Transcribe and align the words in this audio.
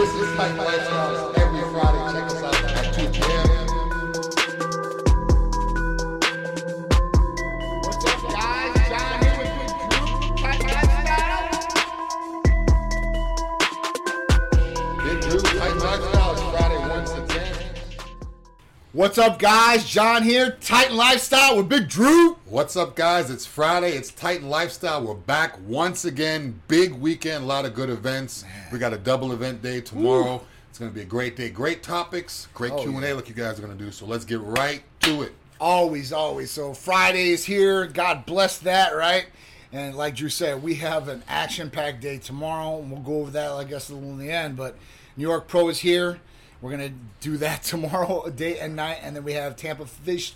This 0.00 0.14
is 0.14 0.34
Titan 0.34 0.56
Lifestyles 0.56 1.36
every 1.36 1.60
Friday. 1.72 2.12
Check 2.14 2.24
us 2.24 2.42
out 2.42 2.59
What's 18.92 19.18
up, 19.18 19.38
guys? 19.38 19.88
John 19.88 20.24
here, 20.24 20.56
Titan 20.60 20.96
Lifestyle 20.96 21.56
with 21.56 21.68
Big 21.68 21.88
Drew. 21.88 22.32
What's 22.46 22.74
up, 22.76 22.96
guys? 22.96 23.30
It's 23.30 23.46
Friday. 23.46 23.92
It's 23.92 24.10
Titan 24.10 24.48
Lifestyle. 24.48 25.04
We're 25.06 25.14
back 25.14 25.56
once 25.64 26.04
again. 26.04 26.60
Big 26.66 26.94
weekend, 26.94 27.44
a 27.44 27.46
lot 27.46 27.64
of 27.64 27.74
good 27.74 27.88
events. 27.88 28.44
We 28.72 28.80
got 28.80 28.92
a 28.92 28.98
double 28.98 29.30
event 29.32 29.62
day 29.62 29.80
tomorrow. 29.80 30.42
It's 30.70 30.80
going 30.80 30.90
to 30.90 30.94
be 30.94 31.02
a 31.02 31.06
great 31.06 31.36
day. 31.36 31.50
Great 31.50 31.84
topics, 31.84 32.48
great 32.52 32.72
Oh, 32.72 32.82
Q 32.82 32.96
and 32.96 33.04
A. 33.04 33.08
yeah. 33.08 33.14
Like 33.14 33.28
you 33.28 33.34
guys 33.34 33.60
are 33.60 33.62
going 33.62 33.78
to 33.78 33.84
do. 33.84 33.92
So 33.92 34.06
let's 34.06 34.24
get 34.24 34.40
right 34.40 34.82
to 35.02 35.22
it. 35.22 35.34
Always, 35.60 36.12
always. 36.12 36.50
So 36.50 36.74
Friday 36.74 37.30
is 37.30 37.44
here. 37.44 37.86
God 37.86 38.26
bless 38.26 38.58
that, 38.58 38.96
right? 38.96 39.26
And 39.72 39.94
like 39.94 40.16
Drew 40.16 40.28
said, 40.28 40.64
we 40.64 40.74
have 40.76 41.06
an 41.06 41.22
action-packed 41.28 42.00
day 42.00 42.18
tomorrow, 42.18 42.80
and 42.80 42.90
we'll 42.90 43.02
go 43.02 43.20
over 43.20 43.30
that, 43.30 43.52
I 43.52 43.62
guess, 43.62 43.88
a 43.88 43.94
little 43.94 44.10
in 44.10 44.18
the 44.18 44.32
end. 44.32 44.56
But 44.56 44.74
New 45.16 45.28
York 45.28 45.46
Pro 45.46 45.68
is 45.68 45.78
here. 45.78 46.18
We're 46.60 46.70
gonna 46.70 46.92
do 47.20 47.36
that 47.38 47.62
tomorrow, 47.64 48.28
day 48.30 48.58
and 48.58 48.76
night, 48.76 48.98
and 49.02 49.16
then 49.16 49.24
we 49.24 49.32
have 49.34 49.56
Tampa 49.56 49.86
Fish, 49.86 50.34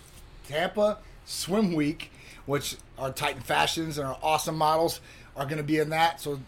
Tampa 0.48 0.98
Swim 1.24 1.72
Week, 1.72 2.10
which 2.46 2.76
our 2.98 3.12
Titan 3.12 3.42
fashions 3.42 3.98
and 3.98 4.06
our 4.06 4.18
awesome 4.22 4.56
models 4.56 5.00
are 5.36 5.46
gonna 5.46 5.62
be 5.62 5.78
in 5.78 5.90
that. 5.90 6.20
So 6.20 6.40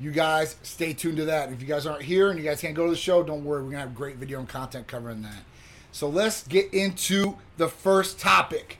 you 0.00 0.10
guys 0.10 0.56
stay 0.62 0.92
tuned 0.92 1.18
to 1.18 1.26
that. 1.26 1.52
If 1.52 1.60
you 1.60 1.68
guys 1.68 1.86
aren't 1.86 2.02
here 2.02 2.30
and 2.30 2.38
you 2.38 2.44
guys 2.44 2.60
can't 2.60 2.74
go 2.74 2.86
to 2.86 2.90
the 2.90 2.96
show, 2.96 3.22
don't 3.22 3.44
worry. 3.44 3.62
We're 3.62 3.70
gonna 3.70 3.82
have 3.82 3.94
great 3.94 4.16
video 4.16 4.40
and 4.40 4.48
content 4.48 4.86
covering 4.86 5.22
that. 5.22 5.44
So 5.92 6.08
let's 6.08 6.46
get 6.46 6.72
into 6.72 7.36
the 7.58 7.68
first 7.68 8.18
topic. 8.18 8.78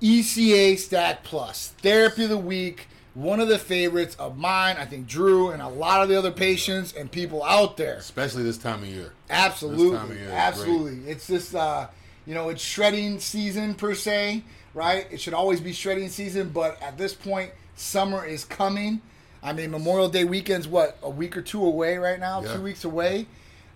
ECA 0.00 0.76
Stack 0.76 1.22
Plus, 1.22 1.68
Therapy 1.80 2.24
of 2.24 2.30
the 2.30 2.38
Week, 2.38 2.88
one 3.14 3.40
of 3.40 3.48
the 3.48 3.58
favorites 3.58 4.14
of 4.18 4.38
mine, 4.38 4.76
I 4.78 4.84
think 4.86 5.06
Drew, 5.06 5.50
and 5.50 5.60
a 5.60 5.68
lot 5.68 6.02
of 6.02 6.08
the 6.08 6.16
other 6.16 6.30
patients 6.30 6.92
and 6.94 7.10
people 7.10 7.42
out 7.44 7.76
there. 7.76 7.96
Especially 7.96 8.42
this 8.42 8.58
time 8.58 8.82
of 8.82 8.88
year. 8.88 9.12
Absolutely, 9.28 9.96
of 9.96 10.16
year 10.18 10.30
absolutely. 10.30 11.10
It's 11.10 11.26
just 11.26 11.54
uh, 11.54 11.88
you 12.26 12.34
know, 12.34 12.48
it's 12.48 12.62
shredding 12.62 13.18
season 13.20 13.74
per 13.74 13.94
se, 13.94 14.42
right? 14.74 15.06
It 15.10 15.20
should 15.20 15.34
always 15.34 15.60
be 15.60 15.72
shredding 15.72 16.08
season, 16.08 16.48
but 16.50 16.80
at 16.82 16.96
this 16.96 17.14
point, 17.14 17.50
summer 17.76 18.24
is 18.24 18.44
coming. 18.44 19.00
I 19.42 19.52
mean, 19.52 19.70
Memorial 19.72 20.08
Day 20.08 20.24
weekend's 20.24 20.68
what 20.68 20.96
a 21.02 21.10
week 21.10 21.36
or 21.36 21.42
two 21.42 21.64
away 21.64 21.96
right 21.98 22.20
now, 22.20 22.42
Yeah. 22.42 22.54
two 22.54 22.62
weeks 22.62 22.84
away. 22.84 23.26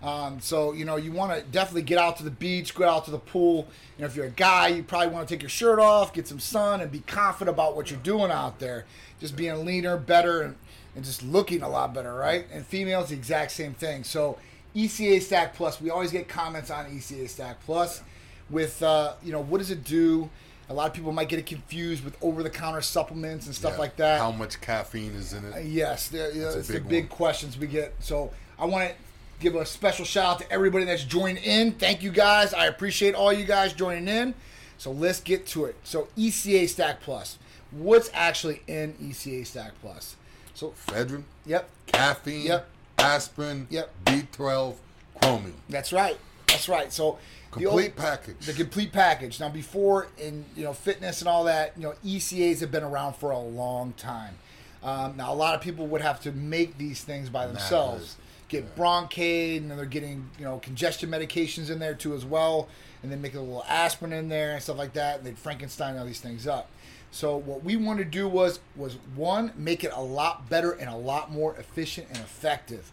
Um, 0.03 0.39
so 0.39 0.73
you 0.73 0.85
know, 0.85 0.95
you 0.95 1.11
want 1.11 1.33
to 1.33 1.41
definitely 1.51 1.81
get 1.81 1.97
out 1.97 2.17
to 2.17 2.23
the 2.23 2.31
beach, 2.31 2.75
go 2.75 2.87
out 2.87 3.05
to 3.05 3.11
the 3.11 3.17
pool. 3.19 3.67
You 3.97 4.01
know, 4.03 4.07
if 4.07 4.15
you're 4.15 4.27
a 4.27 4.29
guy, 4.31 4.67
you 4.69 4.83
probably 4.83 5.07
want 5.09 5.27
to 5.27 5.33
take 5.33 5.41
your 5.41 5.49
shirt 5.49 5.79
off, 5.79 6.13
get 6.13 6.27
some 6.27 6.39
sun, 6.39 6.81
and 6.81 6.91
be 6.91 6.99
confident 6.99 7.53
about 7.55 7.75
what 7.75 7.89
you're 7.89 7.99
doing 8.01 8.31
out 8.31 8.59
there. 8.59 8.85
Just 9.19 9.35
being 9.35 9.65
leaner, 9.65 9.97
better, 9.97 10.41
and, 10.43 10.55
and 10.95 11.03
just 11.03 11.23
looking 11.23 11.63
a 11.63 11.69
lot 11.69 11.93
better, 11.95 12.13
right? 12.13 12.45
And 12.53 12.65
females, 12.65 13.09
the 13.09 13.15
exact 13.15 13.51
same 13.51 13.73
thing. 13.73 14.03
So 14.03 14.37
ECA 14.75 15.19
Stack 15.21 15.55
Plus, 15.55 15.81
we 15.81 15.89
always 15.89 16.11
get 16.11 16.27
comments 16.27 16.69
on 16.69 16.85
ECA 16.85 17.27
Stack 17.27 17.63
Plus 17.65 18.01
with 18.49 18.81
uh, 18.83 19.13
you 19.23 19.31
know 19.31 19.41
what 19.41 19.57
does 19.57 19.71
it 19.71 19.83
do? 19.83 20.29
A 20.69 20.73
lot 20.73 20.87
of 20.87 20.93
people 20.93 21.13
might 21.13 21.29
get 21.29 21.39
it 21.39 21.45
confused 21.45 22.03
with 22.03 22.17
over-the-counter 22.21 22.81
supplements 22.81 23.45
and 23.45 23.55
stuff 23.55 23.73
Yeah. 23.75 23.79
like 23.79 23.95
that. 23.95 24.19
How 24.19 24.33
much 24.33 24.59
caffeine 24.59 25.13
is 25.15 25.31
in 25.31 25.45
it? 25.45 25.65
Yes, 25.65 26.09
the, 26.09 26.29
yeah, 26.35 26.43
a 26.51 26.57
it's 26.57 26.67
the 26.67 26.73
big 26.73 26.89
big 26.89 27.09
questions 27.09 27.57
we 27.57 27.67
get. 27.67 27.95
So 27.99 28.31
I 28.59 28.65
want 28.65 28.89
to 28.89 28.95
give 29.39 29.55
a 29.55 29.65
special 29.65 30.05
shout 30.05 30.25
out 30.25 30.39
to 30.39 30.51
everybody 30.51 30.85
that's 30.85 31.03
joined 31.03 31.37
in. 31.39 31.73
Thank 31.73 32.01
you 32.03 32.11
guys. 32.11 32.53
I 32.53 32.65
appreciate 32.67 33.15
all 33.15 33.31
you 33.31 33.45
guys 33.45 33.73
joining 33.73 34.07
in. 34.07 34.33
So 34.77 34.91
let's 34.91 35.19
get 35.19 35.45
to 35.47 35.65
it. 35.65 35.75
So 35.83 36.07
ECA 36.17 36.67
Stack 36.69 37.01
Plus. 37.01 37.37
What's 37.71 38.09
actually 38.13 38.61
in 38.67 38.93
ECA 38.93 39.45
Stack 39.45 39.73
Plus? 39.81 40.15
So 40.53 40.73
Ephedrine, 40.87 41.23
yep, 41.45 41.69
caffeine, 41.87 42.45
Yep. 42.45 42.67
aspirin, 42.97 43.67
Yep. 43.69 43.89
B12, 44.05 44.75
chromium. 45.21 45.55
that's 45.69 45.91
right. 45.93 46.17
That's 46.47 46.67
right. 46.69 46.91
So 46.91 47.19
the 47.53 47.63
Complete 47.63 47.95
package. 47.95 48.45
The 48.45 48.53
complete 48.53 48.91
package. 48.91 49.39
Now, 49.39 49.49
before 49.49 50.07
in 50.17 50.45
you 50.55 50.63
know 50.63 50.73
fitness 50.73 51.21
and 51.21 51.27
all 51.27 51.43
that, 51.45 51.73
you 51.77 51.83
know 51.83 51.93
ECAs 52.05 52.59
have 52.61 52.71
been 52.71 52.83
around 52.83 53.15
for 53.15 53.31
a 53.31 53.39
long 53.39 53.93
time. 53.93 54.35
Um, 54.83 55.17
now, 55.17 55.33
a 55.33 55.35
lot 55.35 55.55
of 55.55 55.61
people 55.61 55.87
would 55.87 56.01
have 56.01 56.21
to 56.21 56.31
make 56.31 56.77
these 56.77 57.03
things 57.03 57.29
by 57.29 57.47
themselves. 57.47 58.15
Get 58.49 58.75
Bronkaid, 58.75 59.57
and 59.57 59.69
then 59.69 59.77
they're 59.77 59.85
getting 59.85 60.29
you 60.37 60.45
know 60.45 60.59
congestion 60.59 61.09
medications 61.09 61.69
in 61.69 61.79
there 61.79 61.93
too 61.93 62.13
as 62.13 62.25
well, 62.25 62.69
and 63.03 63.11
then 63.11 63.21
make 63.21 63.35
a 63.35 63.39
little 63.39 63.65
aspirin 63.67 64.13
in 64.13 64.29
there 64.29 64.53
and 64.53 64.63
stuff 64.63 64.77
like 64.77 64.93
that. 64.93 65.17
And 65.17 65.27
they'd 65.27 65.37
Frankenstein 65.37 65.97
all 65.97 66.05
these 66.05 66.21
things 66.21 66.47
up. 66.47 66.69
So 67.11 67.37
what 67.37 67.63
we 67.63 67.75
wanted 67.75 68.05
to 68.05 68.09
do 68.09 68.27
was 68.27 68.59
was 68.75 68.97
one 69.15 69.51
make 69.57 69.83
it 69.83 69.91
a 69.93 70.01
lot 70.01 70.49
better 70.49 70.71
and 70.71 70.89
a 70.89 70.95
lot 70.95 71.31
more 71.31 71.55
efficient 71.55 72.07
and 72.09 72.17
effective. 72.17 72.91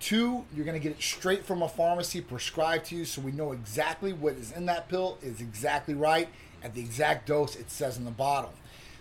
Two, 0.00 0.44
you're 0.54 0.66
going 0.66 0.78
to 0.78 0.82
get 0.82 0.92
it 0.92 1.02
straight 1.02 1.44
from 1.46 1.62
a 1.62 1.68
pharmacy 1.68 2.20
prescribed 2.20 2.86
to 2.86 2.96
you 2.96 3.04
so 3.04 3.22
we 3.22 3.32
know 3.32 3.52
exactly 3.52 4.12
what 4.12 4.34
is 4.34 4.52
in 4.52 4.66
that 4.66 4.88
pill 4.88 5.16
is 5.22 5.40
exactly 5.40 5.94
right 5.94 6.28
at 6.62 6.74
the 6.74 6.80
exact 6.80 7.26
dose 7.26 7.56
it 7.56 7.70
says 7.70 7.96
in 7.96 8.04
the 8.04 8.10
bottle. 8.10 8.52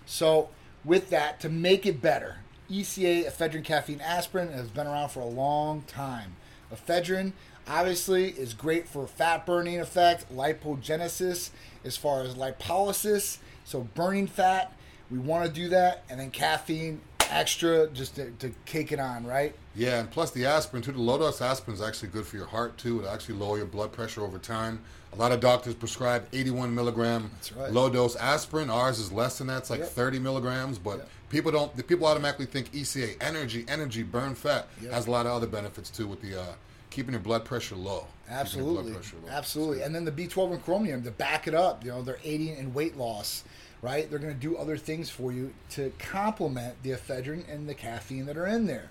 So, 0.05 0.49
with 0.85 1.09
that, 1.09 1.39
to 1.41 1.49
make 1.49 1.85
it 1.85 2.01
better, 2.01 2.37
ECA, 2.71 3.25
ephedrine, 3.29 3.63
caffeine, 3.63 4.01
aspirin 4.01 4.51
has 4.51 4.69
been 4.69 4.87
around 4.87 5.09
for 5.09 5.19
a 5.19 5.25
long 5.25 5.81
time. 5.83 6.35
Ephedrine, 6.73 7.33
obviously, 7.67 8.29
is 8.29 8.53
great 8.53 8.87
for 8.87 9.05
fat 9.07 9.45
burning 9.45 9.79
effect, 9.79 10.33
lipogenesis, 10.33 11.51
as 11.83 11.97
far 11.97 12.21
as 12.23 12.35
lipolysis, 12.35 13.37
so 13.65 13.81
burning 13.93 14.27
fat. 14.27 14.73
We 15.11 15.19
want 15.19 15.45
to 15.45 15.51
do 15.51 15.69
that. 15.69 16.03
And 16.09 16.19
then 16.19 16.31
caffeine, 16.31 17.01
extra, 17.29 17.87
just 17.89 18.15
to, 18.15 18.31
to 18.39 18.51
cake 18.65 18.91
it 18.91 18.99
on, 18.99 19.25
right? 19.25 19.53
Yeah, 19.75 19.99
and 19.99 20.09
plus 20.09 20.31
the 20.31 20.45
aspirin 20.45 20.81
too. 20.83 20.91
The 20.91 20.99
low 20.99 21.17
dose 21.17 21.41
aspirin 21.41 21.75
is 21.75 21.81
actually 21.81 22.09
good 22.09 22.25
for 22.25 22.37
your 22.37 22.45
heart 22.45 22.77
too. 22.77 23.01
It 23.01 23.07
actually 23.07 23.35
lower 23.35 23.57
your 23.57 23.65
blood 23.65 23.91
pressure 23.91 24.21
over 24.21 24.37
time. 24.39 24.79
A 25.11 25.15
lot 25.15 25.31
of 25.31 25.39
doctors 25.39 25.75
prescribe 25.75 26.27
81 26.33 26.73
milligram 26.73 27.29
right. 27.55 27.71
low 27.71 27.89
dose 27.89 28.15
aspirin. 28.15 28.69
Ours 28.69 28.99
is 28.99 29.11
less 29.11 29.37
than 29.37 29.47
that. 29.47 29.59
It's 29.59 29.69
like 29.69 29.81
Yep. 29.81 29.89
30 29.89 30.19
milligrams. 30.19 30.79
But 30.79 30.97
Yep. 30.97 31.09
People 31.33 31.51
don't. 31.51 31.75
The 31.75 31.83
people 31.83 32.07
automatically 32.07 32.45
think 32.45 32.71
ECA, 32.71 33.17
energy, 33.21 33.65
energy, 33.67 34.03
burn 34.03 34.35
fat, 34.35 34.67
Yep. 34.81 34.91
has 34.93 35.07
a 35.07 35.11
lot 35.11 35.25
of 35.25 35.33
other 35.33 35.47
benefits 35.47 35.89
too 35.89 36.07
with 36.07 36.21
the 36.21 36.39
uh, 36.39 36.45
keeping 36.89 37.11
your 37.13 37.21
blood 37.21 37.43
pressure 37.43 37.75
low. 37.75 38.07
Absolutely, 38.29 38.93
pressure 38.93 39.17
low. 39.25 39.29
absolutely. 39.29 39.81
And 39.81 39.93
then 39.93 40.05
the 40.05 40.11
B12 40.11 40.53
and 40.53 40.63
chromium 40.63 41.03
to 41.03 41.11
back 41.11 41.47
it 41.47 41.53
up. 41.53 41.83
You 41.83 41.91
know, 41.91 42.01
they're 42.01 42.19
aiding 42.23 42.55
in 42.55 42.73
weight 42.73 42.95
loss, 42.97 43.43
right? 43.81 44.09
They're 44.09 44.19
going 44.19 44.33
to 44.33 44.39
do 44.39 44.55
other 44.55 44.77
things 44.77 45.09
for 45.09 45.33
you 45.33 45.53
to 45.71 45.91
complement 45.99 46.81
the 46.83 46.91
ephedrine 46.91 47.43
and 47.53 47.67
the 47.67 47.73
caffeine 47.73 48.25
that 48.27 48.37
are 48.37 48.47
in 48.47 48.65
there. 48.67 48.89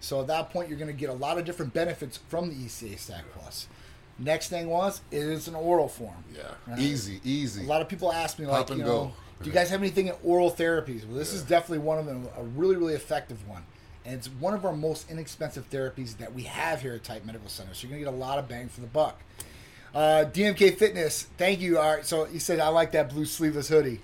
So 0.00 0.20
at 0.20 0.26
that 0.26 0.50
point, 0.50 0.68
you're 0.68 0.78
going 0.78 0.90
to 0.90 0.96
get 0.98 1.08
a 1.08 1.14
lot 1.14 1.38
of 1.38 1.46
different 1.46 1.72
benefits 1.72 2.18
from 2.28 2.50
the 2.50 2.54
ECA 2.54 2.98
Stack 2.98 3.24
Plus. 3.38 3.68
Next 4.18 4.48
thing 4.48 4.68
was 4.68 5.00
it 5.10 5.18
is 5.22 5.48
an 5.48 5.54
oral 5.54 5.88
form. 5.88 6.22
Yeah, 6.36 6.42
Right. 6.68 6.78
easy, 6.78 7.20
easy. 7.24 7.62
A 7.64 7.66
lot 7.66 7.80
of 7.82 7.88
people 7.88 8.12
ask 8.12 8.38
me 8.38 8.46
like, 8.46 8.66
Pop 8.66 8.70
and 8.70 8.78
you 8.80 8.84
go. 8.84 9.12
Do 9.42 9.48
you 9.48 9.54
guys 9.54 9.70
have 9.70 9.80
anything 9.80 10.06
in 10.08 10.14
oral 10.22 10.50
therapies? 10.50 11.06
Well, 11.06 11.16
this 11.16 11.32
is 11.32 11.42
definitely 11.42 11.78
one 11.78 11.98
of 11.98 12.06
them, 12.06 12.28
a 12.36 12.42
really, 12.42 12.76
really 12.76 12.94
effective 12.94 13.46
one. 13.48 13.62
And 14.06 14.14
it's 14.14 14.28
one 14.28 14.54
of 14.54 14.64
our 14.64 14.72
most 14.72 15.10
inexpensive 15.10 15.68
therapies 15.70 16.18
that 16.18 16.34
we 16.34 16.42
have 16.42 16.82
here 16.82 16.94
at 16.94 17.04
Titan 17.04 17.26
Medical 17.26 17.48
Center. 17.48 17.74
So 17.74 17.86
you're 17.86 17.96
going 17.96 18.04
to 18.04 18.10
get 18.10 18.14
a 18.14 18.18
lot 18.24 18.38
of 18.38 18.48
bang 18.48 18.68
for 18.68 18.80
the 18.80 18.86
buck. 18.86 19.20
Uh, 19.94 20.24
DMK 20.32 20.76
Fitness, 20.76 21.24
thank 21.38 21.60
you. 21.60 21.78
All 21.78 21.96
right, 21.96 22.04
so 22.04 22.26
you 22.26 22.40
said 22.40 22.58
I 22.58 22.68
like 22.68 22.92
that 22.92 23.10
blue 23.10 23.24
sleeveless 23.24 23.68
hoodie. 23.68 24.00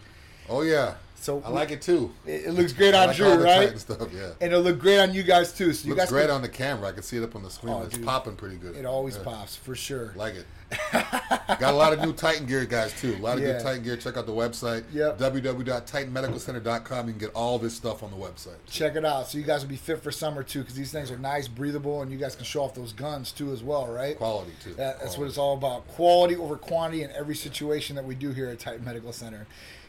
oh 0.49 0.63
yeah. 0.63 0.95
So 1.21 1.43
I 1.45 1.51
like 1.51 1.71
it 1.71 1.83
too. 1.83 2.11
It, 2.27 2.47
it 2.47 2.51
looks 2.53 2.73
great 2.73 2.95
on 2.95 3.09
like 3.09 3.17
Drew, 3.17 3.35
right? 3.45 3.79
Stuff. 3.79 4.09
Yeah. 4.13 4.31
And 4.41 4.53
it'll 4.53 4.63
look 4.63 4.79
great 4.79 4.99
on 5.01 5.13
you 5.13 5.23
guys 5.23 5.53
too. 5.53 5.75
So 5.75 5.87
you 5.87 5.91
Looks 5.95 6.05
guys 6.07 6.11
great 6.11 6.23
can- 6.29 6.31
on 6.37 6.43
the 6.43 6.49
camera. 6.49 6.89
I 6.89 6.93
can 6.93 7.03
see 7.03 7.19
it 7.19 7.23
up 7.23 7.37
on 7.37 7.43
the 7.43 7.51
screen. 7.51 7.75
Oh, 7.75 7.83
it's 7.83 7.95
dude. 7.97 8.07
popping 8.07 8.37
pretty 8.37 8.57
good. 8.57 8.75
It 8.75 8.87
always 8.87 9.17
Yeah. 9.19 9.25
pops 9.25 9.55
for 9.55 9.75
sure. 9.75 10.13
Like 10.17 10.35
it. 10.35 10.47
Got 10.93 11.75
a 11.75 11.77
lot 11.77 11.93
of 11.93 12.01
new 12.01 12.13
Titan 12.13 12.47
gear, 12.47 12.65
guys, 12.65 12.99
too. 12.99 13.17
A 13.17 13.19
lot 13.19 13.37
of 13.37 13.43
Yeah. 13.43 13.53
good 13.55 13.63
Titan 13.63 13.83
gear. 13.83 13.97
Check 13.97 14.17
out 14.17 14.25
the 14.27 14.33
website. 14.33 14.85
Yep. 14.95 15.19
www.titanmedicalcenter.com. 15.19 17.07
You 17.07 17.13
can 17.13 17.19
get 17.21 17.35
all 17.35 17.59
this 17.59 17.75
stuff 17.75 18.03
on 18.03 18.11
the 18.11 18.17
website. 18.17 18.57
Check 18.71 18.97
it 18.97 19.05
out. 19.05 19.29
So 19.29 19.37
you 19.39 19.45
guys 19.45 19.63
will 19.63 19.69
be 19.69 19.77
fit 19.77 20.03
for 20.03 20.11
summer 20.11 20.43
too, 20.43 20.61
because 20.61 20.75
these 20.75 20.93
things 20.93 21.11
are 21.11 21.19
nice, 21.19 21.49
breathable, 21.49 22.03
and 22.03 22.11
you 22.11 22.19
guys 22.19 22.35
can 22.37 22.45
show 22.45 22.63
off 22.63 22.75
those 22.75 22.93
guns 22.93 23.33
too 23.33 23.53
as 23.53 23.63
well, 23.63 23.87
right? 23.89 24.17
Quality, 24.17 24.53
too. 24.63 24.75
That, 24.75 25.01
that's 25.01 25.19
what 25.19 25.27
it's 25.29 25.39
all 25.39 25.55
about. 25.55 25.87
Quality 25.89 26.37
over 26.37 26.57
quantity 26.57 27.03
in 27.03 27.11
every 27.11 27.35
situation 27.35 27.97
that 27.97 28.05
we 28.05 28.15
do 28.15 28.31
here 28.31 28.49
at 28.49 28.59
Titan 28.59 28.85
Medical 28.85 29.13
Center. 29.13 29.47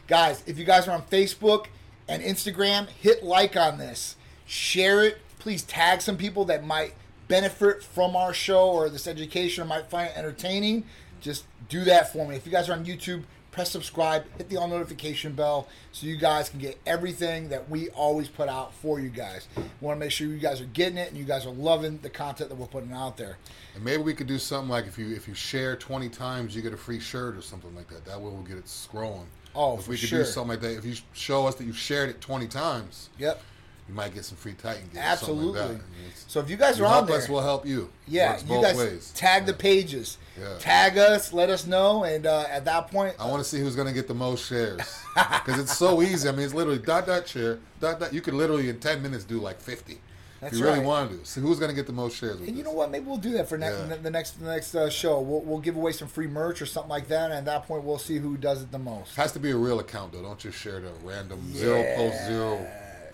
Guys, 0.08 0.44
if 0.46 0.58
you 0.58 0.66
guys 0.66 0.88
are 0.88 0.92
on 0.92 1.04
Facebook 1.04 1.68
and 2.08 2.22
Instagram, 2.22 2.90
hit 2.90 3.24
like 3.24 3.56
on 3.56 3.78
this. 3.78 4.16
Share 4.46 5.04
it. 5.04 5.20
Please 5.40 5.64
tag 5.64 6.02
some 6.02 6.18
people 6.18 6.46
that 6.46 6.66
might 6.66 6.94
benefit 7.28 7.82
from 7.84 8.16
our 8.16 8.34
show 8.34 8.70
or 8.70 8.90
this 8.90 9.08
education 9.08 9.64
or 9.64 9.68
might 9.68 9.90
find 9.90 10.10
it 10.10 10.18
entertaining. 10.18 10.84
Just 11.22 11.46
do 11.70 11.84
that 11.86 12.12
for 12.12 12.28
me. 12.28 12.36
If 12.36 12.46
you 12.46 12.52
guys 12.52 12.68
are 12.68 12.74
on 12.74 12.86
YouTube, 12.86 13.24
press 13.52 13.72
subscribe, 13.72 14.26
hit 14.38 14.50
the 14.50 14.58
all 14.58 14.68
notification 14.68 15.34
bell 15.34 15.68
so 15.92 16.08
you 16.08 16.18
guys 16.18 16.50
can 16.50 16.60
get 16.60 16.80
everything 16.86 17.50
that 17.50 17.70
we 17.70 17.90
always 17.90 18.28
put 18.28 18.50
out 18.50 18.74
for 18.74 19.00
you 19.00 19.10
guys. 19.10 19.48
We 19.56 19.64
want 19.80 19.98
to 19.98 20.00
make 20.00 20.12
sure 20.12 20.28
you 20.28 20.38
guys 20.38 20.60
are 20.62 20.66
getting 20.66 20.98
it 20.98 21.10
and 21.10 21.18
you 21.18 21.24
guys 21.24 21.46
are 21.46 21.54
loving 21.54 22.00
the 22.02 22.10
content 22.10 22.50
that 22.50 22.56
we're 22.56 22.68
putting 22.68 22.92
out 22.92 23.18
there. 23.18 23.38
And 23.76 23.84
maybe 23.84 24.04
we 24.04 24.14
could 24.14 24.28
do 24.28 24.40
something 24.40 24.70
like 24.70 24.88
if 24.88 24.98
you 24.98 25.16
if 25.16 25.28
you 25.28 25.34
share 25.34 25.76
twenty 25.76 26.10
times, 26.10 26.56
you 26.56 26.62
get 26.62 26.74
a 26.74 26.78
free 26.78 27.00
shirt 27.00 27.36
or 27.36 27.42
something 27.42 27.74
like 27.76 27.88
that. 27.90 28.04
That 28.06 28.20
way 28.20 28.32
we'll 28.32 28.42
get 28.44 28.58
it 28.58 28.66
scrolling. 28.66 29.28
Oh, 29.56 29.78
if 29.78 29.88
we 29.88 29.98
could 29.98 30.10
sure. 30.10 30.20
do 30.20 30.26
something 30.26 30.50
like 30.52 30.62
that, 30.62 30.78
if 30.78 30.86
you 30.86 30.96
show 31.14 31.46
us 31.48 31.56
that 31.56 31.66
you've 31.66 31.78
shared 31.78 32.10
it 32.10 32.22
twenty 32.22 32.48
times, 32.48 33.10
Yep. 33.18 33.42
you 33.90 33.94
might 33.96 34.14
get 34.14 34.24
some 34.26 34.38
free 34.38 34.54
Titan 34.54 34.88
gear. 34.94 35.02
Absolutely. 35.04 35.60
Like 35.60 35.70
that. 35.70 35.74
I 35.74 36.02
mean, 36.02 36.12
So 36.28 36.40
if 36.40 36.50
you 36.50 36.56
guys 36.58 36.78
you 36.80 36.86
are 36.86 36.96
on 37.02 37.06
there, 37.06 37.18
us, 37.18 37.28
we'll 37.28 37.42
help 37.42 37.66
you. 37.66 37.90
yeah, 38.08 38.38
you 38.40 38.46
both 38.46 38.64
guys 38.64 38.78
ways. 38.78 39.12
tag 39.16 39.46
the 39.46 39.54
pages, 39.54 40.18
Yeah. 40.40 40.56
tag 40.60 40.98
us, 40.98 41.34
let 41.34 41.50
us 41.50 41.66
know, 41.68 42.04
and 42.06 42.26
uh, 42.26 42.46
at 42.50 42.64
that 42.66 42.90
point, 42.90 43.16
I 43.20 43.26
want 43.28 43.44
to 43.44 43.50
see 43.50 43.60
who's 43.60 43.76
going 43.76 43.88
to 43.90 43.94
get 43.94 44.08
the 44.08 44.14
most 44.14 44.48
shares 44.48 44.78
because 45.16 45.60
it's 45.60 45.78
so 45.78 46.02
easy. 46.02 46.30
I 46.30 46.32
mean, 46.32 46.46
it's 46.46 46.54
literally 46.54 46.80
dot 46.80 47.06
dot 47.08 47.28
share 47.28 47.60
dot 47.82 48.00
dot. 48.00 48.14
You 48.14 48.22
could 48.22 48.34
literally 48.34 48.70
in 48.70 48.80
ten 48.80 49.02
minutes 49.02 49.24
do 49.26 49.40
like 49.40 49.60
fifty. 49.60 50.00
That's 50.42 50.58
you 50.58 50.64
really 50.66 50.80
right. 50.80 50.86
want 50.86 51.12
to. 51.12 51.26
So 51.26 51.40
who's 51.40 51.60
going 51.60 51.70
to 51.70 51.76
get 51.76 51.86
the 51.86 51.94
most 51.94 52.18
shares? 52.18 52.40
With 52.40 52.48
And 52.50 52.58
you 52.58 52.64
this? 52.64 52.72
know 52.72 52.76
what? 52.78 52.90
Maybe 52.90 53.06
we'll 53.06 53.18
do 53.18 53.32
that 53.34 53.48
for 53.48 53.58
next 53.60 53.78
Yeah. 53.78 53.96
the 53.96 54.10
next 54.10 54.40
the 54.40 54.46
next 54.48 54.74
uh, 54.74 54.90
show. 54.90 55.20
We'll, 55.22 55.42
we'll 55.42 55.60
give 55.60 55.76
away 55.76 55.92
some 55.92 56.08
free 56.08 56.26
merch 56.28 56.62
or 56.62 56.66
something 56.66 56.90
like 56.90 57.08
that, 57.10 57.26
and 57.26 57.34
at 57.34 57.46
that 57.46 57.68
point, 57.68 57.84
we'll 57.84 58.00
see 58.00 58.18
who 58.18 58.38
does 58.38 58.62
it 58.64 58.72
the 58.72 58.80
most. 58.80 59.16
Has 59.16 59.32
to 59.34 59.40
be 59.40 59.52
a 59.52 59.56
real 59.56 59.80
account 59.80 60.14
though. 60.14 60.22
Don't 60.24 60.40
just 60.40 60.58
share 60.58 60.80
the 60.80 60.92
random 61.04 61.40
zero 61.56 61.84
post 61.96 62.26
zero 62.26 62.68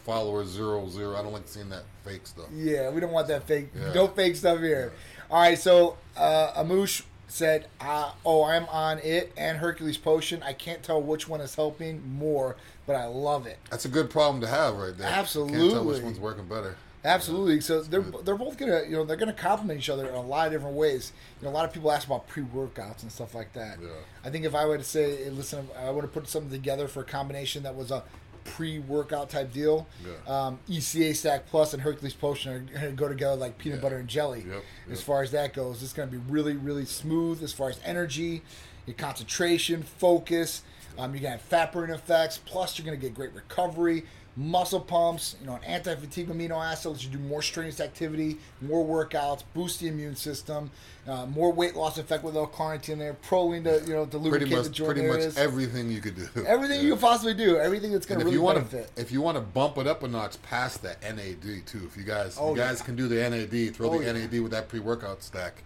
followers 0.06 0.48
zero 0.48 0.88
zero. 0.88 1.18
I 1.18 1.22
don't 1.22 1.34
like 1.34 1.48
seeing 1.48 1.70
that 1.70 1.84
fake 2.06 2.26
stuff. 2.26 2.46
Yeah, 2.54 2.90
we 2.92 3.02
don't 3.02 3.12
want 3.12 3.28
that 3.28 3.44
fake. 3.46 3.70
Yeah. 3.78 3.92
No 3.94 4.08
fake 4.08 4.38
stuff 4.38 4.60
here. 4.60 4.94
All 5.30 5.42
right, 5.42 5.58
so 5.60 5.98
uh, 6.16 6.64
Amoosh 6.64 7.04
said, 7.28 7.68
uh, 7.82 8.14
"Oh, 8.26 8.46
I'm 8.46 8.64
on 8.70 9.00
it 9.00 9.34
and 9.36 9.58
Hercules 9.58 9.98
Potion. 9.98 10.42
I 10.44 10.54
can't 10.54 10.82
tell 10.82 11.02
which 11.02 11.28
one 11.28 11.42
is 11.42 11.56
helping 11.56 12.08
more, 12.18 12.56
but 12.86 12.96
I 12.96 13.06
love 13.08 13.46
it. 13.48 13.58
That's 13.70 13.84
a 13.84 13.90
good 13.90 14.10
problem 14.10 14.40
to 14.40 14.48
have 14.48 14.76
right 14.78 14.98
there. 14.98 15.10
Absolutely, 15.10 15.58
can't 15.58 15.72
tell 15.72 15.84
which 15.84 16.02
one's 16.02 16.22
working 16.22 16.48
better. 16.48 16.78
Absolutely. 17.06 17.62
So 17.62 17.82
they're 17.82 18.02
they're 18.02 18.36
both 18.36 18.58
gonna 18.58 18.84
you 18.84 18.92
know 18.92 19.06
they're 19.06 19.18
gonna 19.18 19.34
complement 19.34 19.80
each 19.80 19.90
other 19.90 20.08
in 20.08 20.16
a 20.16 20.22
lot 20.22 20.48
of 20.48 20.54
different 20.54 20.76
ways. 20.76 21.14
You 21.40 21.46
know, 21.46 21.52
a 21.52 21.56
lot 21.56 21.66
of 21.66 21.74
people 21.74 21.92
ask 21.92 22.06
about 22.08 22.28
pre 22.28 22.44
workouts 22.44 23.02
and 23.04 23.12
stuff 23.12 23.34
like 23.36 23.54
that. 23.54 23.78
Yeah. 23.82 23.90
I 24.26 24.30
think 24.30 24.46
if 24.46 24.54
I 24.56 24.66
were 24.66 24.78
to 24.78 24.84
say, 24.84 25.30
listen, 25.30 25.68
I 25.78 25.90
would 25.92 26.04
have 26.04 26.14
put 26.14 26.28
something 26.28 26.52
together 26.52 26.88
for 26.88 27.02
a 27.02 27.06
combination 27.06 27.64
that 27.64 27.76
was 27.76 27.92
a 27.92 28.04
pre 28.44 28.80
workout 28.80 29.30
type 29.30 29.54
deal. 29.54 29.88
Yeah. 30.06 30.46
Um, 30.48 30.60
ECA 30.70 31.16
Stack 31.16 31.48
Plus 31.48 31.74
and 31.74 31.82
Hercules 31.84 32.14
Potion 32.14 32.52
are 32.54 32.60
going 32.60 32.86
to 32.86 32.92
go 32.92 33.08
together 33.08 33.36
like 33.36 33.58
peanut 33.58 33.78
Yeah. 33.78 33.82
butter 33.84 33.98
and 33.98 34.08
jelly. 34.08 34.46
Yep, 34.48 34.64
As 34.92 35.02
far 35.02 35.22
as 35.22 35.32
that 35.32 35.54
goes, 35.54 35.84
it's 35.84 35.94
going 35.94 36.10
to 36.10 36.18
be 36.18 36.24
really 36.32 36.56
really 36.56 36.86
smooth 36.86 37.44
as 37.44 37.54
far 37.54 37.70
as 37.70 37.80
energy, 37.86 38.42
your 38.86 38.96
concentration, 38.96 39.84
focus. 39.84 40.64
Um, 40.98 41.14
you're 41.14 41.22
gonna 41.22 41.34
have 41.34 41.42
fat 41.42 41.72
burning 41.72 41.94
effects. 41.94 42.40
Plus, 42.44 42.78
you're 42.80 42.86
gonna 42.86 42.98
get 42.98 43.14
great 43.14 43.32
recovery, 43.34 44.06
muscle 44.38 44.80
pumps. 44.80 45.36
You 45.42 45.48
know, 45.48 45.56
an 45.56 45.63
anti-fatigue 45.66 46.30
amino 46.30 46.63
acid 46.63 46.92
lets 46.92 47.04
you 47.04 47.10
do 47.10 47.18
more 47.18 47.42
strenuous 47.42 47.81
activity, 47.81 48.38
more 48.62 48.86
workouts, 48.86 49.44
boost 49.54 49.80
the 49.80 49.88
immune 49.88 50.16
system, 50.16 50.69
uh, 51.07 51.25
more 51.25 51.51
weight 51.51 51.75
loss 51.75 51.98
effect 51.98 52.24
with 52.24 52.36
L-carnitine 52.38 53.00
there, 53.00 53.16
proline 53.28 53.63
to 53.63 53.84
you 53.88 53.94
know 53.95 54.06
to 54.06 54.18
lubricate 54.18 54.50
the 54.50 54.56
much, 54.57 54.72
joint 54.72 54.94
pretty 54.94 55.07
much 55.25 55.36
everything 55.38 55.89
you 55.92 56.00
could 56.01 56.16
do. 56.16 56.28
Everything 56.45 56.81
you 56.81 56.89
Yeah. 56.89 56.94
could 56.94 57.01
possibly 57.01 57.34
do, 57.34 57.57
everything 57.57 57.92
that's 57.92 58.06
gonna 58.06 58.19
if 58.22 58.25
really 58.25 58.38
you 58.38 58.44
want 58.44 58.57
benefit. 58.72 58.95
to, 58.95 59.01
if 59.01 59.12
you 59.12 59.22
want 59.22 59.36
to 59.38 59.42
bump 59.42 59.78
it 59.80 59.88
up 59.88 60.04
a 60.04 60.07
notch 60.07 60.42
past 60.44 60.83
the 60.83 60.95
NAD 61.01 61.66
too, 61.66 61.81
if 61.86 61.98
you 61.98 62.04
guys, 62.04 62.38
Oh, 62.40 62.51
you 62.51 62.57
guys 62.57 62.80
yeah. 62.80 62.86
can 62.86 62.95
do 62.95 63.07
the 63.07 63.16
NAD, 63.30 63.75
throw 63.75 63.90
Oh, 63.90 63.98
the 64.00 64.06
yeah. 64.06 64.12
NAD 64.13 64.40
with 64.42 64.51
that 64.51 64.69
pre-workout 64.69 65.24
stack, 65.24 65.63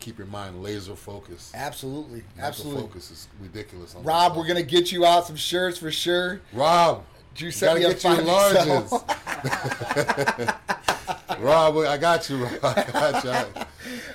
keep 0.00 0.18
your 0.18 0.26
mind 0.26 0.62
laser 0.62 0.94
focused. 0.96 1.54
Absolutely, 1.54 2.22
Mental 2.36 2.44
absolutely. 2.44 2.82
focus 2.82 3.10
is 3.10 3.28
ridiculous. 3.40 3.94
on 3.94 4.02
Rob, 4.02 4.36
we're 4.36 4.46
gonna 4.46 4.62
get 4.62 4.92
you 4.92 5.04
out 5.06 5.26
some 5.26 5.36
shirts 5.36 5.78
for 5.78 5.90
sure. 5.90 6.40
Rob. 6.52 7.04
Set 7.36 7.80
gotta 7.80 7.80
get 7.80 8.04
you 8.04 8.10
larges. 8.10 8.90
Rob, 11.40 11.76
I 11.78 11.96
got 11.98 12.28
you. 12.30 12.44
Rob. 12.44 12.58
I 12.62 12.84
got 12.92 13.24
you. 13.24 13.62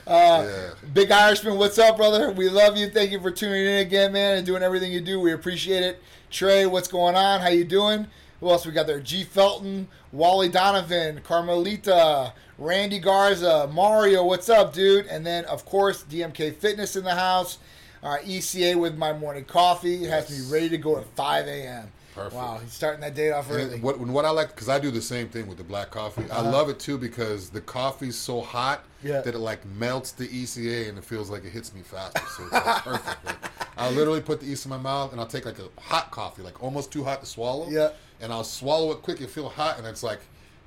Uh, 0.07 0.43
yeah. 0.49 0.69
Big 0.91 1.11
Irishman, 1.11 1.55
what's 1.59 1.77
up, 1.77 1.95
brother? 1.97 2.31
We 2.31 2.49
love 2.49 2.75
you. 2.75 2.89
Thank 2.89 3.11
you 3.11 3.19
for 3.21 3.29
tuning 3.29 3.63
in 3.67 3.85
again, 3.85 4.11
man, 4.11 4.37
and 4.37 4.45
doing 4.45 4.63
everything 4.63 4.91
you 4.91 5.01
do. 5.01 5.19
We 5.19 5.33
appreciate 5.33 5.83
it. 5.83 6.01
Trey, 6.31 6.65
what's 6.65 6.87
going 6.87 7.15
on? 7.15 7.41
How 7.41 7.49
you 7.49 7.63
doing? 7.63 8.07
Who 8.39 8.49
else 8.49 8.65
we 8.65 8.71
got 8.71 8.87
there? 8.87 8.99
G 8.99 9.23
Felton, 9.23 9.87
Wally 10.11 10.49
Donovan, 10.49 11.21
Carmelita, 11.23 12.33
Randy 12.57 12.97
Garza, 12.97 13.69
Mario, 13.71 14.25
what's 14.25 14.49
up, 14.49 14.73
dude? 14.73 15.05
And 15.05 15.23
then, 15.23 15.45
of 15.45 15.63
course, 15.65 16.03
DMK 16.09 16.55
Fitness 16.55 16.95
in 16.95 17.03
the 17.03 17.13
house. 17.13 17.59
Uh, 18.01 18.17
ECA 18.25 18.75
with 18.79 18.97
my 18.97 19.13
morning 19.13 19.45
coffee. 19.45 20.05
It 20.05 20.09
has 20.09 20.31
Yes. 20.31 20.47
me 20.49 20.51
ready 20.51 20.69
to 20.69 20.77
go 20.79 20.97
at 20.97 21.05
5 21.15 21.47
a.m. 21.47 21.91
Perfect. 22.19 22.35
Wow, 22.35 22.59
he's 22.61 22.73
starting 22.73 23.01
that 23.01 23.15
day 23.15 23.31
off 23.31 23.49
And 23.49 23.59
early. 23.59 23.75
it- 23.75 23.81
what, 23.81 23.99
what 23.99 24.25
I 24.25 24.29
like, 24.29 24.49
because 24.49 24.69
I 24.69 24.79
do 24.79 24.91
the 24.91 25.01
same 25.01 25.29
thing 25.29 25.47
with 25.47 25.57
the 25.57 25.63
black 25.63 25.91
coffee. 25.91 26.23
I 26.29 26.35
uh-huh. 26.37 26.51
love 26.51 26.69
it 26.69 26.79
too 26.79 26.97
because 26.97 27.49
the 27.49 27.61
coffee's 27.61 28.17
so 28.17 28.41
hot 28.41 28.83
Yeah. 29.03 29.21
that 29.21 29.33
it 29.35 29.39
like 29.39 29.65
melts 29.65 30.11
the 30.11 30.27
ECA 30.27 30.89
and 30.89 30.97
it 30.97 31.03
feels 31.03 31.29
like 31.29 31.43
it 31.45 31.49
hits 31.51 31.73
me 31.73 31.81
faster. 31.81 32.21
So 32.37 32.43
it's 32.43 32.53
like 32.53 32.83
perfect. 32.83 33.25
Like, 33.25 33.35
I'll 33.77 33.91
literally 33.91 34.21
put 34.21 34.39
the 34.41 34.51
ECA 34.51 34.65
in 34.65 34.69
my 34.71 34.77
mouth 34.77 35.11
and 35.11 35.21
I'll 35.21 35.27
take 35.27 35.45
like 35.45 35.59
a 35.59 35.69
hot 35.81 36.11
coffee, 36.11 36.41
like 36.43 36.61
almost 36.63 36.91
too 36.91 37.03
hot 37.03 37.21
to 37.21 37.25
swallow. 37.25 37.69
Yeah. 37.69 37.91
And 38.21 38.33
I'll 38.33 38.43
swallow 38.43 38.91
it 38.91 39.01
quick 39.01 39.19
and 39.21 39.29
feel 39.29 39.49
hot 39.49 39.77
and 39.77 39.87
it's 39.87 40.03
like, 40.03 40.19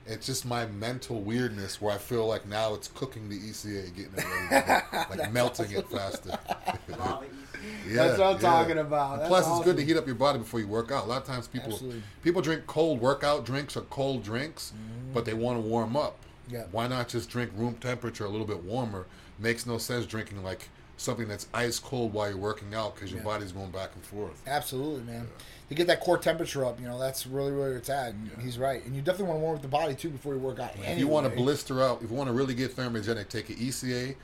it's 0.07 0.27
just 0.27 0.45
my 0.45 0.67
mental 0.67 1.21
weirdness 1.21 1.81
where 1.81 1.95
I 1.95 1.99
feel 1.99 2.27
like 2.27 2.47
now 2.47 2.75
it's 2.75 2.89
cooking 2.89 3.29
the 3.29 3.39
ECA, 3.39 3.95
getting 3.95 4.13
it 4.17 4.51
ready, 4.51 4.83
like 5.21 5.33
melting 5.33 5.71
it 5.73 5.89
faster. 5.89 6.39
Yeah, 7.89 8.09
That's 8.09 8.19
what 8.19 8.35
I'm 8.35 8.39
talking 8.39 8.79
about. 8.79 9.19
That's 9.19 9.29
plus, 9.29 9.49
it's 9.49 9.65
good 9.65 9.77
to 9.77 9.85
heat 9.85 9.97
up 9.97 10.07
your 10.07 10.15
body 10.15 10.39
before 10.39 10.61
you 10.61 10.67
work 10.67 10.91
out. 10.91 11.05
A 11.05 11.09
lot 11.09 11.23
of 11.23 11.27
times, 11.27 11.49
people 11.49 11.73
Absolutely. 11.73 12.03
people 12.23 12.43
drink 12.43 12.67
cold 12.67 13.01
workout 13.01 13.45
drinks 13.45 13.77
or 13.77 13.83
cold 13.83 14.23
drinks, 14.23 14.73
mm. 14.73 15.13
but 15.13 15.25
they 15.25 15.35
want 15.35 15.63
to 15.63 15.69
warm 15.69 15.97
up. 15.97 16.17
Yeah. 16.49 16.65
Why 16.71 16.87
not 16.87 17.09
just 17.09 17.31
drink 17.31 17.51
room 17.55 17.75
temperature, 17.75 18.25
a 18.25 18.29
little 18.29 18.47
bit 18.47 18.63
warmer? 18.63 19.07
Makes 19.39 19.67
no 19.67 19.79
sense 19.79 20.07
drinking 20.07 20.43
like 20.43 20.69
something 20.97 21.27
that's 21.29 21.47
ice 21.53 21.79
cold 21.79 22.13
while 22.13 22.29
you're 22.29 22.37
working 22.39 22.75
out 22.75 22.95
because 22.95 23.11
your 23.11 23.21
Yeah. 23.21 23.25
body's 23.25 23.53
going 23.53 23.71
back 23.71 23.91
and 23.95 24.05
forth. 24.05 24.41
Absolutely, 24.47 25.03
man. 25.03 25.29
To 25.69 25.75
get 25.75 25.87
that 25.87 26.01
core 26.01 26.19
temperature 26.19 26.65
up, 26.65 26.79
you 26.81 26.87
know, 26.87 26.99
that's 26.99 27.27
really 27.27 27.53
where 27.53 27.75
it's 27.77 27.89
at. 27.89 28.13
And 28.13 28.31
He's 28.41 28.59
right. 28.59 28.85
And 28.85 28.95
you 28.95 29.01
definitely 29.03 29.29
want 29.29 29.39
to 29.39 29.43
warm 29.43 29.57
up 29.57 29.63
the 29.63 29.69
body 29.69 29.95
too 29.95 30.11
before 30.11 30.35
you 30.35 30.41
work 30.41 30.61
out. 30.61 30.73
If 30.79 30.99
you 30.99 31.09
want 31.09 31.29
to 31.29 31.35
blister 31.35 31.83
out, 31.83 32.03
if 32.03 32.11
you 32.11 32.17
want 32.17 32.29
to 32.29 32.35
really 32.35 32.55
get 32.55 32.77
thermogenic, 32.77 33.29
take 33.29 33.49
an 33.49 33.57
ECA 33.57 34.15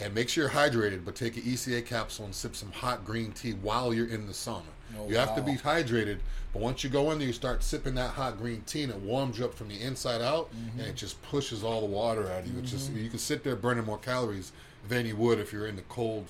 and 0.00 0.12
make 0.14 0.28
sure 0.28 0.44
you're 0.44 0.50
hydrated, 0.52 1.04
but 1.04 1.14
take 1.14 1.36
an 1.36 1.42
ECA 1.44 1.84
capsule 1.84 2.24
and 2.24 2.34
sip 2.34 2.56
some 2.56 2.72
hot 2.72 3.04
green 3.04 3.30
tea 3.32 3.52
while 3.52 3.92
you're 3.94 4.08
in 4.08 4.26
the 4.26 4.32
sauna. 4.32 4.62
Oh, 4.98 5.08
you 5.08 5.16
have 5.16 5.34
to 5.36 5.42
be 5.42 5.52
hydrated, 5.56 6.18
but 6.52 6.62
once 6.62 6.82
you 6.82 6.90
go 6.90 7.10
in 7.10 7.18
there, 7.18 7.26
you 7.26 7.32
start 7.32 7.62
sipping 7.62 7.94
that 7.96 8.10
hot 8.10 8.38
green 8.38 8.62
tea 8.66 8.82
and 8.84 8.92
it 8.92 8.98
warms 9.00 9.38
you 9.38 9.44
up 9.44 9.54
from 9.54 9.68
the 9.68 9.80
inside 9.80 10.20
out 10.22 10.50
Mm-hmm. 10.52 10.80
and 10.80 10.88
it 10.88 10.96
just 10.96 11.20
pushes 11.22 11.62
all 11.62 11.80
the 11.80 11.86
water 11.86 12.30
out 12.30 12.40
of 12.40 12.46
you. 12.52 12.58
It's 12.60 12.70
just 12.70 12.90
you 12.92 13.08
can 13.10 13.18
sit 13.18 13.44
there 13.44 13.54
burning 13.56 13.84
more 13.84 13.98
calories 13.98 14.52
than 14.88 15.06
you 15.06 15.16
would 15.16 15.38
if 15.38 15.52
you're 15.52 15.66
in 15.66 15.76
the 15.76 15.82
cold 15.82 16.26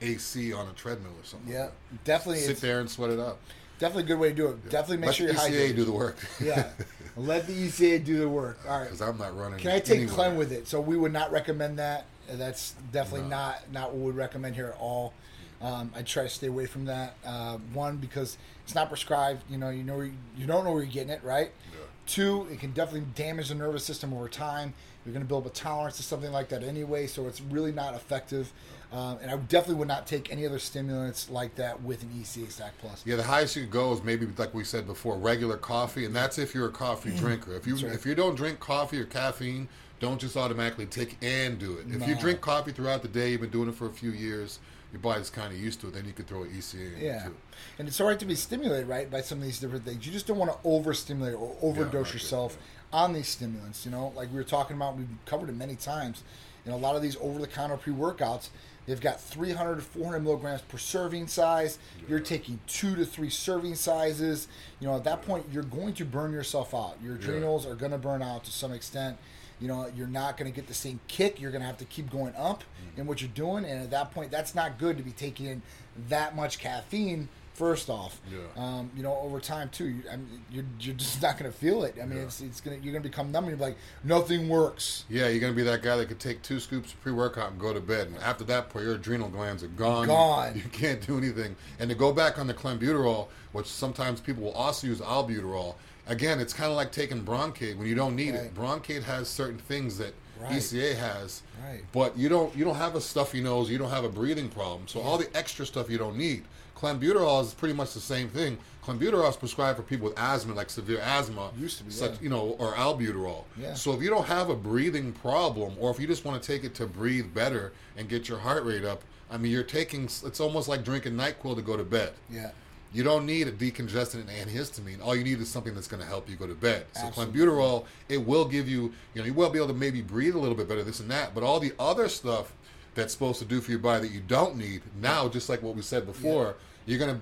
AC 0.00 0.52
on 0.52 0.68
a 0.68 0.72
treadmill 0.72 1.12
or 1.12 1.24
something. 1.24 1.52
Yeah, 1.52 1.68
definitely. 2.04 2.40
Sit 2.42 2.60
there 2.60 2.80
and 2.80 2.88
sweat 2.90 3.10
it 3.10 3.18
up. 3.18 3.38
definitely 3.78 4.04
a 4.04 4.06
good 4.06 4.18
way 4.20 4.28
to 4.30 4.34
do 4.34 4.46
it. 4.48 4.70
Definitely 4.70 4.98
make 4.98 5.06
Let 5.08 5.14
sure 5.16 5.26
you're 5.26 5.36
ECA 5.36 5.50
hydrated. 5.72 5.76
do 5.76 5.84
the 5.84 5.92
work. 5.92 6.16
yeah, 6.42 6.68
let 7.16 7.46
the 7.46 7.52
ECA 7.52 8.04
do 8.04 8.18
the 8.18 8.28
work. 8.28 8.58
All 8.68 8.78
right. 8.78 8.84
Because 8.84 9.02
I'm 9.02 9.18
not 9.18 9.36
running. 9.36 9.58
Can 9.58 9.70
I 9.72 9.80
take 9.80 9.98
anywhere. 9.98 10.14
Clen 10.14 10.36
with 10.36 10.52
it? 10.52 10.68
So 10.68 10.80
we 10.80 10.96
would 10.96 11.12
not 11.12 11.30
recommend 11.32 11.78
that. 11.78 12.06
That's 12.30 12.74
definitely 12.92 13.28
No. 13.28 13.36
not 13.36 13.72
not 13.72 13.90
what 13.90 13.98
we 13.98 14.04
would 14.06 14.16
recommend 14.16 14.54
here 14.54 14.66
at 14.68 14.76
all. 14.78 15.14
Um, 15.60 15.90
I 15.96 16.02
try 16.02 16.22
to 16.22 16.28
stay 16.28 16.46
away 16.46 16.66
from 16.66 16.84
that. 16.84 17.14
Uh, 17.24 17.56
one 17.72 17.96
because 17.96 18.38
it's 18.64 18.74
not 18.76 18.88
prescribed. 18.88 19.42
You 19.50 19.58
know, 19.58 19.70
you 19.70 19.82
know 19.82 20.00
you 20.02 20.46
don't 20.46 20.64
know 20.64 20.72
where 20.72 20.82
you're 20.82 20.92
getting 20.92 21.10
it, 21.10 21.24
right? 21.24 21.50
Yeah. 21.72 21.78
Two, 22.06 22.46
it 22.52 22.60
can 22.60 22.70
definitely 22.70 23.08
damage 23.16 23.48
the 23.48 23.54
nervous 23.56 23.84
system 23.84 24.14
over 24.14 24.28
time. 24.28 24.72
You're 25.08 25.14
going 25.14 25.24
to 25.24 25.28
build 25.28 25.46
up 25.46 25.52
a 25.52 25.54
tolerance 25.54 25.96
to 25.96 26.02
something 26.02 26.30
like 26.32 26.50
that 26.50 26.62
anyway, 26.62 27.06
so 27.06 27.26
it's 27.28 27.40
really 27.40 27.72
not 27.72 27.94
effective. 27.94 28.52
Um, 28.92 29.16
and 29.22 29.30
I 29.30 29.36
definitely 29.38 29.76
would 29.76 29.88
not 29.88 30.06
take 30.06 30.30
any 30.30 30.44
other 30.44 30.58
stimulants 30.58 31.30
like 31.30 31.54
that 31.54 31.82
with 31.82 32.02
an 32.02 32.10
ECA 32.10 32.50
Stack 32.50 32.74
Plus. 32.76 33.02
Yeah, 33.06 33.16
the 33.16 33.22
highest 33.22 33.56
you 33.56 33.64
go 33.64 33.90
is 33.94 34.02
maybe 34.02 34.28
like 34.36 34.52
we 34.52 34.64
said 34.64 34.86
before, 34.86 35.16
regular 35.16 35.56
coffee, 35.56 36.04
and 36.04 36.14
that's 36.14 36.36
if 36.36 36.54
you're 36.54 36.68
a 36.68 36.70
coffee 36.70 37.16
drinker. 37.16 37.56
If 37.56 37.66
you. 37.66 37.76
Right. 37.76 37.94
if 37.94 38.04
you 38.04 38.14
don't 38.14 38.34
drink 38.34 38.60
coffee 38.60 39.00
or 39.00 39.06
caffeine, 39.06 39.66
don't 39.98 40.20
just 40.20 40.36
automatically 40.36 40.84
take 40.84 41.16
and 41.22 41.58
do 41.58 41.78
it. 41.78 41.86
If 41.88 42.06
you 42.06 42.14
drink 42.14 42.42
coffee 42.42 42.72
throughout 42.72 43.00
the 43.00 43.08
day, 43.08 43.30
you've 43.30 43.40
been 43.40 43.48
doing 43.48 43.70
it 43.70 43.76
for 43.76 43.86
a 43.86 43.92
few 43.92 44.10
years, 44.10 44.58
your 44.92 45.00
body's 45.00 45.30
kind 45.30 45.52
of 45.52 45.58
used 45.58 45.80
to 45.80 45.88
it. 45.88 45.94
Then 45.94 46.04
you 46.04 46.12
could 46.12 46.26
throw 46.26 46.42
an 46.42 46.50
ECA 46.50 46.96
in 46.96 47.00
Yeah, 47.02 47.24
too. 47.24 47.34
and 47.78 47.88
it's 47.88 47.98
all 47.98 48.08
right 48.08 48.18
to 48.18 48.26
be 48.26 48.34
stimulated, 48.34 48.86
right, 48.86 49.10
by 49.10 49.22
some 49.22 49.38
of 49.38 49.44
these 49.44 49.58
different 49.58 49.86
things. 49.86 50.06
You 50.06 50.12
just 50.12 50.26
don't 50.26 50.36
want 50.38 50.50
to 50.52 50.68
overstimulate 50.68 51.34
or 51.34 51.56
overdose 51.62 52.06
right, 52.06 52.12
yourself 52.12 52.58
on 52.92 53.12
these 53.12 53.28
stimulants. 53.28 53.84
You 53.84 53.90
know, 53.90 54.12
like 54.16 54.30
we 54.30 54.36
were 54.36 54.44
talking 54.44 54.76
about, 54.76 54.96
we've 54.96 55.08
covered 55.26 55.48
it 55.48 55.56
many 55.56 55.76
times. 55.76 56.22
In 56.66 56.72
a 56.72 56.76
lot 56.76 56.96
of 56.96 57.02
these 57.02 57.16
over-the-counter 57.20 57.78
pre-workouts, 57.78 58.48
they've 58.86 59.00
got 59.00 59.20
300 59.20 59.76
to 59.76 59.80
400 59.80 60.20
milligrams 60.20 60.60
per 60.62 60.76
serving 60.76 61.26
size. 61.26 61.78
You're 62.08 62.20
taking 62.20 62.60
two 62.66 62.94
to 62.96 63.06
three 63.06 63.30
serving 63.30 63.74
sizes. 63.74 64.48
You 64.80 64.88
know, 64.88 64.96
at 64.96 65.04
that 65.04 65.22
point, 65.22 65.46
you're 65.50 65.62
going 65.62 65.94
to 65.94 66.04
burn 66.04 66.32
yourself 66.32 66.74
out. 66.74 66.96
Your 67.02 67.14
adrenals 67.14 67.64
are 67.66 67.74
going 67.74 67.92
to 67.92 67.98
burn 67.98 68.22
out 68.22 68.44
to 68.44 68.50
some 68.50 68.72
extent. 68.72 69.16
You 69.60 69.68
know, 69.68 69.90
you're 69.96 70.06
not 70.06 70.36
going 70.36 70.50
to 70.50 70.54
get 70.54 70.68
the 70.68 70.74
same 70.74 71.00
kick. 71.08 71.40
You're 71.40 71.50
going 71.50 71.62
to 71.62 71.66
have 71.66 71.78
to 71.78 71.84
keep 71.84 72.10
going 72.10 72.34
up 72.36 72.62
mm-hmm. 72.62 73.00
in 73.00 73.06
what 73.06 73.20
you're 73.20 73.30
doing, 73.30 73.64
and 73.64 73.82
at 73.82 73.90
that 73.90 74.12
point, 74.12 74.30
that's 74.30 74.54
not 74.54 74.78
good 74.78 74.96
to 74.98 75.02
be 75.02 75.10
taking 75.10 75.46
in 75.46 75.62
that 76.08 76.36
much 76.36 76.58
caffeine 76.58 77.28
First 77.58 77.90
off, 77.90 78.20
Yeah. 78.30 78.38
um, 78.62 78.88
you 78.96 79.02
know, 79.02 79.16
over 79.16 79.40
time 79.40 79.68
too, 79.70 79.88
you, 79.88 80.02
I 80.10 80.14
mean, 80.16 80.40
you're, 80.48 80.64
you're 80.78 80.94
just 80.94 81.20
not 81.22 81.36
going 81.38 81.50
to 81.50 81.56
feel 81.58 81.82
it. 81.82 81.96
I 82.00 82.06
mean, 82.06 82.18
Yeah. 82.18 82.24
it's, 82.24 82.40
it's 82.40 82.60
gonna 82.60 82.76
you're 82.80 82.92
gonna 82.92 83.02
become 83.02 83.32
numb. 83.32 83.44
and 83.48 83.58
You're 83.58 83.68
like, 83.68 83.76
nothing 84.04 84.48
works. 84.48 85.04
Yeah, 85.10 85.26
you're 85.26 85.40
gonna 85.40 85.54
be 85.54 85.64
that 85.64 85.82
guy 85.82 85.96
that 85.96 86.06
could 86.06 86.20
take 86.20 86.40
two 86.42 86.60
scoops 86.60 86.92
of 86.92 87.00
pre-workout 87.02 87.50
and 87.50 87.60
go 87.60 87.72
to 87.74 87.80
bed, 87.80 88.06
and 88.06 88.16
after 88.18 88.44
that 88.44 88.68
point, 88.70 88.84
your 88.84 88.94
adrenal 88.94 89.28
glands 89.28 89.64
are 89.64 89.68
gone. 89.68 90.06
Gone. 90.06 90.54
You, 90.54 90.62
can't 90.70 91.04
do 91.04 91.18
anything. 91.18 91.56
And 91.80 91.90
to 91.90 91.96
go 91.96 92.12
back 92.12 92.38
on 92.38 92.46
the 92.46 92.54
clenbuterol, 92.54 93.26
which 93.50 93.66
sometimes 93.66 94.20
people 94.20 94.44
will 94.44 94.52
also 94.52 94.86
use 94.86 95.00
albuterol. 95.00 95.74
Again, 96.06 96.38
it's 96.38 96.52
kind 96.52 96.70
of 96.70 96.76
like 96.76 96.92
taking 96.92 97.22
Bronkaid 97.24 97.76
when 97.76 97.88
you 97.88 97.96
don't 97.96 98.14
need 98.14 98.34
it. 98.36 98.52
Right. 98.56 98.82
Bronkaid 98.82 99.02
has 99.02 99.28
certain 99.28 99.58
things 99.58 99.98
that 99.98 100.14
Right. 100.40 100.52
ECA 100.52 100.94
has, 100.94 101.42
Right. 101.60 101.82
but 101.90 102.16
you 102.16 102.28
don't. 102.28 102.54
You 102.56 102.64
don't 102.64 102.76
have 102.76 102.94
a 102.94 103.00
stuffy 103.00 103.40
nose. 103.40 103.68
You 103.68 103.76
don't 103.78 103.90
have 103.90 104.04
a 104.04 104.08
breathing 104.08 104.48
problem. 104.48 104.86
So 104.86 105.00
all 105.00 105.18
the 105.18 105.28
extra 105.36 105.66
stuff 105.66 105.90
you 105.90 105.98
don't 105.98 106.16
need. 106.16 106.44
Clenbuterol 106.80 107.42
is 107.42 107.54
pretty 107.54 107.74
much 107.74 107.92
the 107.92 108.00
same 108.00 108.28
thing. 108.28 108.56
Clenbuterol 108.84 109.28
is 109.28 109.36
prescribed 109.36 109.76
for 109.76 109.82
people 109.82 110.08
with 110.08 110.18
asthma, 110.18 110.54
like 110.54 110.70
severe 110.70 111.00
asthma, 111.00 111.50
Used 111.58 111.78
to 111.78 111.84
be, 111.84 111.90
such 111.90 112.12
yeah. 112.12 112.18
you 112.22 112.28
know, 112.30 112.56
or 112.58 112.72
albuterol. 112.74 113.44
Yeah. 113.60 113.74
So 113.74 113.92
if 113.92 114.00
you 114.00 114.08
don't 114.08 114.26
have 114.26 114.48
a 114.48 114.56
breathing 114.56 115.12
problem, 115.12 115.74
or 115.78 115.90
if 115.90 116.00
you 116.00 116.06
just 116.06 116.24
want 116.24 116.40
to 116.42 116.46
take 116.46 116.64
it 116.64 116.74
to 116.76 116.86
breathe 116.86 117.34
better 117.34 117.72
and 117.96 118.08
get 118.08 118.28
your 118.28 118.38
heart 118.38 118.64
rate 118.64 118.84
up, 118.84 119.02
I 119.30 119.36
mean, 119.36 119.52
you're 119.52 119.62
taking. 119.62 120.04
It's 120.04 120.40
almost 120.40 120.68
like 120.68 120.84
drinking 120.84 121.14
Nyquil 121.14 121.56
to 121.56 121.62
go 121.62 121.76
to 121.76 121.84
bed. 121.84 122.12
Yeah. 122.30 122.50
You 122.94 123.02
don't 123.02 123.26
need 123.26 123.48
a 123.48 123.52
decongestant 123.52 124.26
and 124.26 124.30
antihistamine. 124.30 125.04
All 125.04 125.14
you 125.14 125.22
need 125.22 125.40
is 125.40 125.50
something 125.50 125.74
that's 125.74 125.88
going 125.88 126.00
to 126.00 126.08
help 126.08 126.30
you 126.30 126.36
go 126.36 126.46
to 126.46 126.54
bed. 126.54 126.86
So 126.94 127.08
Absolutely. 127.08 127.40
clenbuterol, 127.40 127.84
it 128.08 128.16
will 128.16 128.46
give 128.46 128.66
you, 128.66 128.94
you 129.12 129.20
know, 129.20 129.24
you 129.24 129.34
will 129.34 129.50
be 129.50 129.58
able 129.58 129.68
to 129.68 129.74
maybe 129.74 130.00
breathe 130.00 130.34
a 130.34 130.38
little 130.38 130.54
bit 130.54 130.68
better, 130.68 130.82
this 130.82 131.00
and 131.00 131.10
that. 131.10 131.34
But 131.34 131.42
all 131.42 131.60
the 131.60 131.72
other 131.78 132.08
stuff 132.08 132.54
that's 132.94 133.12
supposed 133.12 133.40
to 133.40 133.44
do 133.44 133.60
for 133.60 133.70
your 133.70 133.80
body 133.80 134.08
that 134.08 134.14
you 134.14 134.20
don't 134.20 134.56
need 134.56 134.80
now, 135.02 135.28
just 135.28 135.50
like 135.50 135.62
what 135.62 135.76
we 135.76 135.82
said 135.82 136.06
before, 136.06 136.56
you're 136.88 136.98
going 136.98 137.14
to 137.14 137.20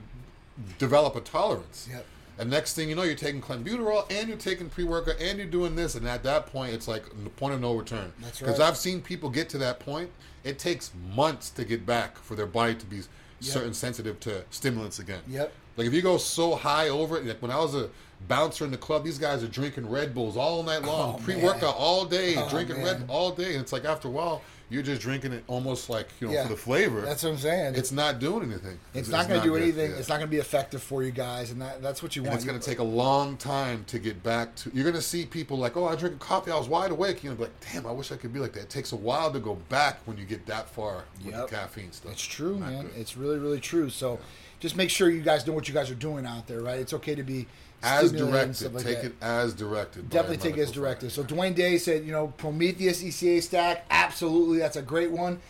develop 0.78 1.16
a 1.16 1.20
tolerance. 1.20 1.88
Yep. 1.90 2.06
And 2.38 2.50
next 2.50 2.74
thing 2.74 2.88
you 2.88 2.94
know, 2.94 3.02
you're 3.02 3.14
taking 3.14 3.40
clenbuterol 3.40 4.10
and 4.12 4.28
you're 4.28 4.36
taking 4.36 4.68
pre-workout 4.68 5.20
and 5.20 5.38
you're 5.38 5.46
doing 5.46 5.74
this, 5.74 5.94
and 5.94 6.06
at 6.06 6.22
that 6.22 6.46
point, 6.46 6.72
it's 6.72 6.86
like 6.86 7.04
the 7.24 7.30
point 7.30 7.54
of 7.54 7.60
no 7.60 7.74
return. 7.74 8.12
That's 8.20 8.38
Because. 8.38 8.60
I've 8.60 8.76
seen 8.76 9.00
people 9.00 9.30
get 9.30 9.48
to 9.50 9.58
that 9.58 9.80
point. 9.80 10.10
It 10.44 10.58
takes 10.58 10.92
months 11.14 11.50
to 11.50 11.64
get 11.64 11.84
back 11.84 12.16
for 12.18 12.34
their 12.36 12.46
body 12.46 12.74
to 12.74 12.86
be 12.86 13.00
certain 13.40 13.74
sensitive 13.74 14.20
to 14.20 14.44
stimulants 14.50 14.98
again. 14.98 15.22
Yep. 15.28 15.52
Like 15.76 15.86
if 15.86 15.92
you 15.92 16.02
go 16.02 16.16
so 16.18 16.54
high 16.54 16.88
over 16.88 17.16
it, 17.16 17.26
like 17.26 17.42
when 17.42 17.50
I 17.50 17.58
was 17.58 17.74
a 17.74 17.90
bouncer 18.28 18.64
in 18.64 18.70
the 18.70 18.76
club, 18.78 19.04
these 19.04 19.18
guys 19.18 19.42
are 19.42 19.48
drinking 19.48 19.88
Red 19.88 20.14
Bulls 20.14 20.36
all 20.36 20.62
night 20.62 20.80
oh, 20.84 20.86
long, 20.88 21.14
Oh, 21.18 21.22
pre-workout 21.22 21.76
all 21.76 22.04
day, 22.04 22.34
Oh, 22.36 22.48
drinking 22.48 22.76
man. 22.78 22.84
Red 22.84 23.04
all 23.08 23.30
day, 23.30 23.52
and 23.52 23.60
it's 23.62 23.72
like 23.72 23.84
after 23.84 24.08
a 24.08 24.10
while, 24.10 24.42
you're 24.68 24.82
just 24.82 25.00
drinking 25.00 25.32
it 25.32 25.44
almost 25.46 25.88
like 25.88 26.08
you 26.18 26.26
know 26.26 26.32
Yeah. 26.32 26.42
for 26.42 26.48
the 26.48 26.56
flavor. 26.56 27.00
That's 27.02 27.22
what 27.22 27.30
I'm 27.30 27.38
saying. 27.38 27.76
it's 27.76 27.92
not 27.92 28.18
doing 28.18 28.50
anything. 28.50 28.80
It's 28.94 29.08
not 29.08 29.28
going 29.28 29.38
to 29.40 29.46
do 29.46 29.52
good, 29.52 29.62
anything. 29.62 29.92
yeah. 29.92 29.96
It's 29.98 30.08
not 30.08 30.16
going 30.16 30.26
to 30.26 30.30
be 30.30 30.38
effective 30.38 30.82
for 30.82 31.04
you 31.04 31.12
guys, 31.12 31.52
and 31.52 31.62
that, 31.62 31.80
that's 31.82 32.02
what 32.02 32.16
you 32.16 32.22
And 32.22 32.30
want. 32.30 32.38
it's 32.38 32.44
going 32.44 32.58
to 32.58 32.66
take 32.68 32.80
a 32.80 32.82
long 32.84 33.36
time 33.36 33.84
to 33.86 34.00
get 34.00 34.24
back 34.24 34.56
to. 34.56 34.70
You're 34.74 34.82
going 34.82 34.96
to 34.96 35.00
see 35.02 35.24
people 35.24 35.56
like, 35.56 35.76
"Oh, 35.76 35.86
I 35.86 35.94
drink 35.94 36.16
a 36.16 36.18
coffee. 36.18 36.50
I 36.50 36.58
was 36.58 36.66
wide 36.68 36.90
awake." 36.90 37.22
You 37.22 37.30
know, 37.30 37.36
like, 37.40 37.52
"Damn, 37.72 37.86
I 37.86 37.92
wish 37.92 38.10
I 38.10 38.16
could 38.16 38.32
be 38.32 38.40
like 38.40 38.54
that." 38.54 38.62
It 38.64 38.70
takes 38.70 38.90
a 38.90 38.96
while 38.96 39.30
to 39.32 39.38
go 39.38 39.54
back 39.68 40.00
when 40.04 40.16
you 40.18 40.24
get 40.24 40.44
that 40.46 40.68
far 40.68 41.04
with 41.24 41.32
Yep. 41.34 41.48
the 41.48 41.54
caffeine 41.56 41.92
stuff. 41.92 42.10
It's 42.10 42.22
true, 42.24 42.58
Not 42.58 42.72
man. 42.72 42.82
good. 42.86 42.96
It's 42.96 43.16
really, 43.16 43.38
really 43.38 43.60
true. 43.60 43.88
So, 43.88 44.18
just 44.58 44.74
make 44.74 44.90
sure 44.90 45.10
you 45.10 45.20
guys 45.20 45.46
know 45.46 45.52
what 45.52 45.68
you 45.68 45.74
guys 45.74 45.92
are 45.92 45.94
doing 45.94 46.26
out 46.26 46.48
there, 46.48 46.60
right? 46.62 46.80
It's 46.80 46.92
okay 46.94 47.14
to 47.14 47.22
be 47.22 47.46
as 47.86 48.12
directed. 48.12 48.74
like 48.74 48.84
take 48.84 49.02
that. 49.02 49.06
it 49.06 49.16
as 49.20 49.54
directed. 49.54 50.10
Definitely 50.10 50.38
take 50.38 50.56
it 50.56 50.62
as 50.62 50.72
directed. 50.72 51.10
So. 51.10 51.24
Dwayne 51.24 51.54
Day 51.54 51.78
said, 51.78 52.04
you 52.04 52.12
know, 52.12 52.28
Prometheus 52.38 53.02
ECA 53.02 53.42
stack, 53.42 53.84
absolutely, 53.90 54.58
that's 54.58 54.76
a 54.76 54.82
great 54.82 55.10
one. 55.10 55.40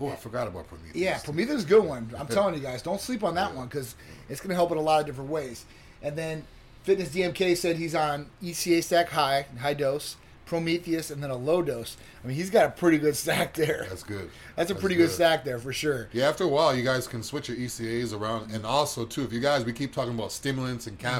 Oh, 0.00 0.08
I 0.08 0.16
forgot 0.16 0.48
about 0.48 0.66
Prometheus. 0.68 0.96
Yeah, 0.96 1.18
Prometheus 1.18 1.58
is 1.58 1.64
a 1.64 1.68
good 1.68 1.84
one. 1.84 2.10
I'm 2.18 2.26
telling 2.26 2.54
you 2.54 2.60
guys, 2.60 2.82
don't 2.82 3.00
sleep 3.00 3.22
on 3.22 3.36
that 3.36 3.54
one 3.54 3.68
because 3.68 3.94
it's 4.28 4.40
going 4.40 4.50
to 4.50 4.56
help 4.56 4.72
in 4.72 4.78
a 4.78 4.82
lot 4.82 5.00
of 5.00 5.06
different 5.06 5.30
ways. 5.30 5.64
And 6.02 6.16
then 6.16 6.44
Fitness 6.82 7.10
DMK 7.10 7.56
said 7.56 7.76
he's 7.76 7.94
on 7.94 8.26
ECA 8.42 8.82
stack 8.82 9.08
high, 9.10 9.46
high 9.60 9.74
dose, 9.74 10.16
Prometheus, 10.46 11.10
and 11.10 11.22
then 11.22 11.30
a 11.30 11.36
low 11.36 11.62
dose. 11.62 11.96
I 12.22 12.26
mean, 12.26 12.36
he's 12.36 12.50
got 12.50 12.66
a 12.66 12.70
pretty 12.70 12.98
good 12.98 13.16
stack 13.24 13.54
there. 13.54 13.86
That's 13.88 14.02
good. 14.02 14.30
That's 14.56 14.70
a 14.70 14.74
pretty 14.74 14.96
good 14.96 15.10
stack 15.10 15.44
there 15.44 15.58
for 15.58 15.72
sure. 15.72 16.08
Yeah, 16.12 16.28
after 16.28 16.44
a 16.44 16.48
while, 16.48 16.74
you 16.74 16.84
guys 16.84 17.06
can 17.06 17.22
switch 17.22 17.48
your 17.48 17.56
ECAs 17.56 18.18
around, 18.18 18.50
and 18.50 18.66
also 18.66 19.06
too, 19.06 19.22
if 19.22 19.32
you 19.32 19.40
guys, 19.40 19.64
we 19.64 19.72
keep 19.72 19.94
talking 19.94 20.14
about 20.14 20.32
stimulants 20.32 20.86
and 20.86 20.98
Mm-hmm. 20.98 21.10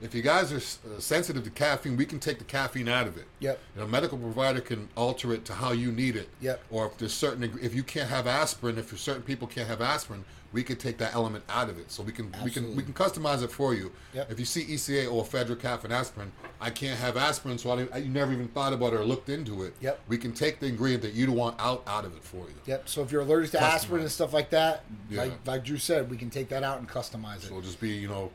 If 0.00 0.14
you 0.14 0.22
guys 0.22 0.52
are 0.52 0.56
uh, 0.56 1.00
sensitive 1.00 1.44
to 1.44 1.50
caffeine, 1.50 1.96
we 1.96 2.04
can 2.04 2.18
take 2.18 2.38
the 2.38 2.44
caffeine 2.44 2.88
out 2.88 3.06
of 3.06 3.16
it. 3.16 3.24
Yep. 3.40 3.58
And 3.74 3.84
a 3.84 3.88
medical 3.88 4.18
provider 4.18 4.60
can 4.60 4.88
alter 4.96 5.32
it 5.32 5.44
to 5.46 5.54
how 5.54 5.72
you 5.72 5.92
need 5.92 6.16
it. 6.16 6.28
Yep. 6.40 6.62
Or 6.70 6.86
if 6.86 6.98
there's 6.98 7.14
certain, 7.14 7.42
if 7.62 7.74
you 7.74 7.82
can't 7.82 8.10
have 8.10 8.26
aspirin, 8.26 8.76
if 8.78 8.96
certain 8.98 9.22
people 9.22 9.46
can't 9.46 9.68
have 9.68 9.80
aspirin, 9.80 10.24
we 10.54 10.62
could 10.62 10.78
take 10.78 10.98
that 10.98 11.14
element 11.14 11.42
out 11.48 11.68
of 11.68 11.78
it. 11.78 11.90
So 11.90 12.02
we 12.02 12.12
can 12.12 12.32
we 12.44 12.50
can 12.50 12.76
we 12.76 12.82
can 12.84 12.94
customize 12.94 13.42
it 13.42 13.50
for 13.50 13.74
you. 13.74 13.90
Yep. 14.14 14.30
If 14.30 14.38
you 14.38 14.44
see 14.46 14.64
ECA 14.64 15.12
or 15.12 15.24
ephedra, 15.24 15.82
and 15.84 15.92
aspirin, 15.92 16.30
I 16.60 16.70
can't 16.70 16.98
have 16.98 17.16
aspirin, 17.16 17.58
so 17.58 17.70
I, 17.70 17.88
I 17.92 17.96
you 17.98 18.08
never 18.08 18.32
even 18.32 18.46
thought 18.48 18.72
about 18.72 18.92
it 18.92 19.00
or 19.00 19.04
looked 19.04 19.28
into 19.28 19.64
it. 19.64 19.74
Yep. 19.80 20.00
We 20.06 20.16
can 20.16 20.32
take 20.32 20.60
the 20.60 20.66
ingredient 20.66 21.02
that 21.02 21.12
you 21.12 21.26
don't 21.26 21.34
want 21.34 21.56
out 21.58 21.82
out 21.88 22.04
of 22.04 22.16
it 22.16 22.22
for 22.22 22.46
you. 22.46 22.54
Yep. 22.66 22.88
So 22.88 23.02
if 23.02 23.10
you're 23.10 23.22
allergic 23.22 23.50
to 23.52 23.62
aspirin 23.62 24.02
and 24.02 24.10
stuff 24.10 24.32
like 24.32 24.50
that, 24.50 24.84
Yeah. 25.10 25.22
like 25.22 25.32
like 25.46 25.64
Drew 25.64 25.76
said, 25.76 26.08
we 26.08 26.16
can 26.16 26.30
take 26.30 26.48
that 26.50 26.62
out 26.62 26.78
and 26.78 26.88
customize 26.88 27.38
it. 27.38 27.42
So 27.42 27.48
it'll 27.48 27.62
just 27.62 27.80
be, 27.80 27.90
you 27.90 28.08
know, 28.08 28.30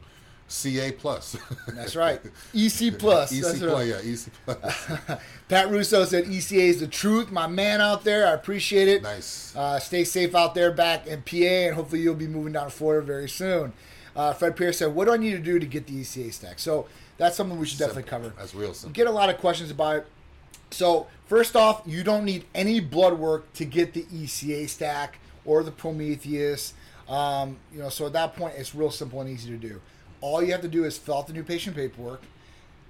CA 0.50 0.91
plus. 0.91 1.38
That's 1.68 1.96
right. 1.96 2.20
EC 2.53 2.98
plus. 2.98 3.32
EC 3.36 3.41
That's 3.44 3.60
plus, 3.60 3.72
right. 3.72 3.88
yeah, 3.88 4.00
EC 4.13 4.20
plus. 4.46 5.20
Pat 5.48 5.70
Russo 5.70 6.03
said 6.06 6.25
ECA 6.25 6.58
is 6.70 6.79
the 6.79 6.88
truth. 6.88 7.32
My 7.32 7.48
man 7.48 7.82
out 7.82 8.03
there, 8.03 8.27
I 8.27 8.32
appreciate 8.32 8.88
it. 8.88 9.03
nice. 9.03 9.56
Uh, 9.56 9.79
stay 9.79 10.03
safe 10.03 10.36
out 10.36 10.56
there 10.56 10.72
back 10.72 11.08
in 11.08 11.22
PA, 11.22 11.36
and 11.38 11.75
hopefully 11.75 12.01
you'll 12.01 12.15
be 12.15 12.27
moving 12.27 12.53
down 12.53 12.65
to 12.65 12.72
Florida 12.72 13.06
very 13.06 13.29
soon. 13.29 13.74
Uh, 14.15 14.34
Fred 14.34 14.56
Pierce 14.58 14.79
said, 14.79 14.94
"What 14.96 15.06
do 15.06 15.13
I 15.13 15.18
need 15.18 15.32
to 15.32 15.39
do 15.39 15.60
to 15.60 15.65
get 15.65 15.86
the 15.88 16.01
ECA 16.01 16.34
stack?" 16.34 16.60
So 16.60 16.88
that's 17.18 17.38
something 17.38 17.58
we 17.60 17.65
should 17.68 17.79
definitely 17.79 18.03
cover. 18.03 18.34
That's 18.38 18.53
real 18.56 18.70
We 18.70 18.74
simple. 18.75 18.94
get 18.94 19.08
a 19.08 19.12
lot 19.12 19.29
of 19.29 19.38
questions 19.38 19.70
about 19.72 19.98
it. 19.98 20.08
So 20.72 21.08
first 21.27 21.56
off, 21.56 21.84
you 21.86 22.03
don't 22.03 22.25
need 22.25 22.46
any 22.56 22.79
blood 22.79 23.13
work 23.20 23.53
to 23.53 23.65
get 23.65 23.94
the 23.94 24.03
ECA 24.03 24.68
stack 24.68 25.20
or 25.46 25.63
the 25.63 25.72
Prometheus. 25.72 26.74
Um, 27.08 27.58
you 27.74 27.79
know, 27.79 27.89
so 27.89 28.06
at 28.08 28.13
that 28.13 28.36
point, 28.36 28.53
it's 28.58 28.75
real 28.75 28.91
simple 28.91 29.22
and 29.22 29.29
easy 29.29 29.50
to 29.50 29.58
do. 29.58 29.82
All 30.21 30.43
you 30.43 30.51
have 30.51 30.61
to 30.61 30.67
do 30.67 30.83
is 30.83 30.97
fill 30.97 31.17
out 31.17 31.27
the 31.27 31.33
new 31.33 31.43
patient 31.43 31.75
paperwork, 31.75 32.21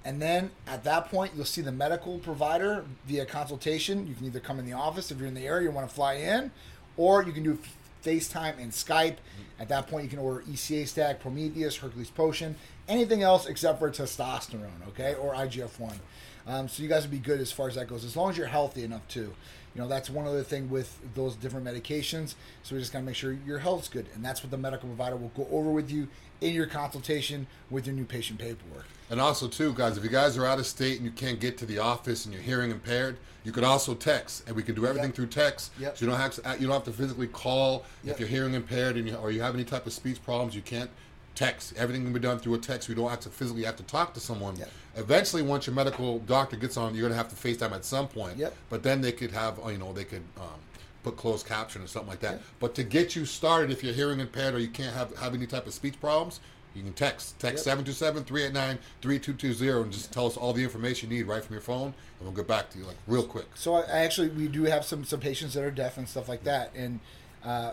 and 0.04 0.20
then 0.20 0.50
at 0.66 0.84
that 0.84 1.10
point, 1.10 1.32
you'll 1.36 1.44
see 1.44 1.60
the 1.60 1.72
medical 1.72 2.18
provider 2.18 2.84
via 3.06 3.26
consultation. 3.26 4.06
You 4.06 4.14
can 4.14 4.26
either 4.26 4.40
come 4.40 4.58
in 4.58 4.64
the 4.64 4.72
office 4.72 5.10
if 5.10 5.18
you're 5.18 5.28
in 5.28 5.34
the 5.34 5.46
area, 5.46 5.68
you 5.68 5.74
want 5.74 5.88
to 5.88 5.94
fly 5.94 6.14
in, 6.14 6.50
or 6.96 7.22
you 7.22 7.32
can 7.32 7.42
do 7.42 7.58
FaceTime 8.04 8.58
and 8.58 8.72
Skype. 8.72 9.16
At 9.58 9.68
that 9.68 9.88
point, 9.88 10.04
you 10.04 10.10
can 10.10 10.18
order 10.18 10.42
ECA 10.50 10.88
stack, 10.88 11.20
Prometheus, 11.20 11.76
Hercules 11.76 12.10
Potion, 12.10 12.56
anything 12.88 13.22
else 13.22 13.46
except 13.46 13.78
for 13.78 13.90
testosterone, 13.90 14.88
okay, 14.88 15.14
or 15.14 15.34
IGF 15.34 15.78
1. 15.78 16.00
Um, 16.46 16.68
so 16.68 16.82
you 16.82 16.88
guys 16.88 17.02
would 17.02 17.10
be 17.10 17.18
good 17.18 17.40
as 17.40 17.52
far 17.52 17.68
as 17.68 17.74
that 17.74 17.86
goes, 17.86 18.04
as 18.04 18.16
long 18.16 18.30
as 18.30 18.38
you're 18.38 18.46
healthy 18.46 18.84
enough 18.84 19.06
too. 19.08 19.34
You 19.74 19.82
know, 19.82 19.86
that's 19.86 20.10
one 20.10 20.26
other 20.26 20.42
thing 20.42 20.68
with 20.70 20.98
those 21.14 21.36
different 21.36 21.66
medications. 21.66 22.34
So 22.62 22.74
we 22.74 22.80
just 22.80 22.92
gotta 22.92 23.04
make 23.04 23.14
sure 23.14 23.36
your 23.46 23.58
health's 23.58 23.88
good, 23.88 24.06
and 24.14 24.24
that's 24.24 24.42
what 24.42 24.50
the 24.50 24.56
medical 24.56 24.88
provider 24.88 25.16
will 25.16 25.28
go 25.36 25.46
over 25.52 25.70
with 25.70 25.90
you 25.90 26.08
in 26.40 26.54
your 26.54 26.66
consultation 26.66 27.46
with 27.70 27.86
your 27.86 27.94
new 27.94 28.04
patient 28.04 28.38
paperwork. 28.38 28.86
And 29.10 29.20
also, 29.20 29.48
too, 29.48 29.72
guys, 29.74 29.96
if 29.96 30.04
you 30.04 30.10
guys 30.10 30.36
are 30.38 30.46
out 30.46 30.58
of 30.58 30.66
state 30.66 30.96
and 30.96 31.04
you 31.04 31.10
can't 31.10 31.40
get 31.40 31.58
to 31.58 31.66
the 31.66 31.78
office 31.78 32.24
and 32.24 32.32
you're 32.34 32.42
hearing 32.42 32.70
impaired, 32.70 33.16
you 33.44 33.52
could 33.52 33.64
also 33.64 33.94
text, 33.94 34.44
and 34.46 34.54
we 34.54 34.62
can 34.62 34.74
do 34.74 34.86
everything 34.86 35.08
Yep. 35.08 35.16
through 35.16 35.26
text. 35.28 35.72
Yep. 35.78 35.96
So 35.98 36.04
you 36.04 36.10
don't 36.10 36.20
have 36.20 36.32
to 36.34 36.56
you 36.60 36.66
don't 36.66 36.74
have 36.74 36.84
to 36.84 36.92
physically 36.92 37.26
call 37.26 37.84
Yep. 38.04 38.14
if 38.14 38.20
you're 38.20 38.28
hearing 38.28 38.54
impaired 38.54 38.96
and 38.96 39.08
you, 39.08 39.14
or 39.16 39.30
you 39.30 39.40
have 39.42 39.54
any 39.54 39.64
type 39.64 39.86
of 39.86 39.92
speech 39.92 40.22
problems. 40.22 40.54
You 40.54 40.62
can't 40.62 40.90
text. 41.34 41.72
Everything 41.76 42.04
can 42.04 42.12
be 42.12 42.20
done 42.20 42.38
through 42.38 42.54
a 42.54 42.58
text. 42.58 42.88
We 42.88 42.94
don't 42.94 43.08
have 43.08 43.20
to 43.20 43.30
physically 43.30 43.64
have 43.64 43.76
to 43.76 43.82
talk 43.84 44.12
to 44.14 44.20
someone. 44.20 44.56
Yep. 44.56 44.70
Eventually, 44.96 45.42
once 45.42 45.66
your 45.66 45.74
medical 45.74 46.18
doctor 46.20 46.56
gets 46.56 46.76
on, 46.76 46.94
you're 46.94 47.08
gonna 47.08 47.16
have 47.16 47.28
to 47.30 47.36
FaceTime 47.36 47.72
at 47.72 47.84
some 47.84 48.08
point. 48.08 48.36
Yep. 48.36 48.54
But 48.68 48.82
then 48.82 49.00
they 49.00 49.12
could 49.12 49.32
have, 49.32 49.58
you 49.68 49.78
know, 49.78 49.92
they 49.92 50.04
could. 50.04 50.22
Um, 50.38 50.46
Put 51.02 51.16
closed 51.16 51.46
caption 51.46 51.82
or 51.82 51.86
something 51.86 52.10
like 52.10 52.20
that. 52.20 52.40
But 52.58 52.74
to 52.74 52.84
get 52.84 53.16
you 53.16 53.24
started, 53.24 53.70
if 53.70 53.82
you're 53.82 53.94
hearing 53.94 54.20
impaired 54.20 54.54
or 54.54 54.58
you 54.58 54.68
can't 54.68 54.94
have, 54.94 55.16
have 55.18 55.34
any 55.34 55.46
type 55.46 55.66
of 55.66 55.72
speech 55.72 55.98
problems, 56.00 56.40
you 56.74 56.82
can 56.82 56.92
text. 56.92 57.38
Text 57.40 57.66
Yep. 57.66 57.78
727 57.86 58.24
389 58.24 58.78
3220 59.02 59.82
and 59.82 59.92
just 59.92 60.12
tell 60.12 60.26
us 60.26 60.36
all 60.36 60.52
the 60.52 60.62
information 60.62 61.10
you 61.10 61.16
need 61.18 61.22
right 61.24 61.42
from 61.42 61.54
your 61.54 61.62
phone, 61.62 61.86
and 61.86 61.94
we'll 62.20 62.32
get 62.32 62.46
back 62.46 62.70
to 62.70 62.78
you 62.78 62.84
like 62.84 62.96
real 63.06 63.22
quick. 63.24 63.46
So 63.54 63.74
I, 63.74 63.82
actually 63.88 64.28
we 64.28 64.46
do 64.46 64.64
have 64.64 64.84
some 64.84 65.04
some 65.04 65.20
patients 65.20 65.54
that 65.54 65.64
are 65.64 65.70
deaf 65.70 65.96
and 65.98 66.08
stuff 66.08 66.28
like 66.28 66.44
that, 66.44 66.70
and 66.76 67.00
uh, 67.44 67.72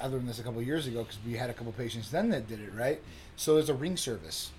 I 0.00 0.06
learned 0.06 0.28
this 0.28 0.38
a 0.38 0.42
couple 0.42 0.60
of 0.60 0.66
years 0.66 0.86
ago 0.86 1.02
because 1.02 1.18
we 1.26 1.32
had 1.32 1.48
a 1.50 1.54
couple 1.54 1.70
of 1.70 1.76
patients 1.78 2.10
then 2.10 2.28
that 2.30 2.46
did 2.46 2.60
it 2.60 2.72
right. 2.74 3.00
So 3.36 3.54
there's 3.54 3.68
a 3.70 3.74
ring 3.74 3.96
service, 3.96 4.50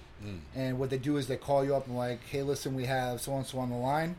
and 0.56 0.80
what 0.80 0.90
they 0.90 0.98
do 0.98 1.16
is 1.18 1.28
they 1.28 1.38
call 1.38 1.64
you 1.64 1.76
up 1.76 1.88
and 1.88 1.96
like, 1.96 2.20
hey, 2.26 2.42
listen, 2.44 2.74
we 2.76 2.86
have 2.86 3.22
so 3.22 3.36
and 3.38 3.46
so 3.46 3.60
on 3.60 3.70
the 3.70 3.76
line. 3.78 4.16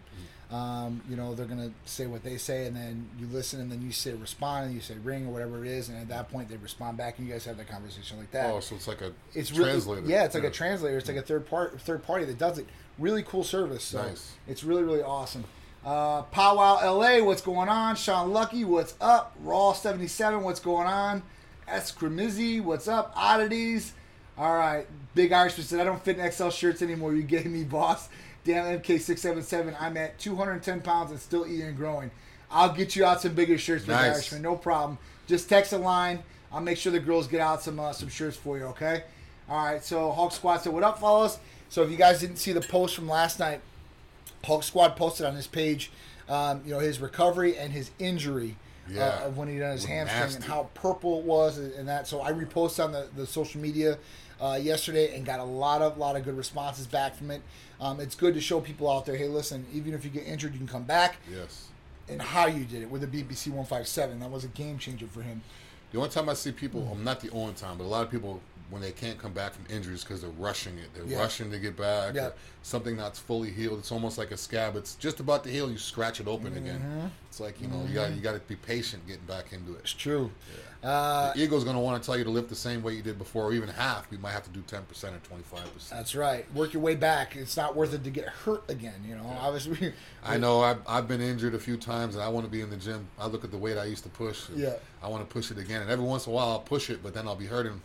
Um, 0.51 1.03
you 1.11 1.15
know, 1.17 1.35
they're 1.35 1.45
gonna 1.47 1.73
say 1.85 2.07
what 2.07 2.25
they 2.25 2.39
say, 2.39 2.67
and 2.67 2.75
then 2.75 3.07
you 3.21 3.27
listen, 3.31 3.61
and 3.61 3.71
then 3.71 3.83
you 3.83 3.93
say 3.93 4.15
respond, 4.15 4.67
and 4.67 4.75
you 4.75 4.81
say 4.81 4.95
ring 5.05 5.27
or 5.27 5.31
whatever 5.31 5.63
it 5.63 5.71
is, 5.71 5.91
and 5.91 5.99
at 5.99 6.09
that 6.09 6.31
point 6.33 6.49
they 6.49 6.57
respond 6.57 6.97
back, 6.97 7.19
and 7.19 7.27
you 7.27 7.33
guys 7.35 7.45
have 7.45 7.59
that 7.59 7.69
conversation 7.69 8.17
like 8.19 8.31
that. 8.31 8.51
Oh, 8.51 8.61
so 8.61 8.75
it's 8.75 8.89
like 8.89 9.03
a 9.03 9.13
it's 9.35 9.51
translator. 9.51 10.01
Really, 10.01 10.15
yeah, 10.15 10.25
it's 10.25 10.35
like 10.35 10.45
a 10.45 10.51
translator. 10.51 10.97
It's 10.97 11.07
like 11.09 11.19
a 11.19 11.23
third 11.23 11.47
part, 11.47 11.79
third 11.83 12.03
party 12.03 12.25
that 12.25 12.39
does 12.39 12.59
it. 12.59 12.67
Really 12.99 13.23
cool 13.23 13.45
service. 13.45 13.85
So 13.85 14.01
Nice. 14.03 14.33
it's 14.47 14.65
really 14.65 14.85
really 14.85 15.03
awesome. 15.03 15.45
Uh, 15.85 16.23
Powwow 16.23 16.81
LA, 16.95 17.23
what's 17.23 17.43
going 17.43 17.69
on? 17.69 17.95
Sean 17.97 18.33
Lucky, 18.33 18.65
what's 18.65 18.95
up? 19.03 19.35
Raw 19.43 19.75
seventy 19.75 20.09
seven, 20.09 20.43
what's 20.45 20.61
going 20.61 20.87
on? 20.87 21.23
S 21.69 21.93
Cremizzi, 21.93 22.63
what's 22.63 22.89
up? 22.89 23.13
Oddities. 23.15 23.93
All 24.39 24.55
right, 24.57 24.87
Big 25.15 25.33
Irishman 25.33 25.67
said, 25.67 25.81
"I 25.81 25.85
don't 25.85 26.03
fit 26.03 26.19
in 26.19 26.31
XL 26.31 26.51
shirts 26.51 26.81
anymore. 26.83 27.15
You 27.15 27.23
getting 27.23 27.53
me, 27.53 27.65
boss?" 27.65 28.09
Damn 28.45 28.81
MK677, 28.81 29.77
I'm 29.81 29.97
at 29.97 30.19
210 30.19 30.81
pounds 30.81 31.11
and 31.11 31.21
still 31.21 31.47
eating 31.47 31.67
and 31.67 31.77
growing. 31.77 32.11
I'll 32.51 32.73
get 32.73 32.97
you 32.97 33.05
out 33.05 33.21
some 33.21 33.35
bigger 33.35 33.59
shirts, 33.59 33.83
Big 33.85 33.97
Nice. 33.97 34.15
Irishman. 34.15 34.43
No 34.43 34.57
problem. 34.57 34.97
Just 35.27 35.49
text 35.49 35.73
a 35.73 35.79
line. 35.79 36.23
I'll 36.51 36.63
make 36.63 36.79
sure 36.79 36.91
the 36.93 37.01
girls 37.01 37.27
get 37.27 37.41
out 37.41 37.63
some 37.63 37.79
uh, 37.81 37.93
some 37.93 38.09
shirts 38.09 38.37
for 38.37 38.57
you. 38.57 38.65
Okay. 38.67 39.03
All 39.51 39.65
right. 39.65 39.85
So 39.85 40.13
Hulk 40.13 40.33
Squad 40.33 40.59
said, 40.59 40.73
"What 40.73 40.83
up, 40.85 40.99
fellas?" 41.01 41.39
So 41.69 41.83
if 41.83 41.91
you 41.91 41.97
guys 41.97 42.21
didn't 42.21 42.37
see 42.37 42.53
the 42.53 42.63
post 42.63 42.95
from 42.95 43.09
last 43.09 43.39
night, 43.39 43.61
Hulk 44.45 44.63
Squad 44.63 44.97
posted 44.97 45.27
on 45.27 45.35
his 45.35 45.47
page, 45.47 45.91
um, 46.29 46.63
you 46.65 46.71
know, 46.73 46.79
his 46.79 47.01
recovery 47.01 47.59
and 47.59 47.73
his 47.73 47.91
injury 47.99 48.57
Yeah. 48.89 49.09
uh, 49.25 49.27
of 49.27 49.37
when 49.37 49.49
he 49.49 49.59
done 49.59 49.73
his 49.73 49.85
hamstring 49.85 50.37
and 50.37 50.45
how 50.45 50.71
purple 50.73 51.19
it 51.19 51.25
was 51.27 51.59
and, 51.59 51.75
and 51.75 51.89
that. 51.89 52.07
So 52.07 52.23
I 52.23 52.33
reposted 52.33 52.85
on 52.85 52.93
the, 52.93 53.09
the 53.15 53.27
social 53.27 53.61
media 53.61 53.99
uh, 54.41 54.59
yesterday 54.61 55.15
and 55.15 55.25
got 55.25 55.41
a 55.41 55.45
lot 55.45 55.83
of 55.83 55.99
lot 55.99 56.17
of 56.17 56.25
good 56.25 56.37
responses 56.37 56.87
back 56.87 57.15
from 57.15 57.31
it. 57.31 57.43
Um, 57.81 58.01
it's 58.01 58.15
good 58.15 58.35
to 58.35 58.41
show 58.41 58.61
people 58.61 58.91
out 58.91 59.07
there, 59.07 59.17
hey, 59.17 59.29
listen, 59.29 59.67
even 59.73 59.95
if 59.95 60.05
you 60.05 60.11
get 60.11 60.27
injured, 60.27 60.53
you 60.53 60.59
can 60.59 60.69
come 60.69 60.85
back. 60.85 61.17
Yes. 61.31 61.69
And 62.09 62.21
how 62.21 62.47
you 62.47 62.65
did 62.65 62.83
it 62.83 62.91
with 62.91 63.03
the 63.03 63.07
BPC 63.07 63.49
157, 63.49 64.21
that 64.21 64.31
was 64.31 64.45
a 64.45 64.49
game 64.49 64.79
changer 64.79 65.07
for 65.07 65.23
him. 65.23 65.43
The 65.93 65.99
only 65.99 66.11
time 66.11 66.29
I 66.29 66.35
see 66.35 66.53
people, 66.53 66.83
well, 66.83 66.95
not 66.95 67.21
the 67.21 67.31
only 67.31 67.55
time, 67.55 67.79
but 67.79 67.85
a 67.85 67.87
lot 67.87 68.03
of 68.03 68.11
people 68.11 68.41
when 68.71 68.83
they 68.83 68.93
can't 68.93 69.19
come 69.19 69.33
back 69.33 69.53
from 69.55 69.65
injuries 69.75 70.05
because 70.05 70.21
they're 70.21 70.31
rushing 70.31 70.77
it. 70.79 70.93
They're 70.95 71.05
Yeah. 71.05 71.19
rushing 71.21 71.51
to 71.51 71.59
get 71.59 71.77
back. 71.77 72.15
Yeah. 72.15 72.31
Something 72.63 72.97
that's 72.99 73.19
fully 73.19 73.51
healed. 73.51 73.79
It's 73.79 73.91
almost 73.91 74.19
like 74.19 74.31
a 74.31 74.37
scab. 74.37 74.77
It's 74.77 74.95
just 74.97 75.21
about 75.21 75.43
to 75.45 75.51
heal. 75.51 75.71
You 75.71 75.79
scratch 75.79 76.21
it 76.21 76.27
open 76.29 76.49
Mm-hmm. 76.53 76.57
again. 76.67 77.11
It's 77.31 77.41
like 77.41 77.61
you 77.63 77.69
know 77.69 77.83
you 77.89 77.95
got 77.95 78.13
you 78.13 78.21
got 78.21 78.33
to 78.35 78.41
be 78.41 78.57
patient 78.57 79.07
getting 79.07 79.25
back 79.25 79.53
into 79.53 79.73
it. 79.75 79.81
It's 79.81 79.93
true. 79.95 80.31
Uh, 80.83 81.33
The 81.33 81.43
ego's 81.43 81.65
going 81.65 81.75
to 81.75 81.81
want 81.81 82.01
to 82.01 82.07
tell 82.07 82.17
you 82.17 82.23
to 82.23 82.31
lift 82.31 82.49
the 82.49 82.55
same 82.55 82.83
weight 82.85 82.97
you 82.97 83.03
did 83.03 83.19
before, 83.19 83.45
or 83.47 83.53
even 83.53 83.69
half. 83.69 84.07
You 84.13 84.19
might 84.19 84.31
have 84.31 84.45
to 84.45 84.51
do 84.51 84.61
ten 84.67 84.83
percent 84.83 85.17
or 85.17 85.19
twenty 85.21 85.43
five 85.45 85.65
percent. 85.75 85.99
that's 85.99 86.15
right. 86.15 86.45
Work 86.55 86.73
your 86.75 86.83
way 86.83 86.95
back. 86.95 87.35
It's 87.37 87.57
not 87.57 87.75
worth 87.75 87.95
it 87.95 88.05
to 88.05 88.11
get 88.11 88.29
hurt 88.29 88.63
again. 88.71 88.95
You 89.09 89.17
know, 89.17 89.27
obviously. 89.41 89.93
I 90.25 90.37
know 90.37 90.61
I've, 90.61 90.79
I've 90.87 91.09
been 91.09 91.21
injured 91.21 91.55
a 91.55 91.59
few 91.59 91.77
times, 91.79 92.15
and 92.15 92.23
I 92.23 92.29
want 92.29 92.45
to 92.47 92.51
be 92.53 92.61
in 92.61 92.71
the 92.71 92.77
gym. 92.77 93.09
I 93.19 93.27
look 93.27 93.45
at 93.45 93.51
the 93.51 93.57
weight 93.59 93.77
I 93.79 93.85
used 93.87 94.03
to 94.05 94.09
push. 94.11 94.49
Yeah. 94.55 94.75
I 95.03 95.09
want 95.09 95.27
to 95.29 95.33
push 95.33 95.51
it 95.51 95.59
again, 95.59 95.81
and 95.83 95.91
every 95.91 96.05
once 96.05 96.27
in 96.27 96.33
a 96.33 96.35
while 96.37 96.49
I'll 96.51 96.61
push 96.61 96.91
it, 96.91 97.03
but 97.03 97.15
then 97.15 97.27
I'll 97.27 97.35
be 97.37 97.47
hurting. 97.47 97.81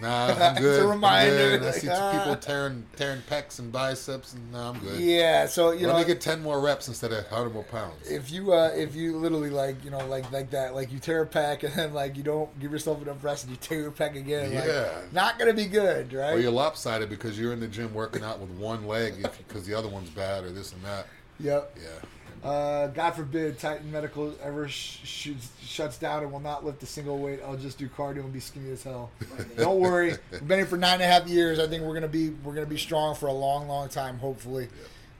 Nah, 0.00 0.26
I'm 0.50 0.56
good. 0.56 0.74
It's 0.74 0.84
a 0.84 0.88
reminder, 0.88 1.58
good. 1.58 1.62
I 1.62 1.70
see 1.70 1.88
ah. 1.90 2.12
people 2.18 2.36
tearing 2.36 2.84
tearing 2.96 3.22
pecs 3.30 3.58
and 3.60 3.70
biceps, 3.70 4.34
and 4.34 4.52
nah, 4.52 4.70
I'm 4.70 4.78
good. 4.80 5.00
Yeah. 5.00 5.46
So 5.46 5.70
you 5.70 5.86
Let 5.86 5.92
know, 5.94 5.98
me 6.00 6.04
get 6.04 6.20
ten 6.20 6.42
more 6.42 6.60
reps 6.60 6.88
instead 6.88 7.12
of 7.12 7.26
hundred 7.28 7.54
more 7.54 7.62
pounds. 7.62 8.10
if 8.10 8.30
you 8.30 8.52
uh, 8.52 8.72
if 8.74 8.94
you 8.96 9.16
literally 9.16 9.50
like 9.50 9.82
you 9.84 9.90
know 9.90 10.04
like 10.08 10.30
like 10.32 10.50
that 10.50 10.74
like 10.74 10.92
you 10.92 10.98
tear 10.98 11.22
a 11.22 11.26
pack 11.26 11.62
and 11.62 11.72
then 11.74 11.94
like 11.94 12.16
you 12.16 12.22
don't 12.24 12.58
give 12.60 12.72
yourself 12.72 13.00
enough 13.02 13.22
rest 13.22 13.44
and 13.44 13.52
you 13.52 13.56
tear 13.58 13.80
your 13.80 13.90
pack 13.92 14.16
again 14.16 14.52
Yeah. 14.52 14.62
like 14.96 15.12
not 15.12 15.38
gonna 15.38 15.54
be 15.54 15.66
good 15.66 16.12
right? 16.12 16.34
Or 16.34 16.40
you're 16.40 16.50
lopsided 16.50 17.08
because 17.08 17.38
you're 17.38 17.52
in 17.52 17.60
the 17.60 17.68
gym 17.68 17.94
working 17.94 18.24
out 18.24 18.40
with 18.40 18.50
one 18.50 18.86
leg 18.86 19.14
because 19.38 19.64
the 19.66 19.74
other 19.74 19.88
one's 19.88 20.10
bad 20.10 20.44
or 20.44 20.50
this 20.50 20.72
and 20.72 20.82
that. 20.82 21.06
yep 21.38 21.76
Yeah. 21.80 21.88
Uh, 22.44 22.88
God 22.88 23.12
forbid 23.12 23.58
Titan 23.58 23.90
Medical 23.90 24.34
ever 24.42 24.68
sh- 24.68 24.98
sh- 25.02 25.30
shuts 25.62 25.96
down 25.96 26.22
and 26.22 26.30
will 26.30 26.40
not 26.40 26.62
lift 26.62 26.82
a 26.82 26.86
single 26.86 27.18
weight 27.18 27.40
I'll 27.42 27.56
just 27.56 27.78
do 27.78 27.88
cardio 27.88 28.18
and 28.18 28.32
be 28.32 28.40
skinny 28.40 28.70
as 28.70 28.82
hell. 28.82 29.10
Don't 29.56 29.80
worry. 29.80 30.14
We've 30.30 30.46
been 30.46 30.58
here 30.58 30.66
for 30.66 30.76
nine 30.76 30.94
and 30.94 31.02
a 31.02 31.06
half 31.06 31.26
years. 31.26 31.58
I 31.58 31.66
think 31.66 31.82
we're 31.82 31.94
gonna 31.94 32.06
be 32.06 32.30
we're 32.30 32.54
gonna 32.54 32.66
be 32.66 32.76
strong 32.76 33.14
for 33.14 33.26
a 33.26 33.32
long 33.32 33.66
long 33.66 33.88
time 33.88 34.18
hopefully. 34.18 34.68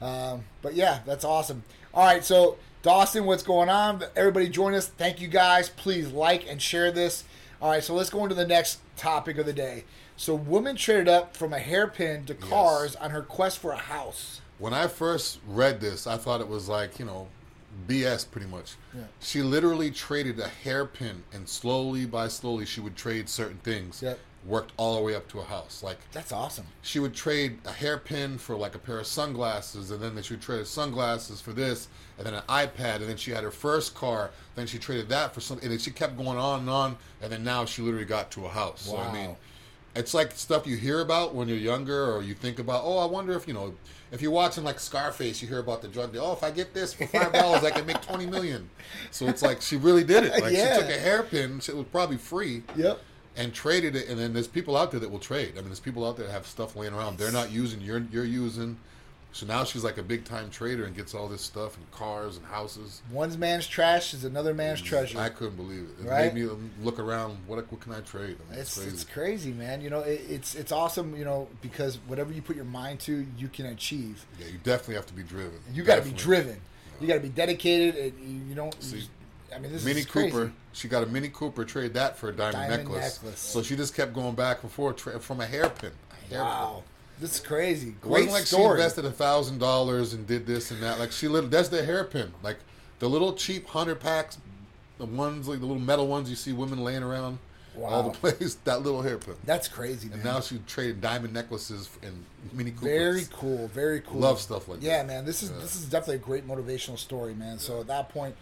Um, 0.03 0.45
but 0.61 0.75
yeah 0.75 1.01
that's 1.07 1.25
awesome. 1.25 1.65
All 1.95 2.05
right 2.05 2.23
so 2.23 2.59
Dawson 2.83 3.25
what's 3.25 3.43
going 3.43 3.71
on? 3.71 4.05
Everybody 4.15 4.51
join 4.51 4.75
us. 4.75 4.87
Thank 4.87 5.23
you 5.23 5.29
guys. 5.29 5.71
Please 5.71 6.11
like 6.11 6.47
and 6.47 6.61
share 6.61 6.93
this. 6.93 7.25
All 7.63 7.71
right 7.71 7.83
so 7.83 7.95
let's 7.95 8.11
go 8.11 8.23
into 8.25 8.35
the 8.35 8.47
next 8.47 8.81
topic 8.99 9.39
of 9.39 9.47
the 9.47 9.55
day. 9.55 9.85
So 10.19 10.35
woman 10.35 10.77
traded 10.77 11.09
up 11.09 11.35
from 11.35 11.55
a 11.55 11.59
hairpin 11.59 12.27
to 12.27 12.35
cars 12.35 12.95
on 12.97 13.11
her 13.11 13.23
quest 13.23 13.59
for 13.59 13.73
a 13.73 13.79
house 13.79 14.43
When 14.59 14.73
I 14.73 14.87
first 14.87 15.41
read 15.47 15.81
this, 15.81 16.07
I 16.07 16.17
thought 16.17 16.41
it 16.41 16.49
was 16.49 16.69
like, 16.69 16.99
you 16.99 17.05
know, 17.05 17.29
BS 17.89 18.31
pretty 18.31 18.47
much. 18.47 18.77
Yeah. 18.95 19.03
She 19.21 19.43
literally 19.43 19.91
traded 19.91 20.39
a 20.39 20.49
hairpin 20.49 21.25
and 21.33 21.49
slowly 21.49 22.07
by 22.07 22.29
slowly 22.29 22.65
she 22.67 22.81
would 22.81 22.97
trade 22.97 23.29
certain 23.29 23.59
things. 23.59 24.01
Yep. 24.03 24.19
Worked 24.47 24.73
all 24.77 24.97
the 24.97 25.03
way 25.03 25.15
up 25.15 25.27
to 25.29 25.41
a 25.41 25.43
house. 25.45 25.83
Like 25.83 25.97
that's 26.13 26.31
awesome 26.31 26.67
she 26.83 26.99
would 27.01 27.15
trade 27.15 27.59
a 27.65 27.73
hairpin 27.73 28.37
for 28.37 28.55
like 28.55 28.75
a 28.75 28.79
pair 28.79 28.99
of 28.99 29.07
sunglasses 29.07 29.91
and 29.91 30.03
then 30.03 30.23
she 30.23 30.35
would 30.35 30.43
trade 30.43 30.67
sunglasses 30.67 31.41
for 31.41 31.53
this 31.55 31.89
and 32.19 32.27
then 32.27 32.35
an 32.35 32.43
iPad 32.49 32.97
and 32.97 33.09
then 33.09 33.17
she 33.17 33.31
had 33.31 33.43
her 33.43 33.51
first 33.51 33.95
car 33.95 34.31
then 34.55 34.67
she 34.67 34.77
traded 34.79 35.09
that 35.09 35.33
for 35.33 35.41
something 35.41 35.65
and 35.65 35.73
then 35.73 35.79
she 35.79 35.91
kept 35.91 36.19
going 36.19 36.37
on 36.37 36.61
and 36.61 36.69
on 36.69 36.97
and 37.23 37.33
then 37.33 37.43
now 37.43 37.65
she 37.65 37.81
literally 37.81 38.05
got 38.05 38.31
to 38.31 38.45
a 38.45 38.49
house 38.51 38.83
so 38.83 38.99
I 38.99 39.11
mean 39.13 39.31
Wow. 39.31 39.37
It's 39.95 40.13
like 40.15 40.33
stuff 40.33 40.67
you 40.67 40.77
hear 40.77 41.01
about 41.01 41.35
when 41.35 41.49
you're 41.49 41.57
younger 41.57 42.13
or 42.13 42.23
you 42.23 42.35
think 42.35 42.59
about 42.59 42.83
oh 42.85 42.99
I 42.99 43.07
wonder 43.07 43.33
if 43.35 43.47
you 43.47 43.55
know 43.55 43.75
if 44.11 44.21
you're 44.23 44.31
watching 44.31 44.65
like 44.65 44.79
Scarface 44.81 45.41
you 45.41 45.49
hear 45.49 45.59
about 45.61 45.83
the 45.83 45.89
drug 45.89 46.13
deal. 46.13 46.25
Oh 46.25 46.33
if 46.33 46.43
I 46.43 46.51
get 46.51 46.75
this 46.75 46.93
for 46.93 47.07
five 47.07 47.33
dollars 47.33 47.65
I 47.65 47.71
can 47.71 47.87
make 47.87 48.01
20 48.03 48.27
million. 48.27 48.69
So 49.11 49.27
it's 49.27 49.43
like 49.43 49.61
she 49.61 49.77
really 49.77 50.05
did 50.05 50.25
it. 50.25 50.41
Like 50.43 50.53
Yeah. 50.53 50.75
she 50.75 50.81
took 50.81 50.91
a 50.91 50.99
hairpin 50.99 51.59
it 51.59 51.77
was 51.77 51.87
probably 51.91 52.17
free 52.17 52.63
yep. 52.77 53.01
and 53.37 53.53
traded 53.55 53.97
it 53.97 54.09
and 54.09 54.19
then 54.19 54.33
there's 54.33 54.49
people 54.49 54.77
out 54.77 54.91
there 54.91 55.01
that 55.01 55.11
will 55.11 55.19
trade. 55.19 55.53
I 55.53 55.57
mean 55.57 55.67
there's 55.67 55.81
people 55.81 56.07
out 56.07 56.17
there 56.17 56.27
that 56.27 56.33
have 56.33 56.47
stuff 56.47 56.77
laying 56.77 56.93
around. 56.95 57.19
They're 57.19 57.33
not 57.33 57.51
using 57.51 57.81
you're 57.81 58.05
you're 58.11 58.25
using 58.25 58.79
so 59.35 59.45
now 59.47 59.65
she's 59.65 59.83
like 59.83 59.99
a 59.99 60.03
big 60.03 60.25
time 60.25 60.49
trader 60.49 60.85
and 60.85 60.97
gets 60.97 61.13
all 61.13 61.27
this 61.29 61.43
stuff 61.43 61.77
and 61.77 61.91
cars 61.91 62.37
and 62.37 62.47
houses 62.47 63.03
One 63.11 63.37
man's 63.39 63.67
trash 63.67 64.15
is 64.15 64.25
another 64.25 64.55
man's 64.55 64.81
mm, 64.81 64.85
treasure. 64.87 65.19
i 65.19 65.29
couldn't 65.29 65.57
believe 65.57 65.83
it 65.99 66.05
it 66.05 66.09
Right? 66.09 66.33
made 66.33 66.43
me 66.45 66.49
um, 66.51 66.71
look 66.83 66.99
around 67.01 67.37
what 67.47 67.59
what 67.71 67.81
can 67.81 67.93
i 67.93 68.01
trade 68.01 68.37
I 68.49 68.53
mean, 68.53 68.61
it's 68.61 68.75
crazy. 68.77 68.91
it's 68.91 69.05
crazy, 69.05 69.53
man. 69.53 69.81
You 69.81 69.91
know, 69.91 70.01
it, 70.01 70.23
it's 70.29 70.55
it's 70.55 70.71
awesome. 70.73 71.17
You 71.17 71.25
know, 71.25 71.49
because 71.63 71.99
whatever 72.07 72.33
you 72.33 72.41
put 72.43 72.55
your 72.57 72.65
mind 72.65 73.01
to, 73.01 73.27
you 73.37 73.49
can 73.49 73.67
achieve. 73.67 74.25
yeah 74.41 74.47
you 74.47 74.59
definitely 74.63 74.95
have 74.95 75.07
to 75.07 75.15
be 75.15 75.23
driven 75.25 75.59
You 75.73 75.83
got 75.83 75.97
to 75.97 76.03
be 76.03 76.13
driven. 76.13 76.61
You 77.01 77.09
got 77.09 77.15
to 77.15 77.21
be 77.21 77.29
dedicated. 77.29 77.97
And 77.97 78.13
you, 78.21 78.49
you 78.51 78.55
don't. 78.55 78.75
See, 78.83 79.03
I 79.55 79.59
mean, 79.59 79.73
this 79.73 79.85
Mini 79.85 80.01
is 80.01 80.07
crazy. 80.07 80.31
Cooper, 80.31 80.53
she 80.73 80.87
got 80.89 81.03
a 81.03 81.07
Mini 81.07 81.29
Cooper, 81.29 81.65
trade 81.65 81.95
that 81.95 82.17
for 82.17 82.29
a 82.29 82.33
diamond, 82.33 82.55
Diamond 82.55 82.85
necklace. 82.85 83.21
necklace. 83.23 83.41
So 83.41 83.63
she 83.63 83.75
just 83.77 83.95
kept 83.97 84.13
going 84.15 84.35
back 84.37 84.63
and 84.63 84.71
forth 84.71 84.97
tra- 84.97 85.19
from 85.19 85.41
a 85.41 85.47
hairpin. 85.47 85.91
A 86.13 86.15
hairpin. 86.29 86.39
Wow, 86.39 86.83
this 87.21 87.35
is 87.35 87.41
crazy. 87.41 87.95
Great 88.01 88.31
like 88.31 88.47
she 88.47 88.61
invested 88.61 89.05
a 89.05 89.11
thousand 89.11 89.59
dollars 89.59 90.15
and 90.15 90.27
did 90.27 90.47
this 90.47 90.71
and 90.71 90.83
that. 90.83 90.99
Like 90.99 91.13
she 91.13 91.29
lit 91.29 91.51
that's 91.51 91.69
the 91.69 91.85
hairpin. 91.85 92.33
Like 92.43 92.59
the 92.99 93.09
little 93.09 93.35
cheap 93.35 93.67
hundred 93.69 94.01
packs, 94.01 94.39
the 94.99 95.07
ones 95.07 95.49
like 95.49 95.61
the 95.61 95.67
little 95.67 95.83
metal 95.83 96.07
ones 96.07 96.29
you 96.29 96.37
see 96.37 96.53
women 96.53 96.83
laying 96.83 97.03
around 97.03 97.39
all 97.83 98.03
the 98.05 98.11
place. 98.11 98.57
That 98.65 98.83
little 98.83 99.03
hairpin. 99.03 99.35
That's 99.45 99.69
crazy, 99.69 100.09
man. 100.09 100.17
And 100.17 100.25
now 100.25 100.41
she 100.41 100.59
traded 100.67 101.01
diamond 101.01 101.35
necklaces 101.35 101.91
and 102.03 102.25
mini 102.53 102.71
Coopers. 102.71 102.89
very 102.89 103.25
cool. 103.33 103.69
Very 103.69 104.01
cool. 104.01 104.21
Love 104.21 104.41
stuff 104.41 104.69
like 104.69 104.83
yeah, 104.83 105.03
that. 105.03 105.09
Yeah, 105.09 105.17
man. 105.19 105.25
This 105.25 105.43
is 105.43 105.51
this 105.53 105.77
is 105.77 105.85
definitely 105.87 106.17
a 106.17 106.19
great 106.19 106.47
motivational 106.47 106.99
story, 106.99 107.35
man. 107.35 107.59
So 107.59 107.81
at 107.81 107.87
that 107.89 108.09
point, 108.09 108.35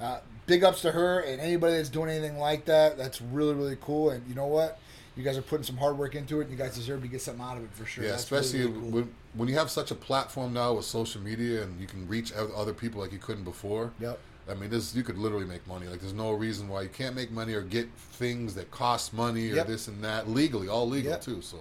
uh, 0.00 0.20
big 0.46 0.64
ups 0.64 0.82
to 0.82 0.92
her 0.92 1.20
and 1.20 1.40
anybody 1.40 1.74
that's 1.74 1.88
doing 1.88 2.10
anything 2.10 2.38
like 2.38 2.64
that. 2.66 2.98
That's 2.98 3.20
really 3.20 3.54
really 3.54 3.78
cool. 3.80 4.10
And 4.10 4.26
you 4.28 4.34
know 4.34 4.46
what? 4.46 4.78
You 5.18 5.24
guys 5.24 5.36
are 5.36 5.42
putting 5.42 5.64
some 5.64 5.76
hard 5.76 5.98
work 5.98 6.14
into 6.14 6.38
it, 6.38 6.44
and 6.44 6.52
you 6.52 6.56
guys 6.56 6.76
deserve 6.76 7.02
to 7.02 7.08
get 7.08 7.20
something 7.20 7.44
out 7.44 7.56
of 7.56 7.64
it 7.64 7.70
for 7.72 7.84
sure. 7.84 8.04
Yeah, 8.04 8.10
That's 8.12 8.22
especially 8.22 8.60
really 8.60 8.72
cool. 8.80 8.90
when 8.90 9.10
when 9.34 9.48
you 9.48 9.56
have 9.56 9.68
such 9.68 9.90
a 9.90 9.94
platform 9.96 10.52
now 10.54 10.74
with 10.74 10.84
social 10.84 11.20
media 11.20 11.62
and 11.64 11.78
you 11.80 11.86
can 11.88 12.06
reach 12.08 12.32
oth- 12.32 12.54
other 12.54 12.72
people 12.72 13.00
like 13.00 13.12
you 13.12 13.18
couldn't 13.18 13.42
before. 13.44 13.90
Yep. 14.00 14.18
I 14.48 14.54
mean, 14.54 14.70
this 14.70 14.94
you 14.94 15.02
could 15.02 15.18
literally 15.18 15.44
make 15.44 15.66
money. 15.66 15.86
Like, 15.88 16.00
there's 16.00 16.12
no 16.14 16.32
reason 16.32 16.68
why 16.68 16.82
you 16.82 16.88
can't 16.88 17.14
make 17.16 17.30
money 17.32 17.52
or 17.52 17.62
get 17.62 17.88
things 18.12 18.54
that 18.54 18.70
cost 18.70 19.12
money 19.12 19.50
or 19.50 19.56
Yep. 19.56 19.66
this 19.66 19.88
and 19.88 20.02
that 20.04 20.30
legally, 20.30 20.68
all 20.68 20.88
legal 20.88 21.10
Yep. 21.12 21.20
too. 21.22 21.42
So, 21.42 21.58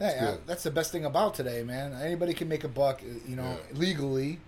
Yeah, 0.00 0.14
yeah, 0.24 0.36
that's 0.46 0.62
the 0.62 0.70
best 0.70 0.92
thing 0.92 1.04
about 1.06 1.34
today, 1.34 1.62
man. 1.62 1.92
Anybody 1.94 2.32
can 2.34 2.48
make 2.48 2.64
a 2.64 2.68
buck, 2.68 3.02
you 3.26 3.34
know, 3.36 3.42
Yeah. 3.72 3.78
legally, 3.78 4.38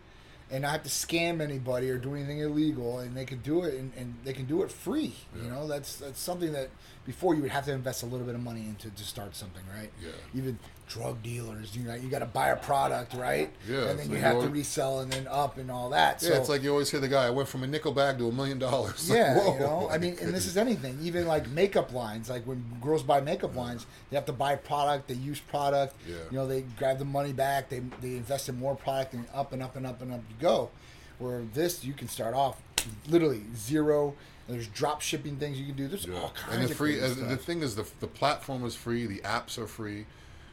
and 0.53 0.63
not 0.63 0.73
have 0.73 0.83
to 0.83 0.91
scam 0.91 1.41
anybody 1.41 1.89
or 1.91 1.97
do 1.97 2.15
anything 2.15 2.41
illegal, 2.41 2.99
and 2.99 3.17
they 3.17 3.25
can 3.25 3.39
do 3.39 3.63
it, 3.63 3.75
and, 3.75 3.91
and 3.97 4.15
they 4.23 4.35
can 4.35 4.45
do 4.45 4.63
it 4.63 4.71
free. 4.71 5.15
You 5.43 5.49
know, 5.51 5.67
that's 5.67 5.97
that's 5.97 6.21
something 6.21 6.53
that 6.53 6.69
before 7.07 7.35
you 7.35 7.41
would 7.43 7.51
have 7.51 7.65
to 7.65 7.73
invest 7.73 8.03
a 8.03 8.07
little 8.07 8.27
bit 8.27 8.35
of 8.35 8.43
money 8.43 8.61
into 8.61 8.91
to 8.91 9.03
start 9.05 9.35
something, 9.35 9.63
right? 9.75 9.91
Yeah. 10.01 10.11
Even 10.35 10.59
drug 10.89 11.23
dealers, 11.23 11.75
you 11.75 11.83
know, 11.85 11.95
you 11.95 12.09
got 12.09 12.19
to 12.19 12.27
buy 12.27 12.49
a 12.49 12.57
product, 12.57 13.15
right? 13.15 13.51
Yeah, 13.69 13.89
and 13.89 13.99
then 13.99 14.07
so 14.09 14.13
you 14.13 14.19
have 14.19 14.41
to 14.43 14.49
resell 14.49 15.01
and 15.01 15.11
then 15.11 15.27
up 15.27 15.57
and 15.57 15.71
all 15.71 15.91
that. 15.91 16.23
yeah, 16.23 16.31
so, 16.31 16.35
it's 16.35 16.49
like 16.49 16.63
you 16.63 16.71
always 16.71 16.91
hear 16.91 17.01
the 17.01 17.09
guy, 17.09 17.27
I 17.27 17.31
went 17.31 17.49
from 17.49 17.63
a 17.63 17.67
nickel 17.67 17.93
bag 17.93 18.19
to 18.19 18.29
a 18.29 18.33
million 18.33 18.59
dollars. 18.59 19.09
Yeah, 19.13 19.39
whoa, 19.39 19.55
you 19.55 19.61
know, 19.61 19.89
I 19.91 19.99
mean, 19.99 20.17
and 20.21 20.35
this 20.35 20.47
is 20.47 20.57
anything. 20.57 20.99
Even 21.03 21.27
like 21.27 21.49
makeup 21.49 21.93
lines, 21.93 22.29
like 22.29 22.45
when 22.47 22.63
girls 22.83 23.03
buy 23.03 23.21
makeup 23.21 23.57
lines, 23.57 23.87
they 24.11 24.17
have 24.17 24.27
to 24.27 24.33
buy 24.33 24.57
product, 24.57 25.09
they 25.09 25.15
use 25.15 25.41
product. 25.41 25.95
Yeah. 26.07 26.17
You 26.31 26.37
know, 26.39 26.47
they 26.47 26.63
grab 26.79 26.99
the 26.99 27.05
money 27.05 27.33
back, 27.33 27.69
they 27.69 27.81
they 28.01 28.17
invest 28.17 28.49
in 28.49 28.59
more 28.59 28.75
product, 28.75 29.15
and 29.15 29.25
up 29.35 29.53
and 29.53 29.63
up 29.63 29.77
and 29.77 29.87
up 29.87 30.03
and 30.03 30.13
up 30.13 30.21
you 30.29 30.37
go. 30.41 30.71
Where 31.19 31.43
this, 31.55 31.85
you 31.85 31.93
can 31.95 32.09
start 32.09 32.35
off 32.35 32.61
literally 33.09 33.43
zero. 33.57 34.15
There's 34.49 34.67
drop 34.67 35.01
shipping 35.01 35.37
things 35.37 35.59
you 35.59 35.67
can 35.67 35.77
do. 35.77 35.89
There's 35.89 36.05
Yeah. 36.05 36.19
all 36.21 36.31
kinds 36.35 36.57
And 36.57 36.67
the 36.67 36.71
of 36.73 36.77
free, 36.77 37.01
uh, 37.01 37.09
the 37.09 37.37
thing 37.37 37.63
is, 37.63 37.77
the 37.77 37.87
the 38.01 38.07
platform 38.09 38.65
is 38.65 38.75
free, 38.75 39.07
the 39.07 39.21
apps 39.21 39.57
are 39.57 39.67
free, 39.69 40.07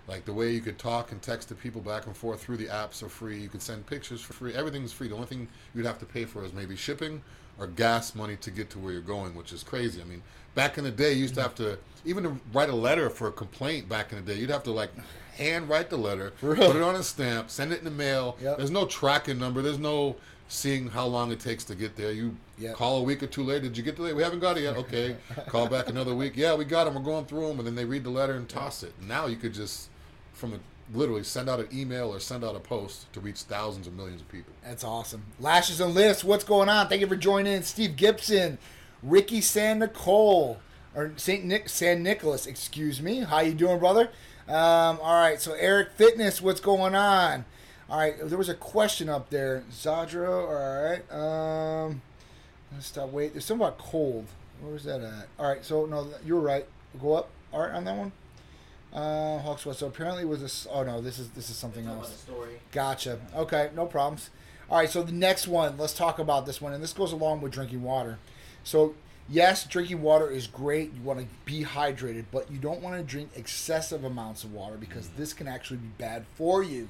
Like 0.10 0.26
the 0.26 0.34
way 0.34 0.52
you 0.52 0.60
could 0.60 0.80
talk 0.80 1.12
and 1.12 1.22
text 1.22 1.50
to 1.50 1.56
people 1.56 1.82
back 1.82 2.08
and 2.08 2.18
forth 2.18 2.42
through 2.42 2.58
the 2.58 2.66
apps 2.66 3.04
are 3.04 3.10
free. 3.10 3.40
You 3.40 3.48
could 3.48 3.62
send 3.62 3.86
pictures 3.86 4.22
for 4.22 4.34
free. 4.34 4.56
Everything's 4.56 4.92
free. 4.92 5.08
The 5.08 5.14
only 5.14 5.28
thing 5.28 5.48
you'd 5.76 5.86
have 5.86 6.00
to 6.00 6.06
pay 6.06 6.26
for 6.26 6.44
is 6.44 6.52
maybe 6.52 6.76
shipping 6.76 7.22
or 7.60 7.68
gas 7.68 8.16
money 8.16 8.36
to 8.38 8.50
get 8.50 8.70
to 8.72 8.80
where 8.80 8.92
you're 8.92 9.02
going, 9.02 9.36
which 9.36 9.54
is 9.54 9.62
crazy. 9.64 10.02
I 10.02 10.06
mean, 10.06 10.24
back 10.56 10.80
in 10.80 10.84
the 10.84 10.90
day, 10.92 11.14
you 11.14 11.20
used 11.22 11.36
to 11.36 11.42
have 11.44 11.54
to 11.56 11.78
even 12.06 12.24
to 12.24 12.36
write 12.54 12.70
a 12.70 12.76
letter 12.76 13.10
for 13.12 13.28
a 13.28 13.32
complaint. 13.32 13.88
Back 13.88 14.12
in 14.12 14.24
the 14.24 14.34
day, 14.34 14.40
you'd 14.40 14.50
have 14.50 14.64
to 14.64 14.72
like 14.72 14.90
hand 15.38 15.70
write 15.70 15.92
the 15.92 15.98
letter, 15.98 16.32
put 16.42 16.58
it 16.60 16.82
on 16.82 16.96
a 16.96 17.04
stamp, 17.04 17.52
send 17.52 17.72
it 17.72 17.78
in 17.80 17.86
the 17.86 17.92
mail. 17.92 18.36
Yep. 18.42 18.58
There's 18.58 18.72
no 18.72 18.86
tracking 18.88 19.38
number. 19.38 19.62
There's 19.62 19.78
no 19.80 20.16
seeing 20.48 20.90
how 20.90 21.06
long 21.06 21.32
it 21.32 21.40
takes 21.40 21.64
to 21.66 21.76
get 21.76 21.96
there. 21.96 22.12
You 22.12 22.36
Yep. 22.58 22.76
call 22.76 22.98
a 22.98 23.04
week 23.04 23.22
or 23.24 23.28
two 23.28 23.44
later. 23.44 23.62
Did 23.62 23.78
you 23.78 23.84
get 23.84 23.96
the 23.96 24.02
letter? 24.02 24.16
We 24.16 24.24
haven't 24.24 24.40
got 24.40 24.58
it 24.58 24.64
yet. 24.64 24.76
Okay. 24.76 25.16
call 25.48 25.68
back 25.68 25.88
another 25.88 26.16
week. 26.16 26.34
Yeah, 26.36 26.56
we 26.56 26.66
got 26.66 26.86
them. 26.86 26.96
We're 26.96 27.02
going 27.04 27.26
through 27.26 27.48
them, 27.48 27.60
and 27.60 27.68
then 27.68 27.76
they 27.76 27.86
read 27.86 28.04
the 28.04 28.10
letter 28.10 28.34
and 28.34 28.50
toss 28.50 28.82
it. 28.84 28.92
Now 29.08 29.28
you 29.28 29.36
could 29.38 29.54
just 29.54 29.90
from 30.40 30.54
a, 30.54 30.60
literally 30.98 31.24
send 31.24 31.50
out 31.50 31.60
an 31.60 31.68
email 31.72 32.14
or 32.14 32.20
send 32.20 32.44
out 32.44 32.56
a 32.56 32.60
post 32.60 33.12
to 33.14 33.20
reach 33.20 33.42
thousands 33.42 33.86
of 33.86 33.94
millions 33.94 34.22
of 34.22 34.30
people. 34.30 34.54
That's 34.64 34.84
awesome. 34.84 35.24
Lashes 35.40 35.80
and 35.80 35.94
lifts. 35.94 36.24
What's 36.24 36.44
going 36.44 36.70
on? 36.70 36.88
Thank 36.88 37.02
you 37.02 37.08
for 37.08 37.16
joining 37.16 37.54
in. 37.54 37.64
Steve 37.64 37.96
Gibson, 37.96 38.58
Ricky 39.04 39.42
San 39.42 39.80
Nicole, 39.80 40.60
or 40.96 41.12
Saint 41.18 41.46
Nick 41.46 41.70
San 41.70 42.02
Nicholas. 42.02 42.48
Excuse 42.48 43.02
me. 43.02 43.20
How 43.20 43.42
you 43.42 43.54
doing, 43.54 43.80
brother? 43.80 44.10
Um, 44.48 45.00
all 45.02 45.22
right. 45.22 45.40
So 45.40 45.54
Eric 45.54 45.90
Fitness. 45.96 46.42
What's 46.42 46.60
going 46.60 46.96
on? 46.96 47.46
All 47.90 48.00
right. 48.00 48.16
There 48.22 48.38
was 48.38 48.50
a 48.50 48.56
question 48.56 49.10
up 49.10 49.30
there. 49.30 49.64
Zadra. 49.72 50.30
All 50.48 50.90
right. 50.90 51.12
Um, 51.14 52.02
let's 52.74 52.88
stop. 52.88 53.10
Wait. 53.12 53.34
There's 53.34 53.46
something 53.46 53.68
about 53.68 53.78
cold. 53.78 54.26
Where 54.62 54.74
was 54.74 54.86
that 54.86 55.02
at? 55.02 55.28
All 55.38 55.48
right. 55.48 55.64
So 55.64 55.86
no, 55.86 56.08
you 56.26 56.36
were 56.36 56.42
right. 56.42 56.66
Go 57.00 57.14
up. 57.14 57.30
All 57.54 57.62
right 57.62 57.72
on 57.72 57.84
that 57.86 57.96
one. 57.96 58.12
Uh, 58.94 59.38
Hawks 59.40 59.66
West. 59.66 59.80
So 59.80 59.88
apparently 59.88 60.24
it 60.24 60.28
was 60.28 60.42
this. 60.42 60.68
Oh 60.72 60.84
no, 60.84 61.00
this 61.02 61.20
is 61.20 61.30
this 61.30 61.50
is 61.50 61.56
something 61.56 61.86
Talk 61.86 61.98
else. 61.98 62.22
story. 62.22 62.60
Gotcha. 62.72 63.20
Okay, 63.36 63.70
no 63.76 63.86
problems. 63.86 64.30
All 64.70 64.78
right, 64.78 64.90
so 64.90 65.02
the 65.02 65.12
next 65.12 65.48
one, 65.48 65.78
let's 65.78 65.94
talk 65.94 66.20
about 66.20 66.46
this 66.46 66.62
one, 66.62 66.74
and 66.74 66.84
this 66.84 66.94
goes 66.94 67.12
along 67.12 67.42
with 67.42 67.52
drinking 67.52 67.82
water. 67.82 68.20
So, 68.64 68.94
yes, 69.28 69.66
drinking 69.66 70.04
water 70.04 70.30
is 70.30 70.46
great. 70.46 70.94
You 70.94 71.02
want 71.02 71.20
to 71.22 71.26
be 71.44 71.64
hydrated, 71.64 72.26
but 72.32 72.52
you 72.52 72.60
don't 72.60 72.80
want 72.80 72.96
to 72.96 73.02
drink 73.04 73.32
excessive 73.36 74.04
amounts 74.04 74.44
of 74.44 74.54
water 74.54 74.78
because 74.78 75.10
this 75.10 75.34
can 75.34 75.48
actually 75.48 75.78
be 75.78 75.88
bad 75.98 76.26
for 76.36 76.62
you. 76.62 76.88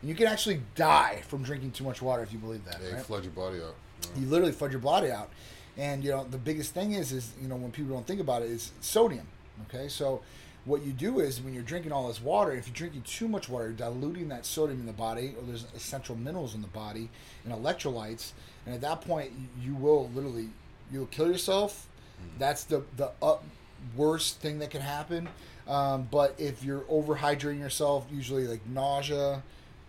And 0.00 0.08
you 0.08 0.14
can 0.14 0.28
actually 0.28 0.62
die 0.76 1.22
from 1.26 1.42
drinking 1.42 1.72
too 1.72 1.82
much 1.82 2.00
water 2.00 2.22
if 2.22 2.32
you 2.32 2.38
believe 2.38 2.64
that. 2.64 2.78
Yeah, 2.80 2.98
you 2.98 3.02
flood 3.02 3.24
your 3.24 3.32
body 3.32 3.58
out. 3.58 3.74
you 4.16 4.26
literally 4.28 4.52
flood 4.52 4.70
your 4.70 4.80
body 4.80 5.10
out. 5.10 5.30
And 5.76 6.04
you 6.04 6.10
know 6.10 6.24
the 6.30 6.38
biggest 6.38 6.74
thing 6.74 6.92
is 6.92 7.10
is 7.12 7.32
you 7.42 7.48
know 7.48 7.56
when 7.56 7.72
people 7.72 7.92
don't 7.92 8.06
think 8.06 8.20
about 8.20 8.42
it 8.42 8.50
is 8.50 8.70
sodium. 8.80 9.26
Okay, 9.68 9.88
so 9.88 10.22
what 10.66 10.82
you 10.82 10.92
do 10.92 11.20
is 11.20 11.40
when 11.40 11.54
you're 11.54 11.62
drinking 11.62 11.92
all 11.92 12.08
this 12.08 12.20
water, 12.20 12.52
if 12.52 12.66
you're 12.66 12.74
drinking 12.74 13.02
too 13.02 13.28
much 13.28 13.48
water, 13.48 13.66
you're 13.66 13.74
diluting 13.74 14.28
that 14.28 14.44
sodium 14.44 14.80
in 14.80 14.86
the 14.86 14.92
body, 14.92 15.34
or 15.38 15.46
there's 15.46 15.64
essential 15.76 16.16
minerals 16.16 16.54
in 16.54 16.60
the 16.60 16.68
body 16.68 17.08
and 17.44 17.54
electrolytes, 17.54 18.32
and 18.66 18.74
at 18.74 18.80
that 18.80 19.00
point 19.00 19.30
you, 19.62 19.74
will 19.74 20.10
literally 20.14 20.48
you'll 20.92 21.06
kill 21.06 21.28
yourself. 21.28 21.86
That's 22.38 22.64
the 22.64 22.82
the 22.96 23.12
up 23.22 23.44
worst 23.96 24.40
thing 24.40 24.58
that 24.58 24.70
can 24.70 24.80
happen. 24.80 25.28
Um, 25.68 26.08
but 26.10 26.34
if 26.38 26.64
you're 26.64 26.80
overhydrating 26.82 27.60
yourself, 27.60 28.06
usually 28.10 28.46
like 28.46 28.66
nausea, 28.66 29.42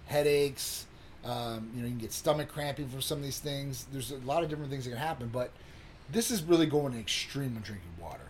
headaches, 0.05 0.85
um, 1.23 1.71
you 1.75 1.81
know, 1.81 1.87
you 1.87 1.93
can 1.93 1.99
get 1.99 2.11
stomach 2.11 2.49
cramping 2.49 2.87
from 2.87 3.01
some 3.01 3.17
of 3.17 3.23
these 3.23 3.39
things. 3.39 3.85
There's 3.91 4.11
a 4.11 4.17
lot 4.17 4.43
of 4.43 4.49
different 4.49 4.71
things 4.71 4.85
that 4.85 4.91
can 4.91 4.99
happen, 4.99 5.29
but 5.31 5.51
this 6.11 6.31
is 6.31 6.43
really 6.43 6.65
going 6.65 6.93
to 6.93 6.99
extreme 6.99 7.53
when 7.53 7.63
drinking 7.63 7.89
water. 7.99 8.21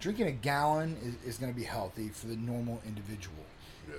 Drinking 0.00 0.26
a 0.28 0.32
gallon 0.32 0.96
is, 1.02 1.34
is 1.34 1.38
going 1.38 1.52
to 1.52 1.58
be 1.58 1.64
healthy 1.64 2.08
for 2.08 2.26
the 2.26 2.36
normal 2.36 2.80
individual, 2.86 3.44
Yeah. 3.88 3.96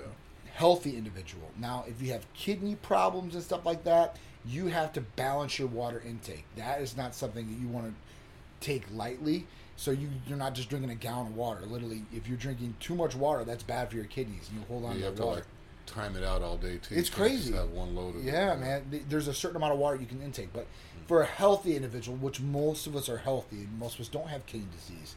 healthy 0.54 0.96
individual. 0.96 1.50
Now, 1.58 1.84
if 1.86 2.00
you 2.00 2.12
have 2.12 2.26
kidney 2.34 2.74
problems 2.76 3.34
and 3.34 3.44
stuff 3.44 3.66
like 3.66 3.84
that, 3.84 4.16
you 4.46 4.68
have 4.68 4.92
to 4.94 5.02
balance 5.02 5.58
your 5.58 5.68
water 5.68 6.02
intake. 6.06 6.44
That 6.56 6.80
is 6.80 6.96
not 6.96 7.14
something 7.14 7.46
that 7.46 7.60
you 7.60 7.68
want 7.68 7.86
to 7.88 8.66
take 8.66 8.84
lightly. 8.94 9.46
So 9.76 9.90
you, 9.90 10.08
you're 10.26 10.38
not 10.38 10.54
just 10.54 10.68
drinking 10.70 10.90
a 10.90 10.94
gallon 10.94 11.28
of 11.28 11.36
water. 11.36 11.66
Literally, 11.66 12.02
if 12.14 12.26
you're 12.28 12.36
drinking 12.38 12.74
too 12.80 12.94
much 12.94 13.14
water, 13.14 13.44
that's 13.44 13.62
bad 13.62 13.90
for 13.90 13.96
your 13.96 14.04
kidneys. 14.06 14.48
You 14.54 14.62
hold 14.68 14.84
on 14.84 14.94
You 14.94 15.00
to 15.00 15.04
have 15.06 15.16
that 15.16 15.20
to 15.22 15.26
water. 15.26 15.36
like 15.40 15.46
time 15.86 16.16
it 16.16 16.22
out 16.22 16.40
all 16.42 16.56
day 16.56 16.78
too. 16.78 16.94
It's 16.94 17.10
crazy. 17.10 17.52
have 17.54 17.70
one 17.70 17.94
load 17.94 18.14
of 18.16 18.24
Yeah, 18.24 18.52
it. 18.54 18.60
man. 18.60 19.04
There's 19.08 19.26
a 19.28 19.34
certain 19.34 19.56
amount 19.56 19.72
of 19.74 19.78
water 19.78 19.96
you 19.96 20.06
can 20.06 20.22
intake, 20.22 20.52
but 20.52 20.64
mm. 20.64 21.08
for 21.08 21.22
a 21.22 21.26
healthy 21.26 21.74
individual, 21.76 22.16
which 22.18 22.40
most 22.40 22.86
of 22.86 22.94
us 22.94 23.08
are 23.08 23.16
healthy, 23.18 23.56
and 23.60 23.78
most 23.78 23.94
of 23.96 24.02
us 24.02 24.08
don't 24.08 24.28
have 24.28 24.44
kidney 24.46 24.68
disease, 24.72 25.16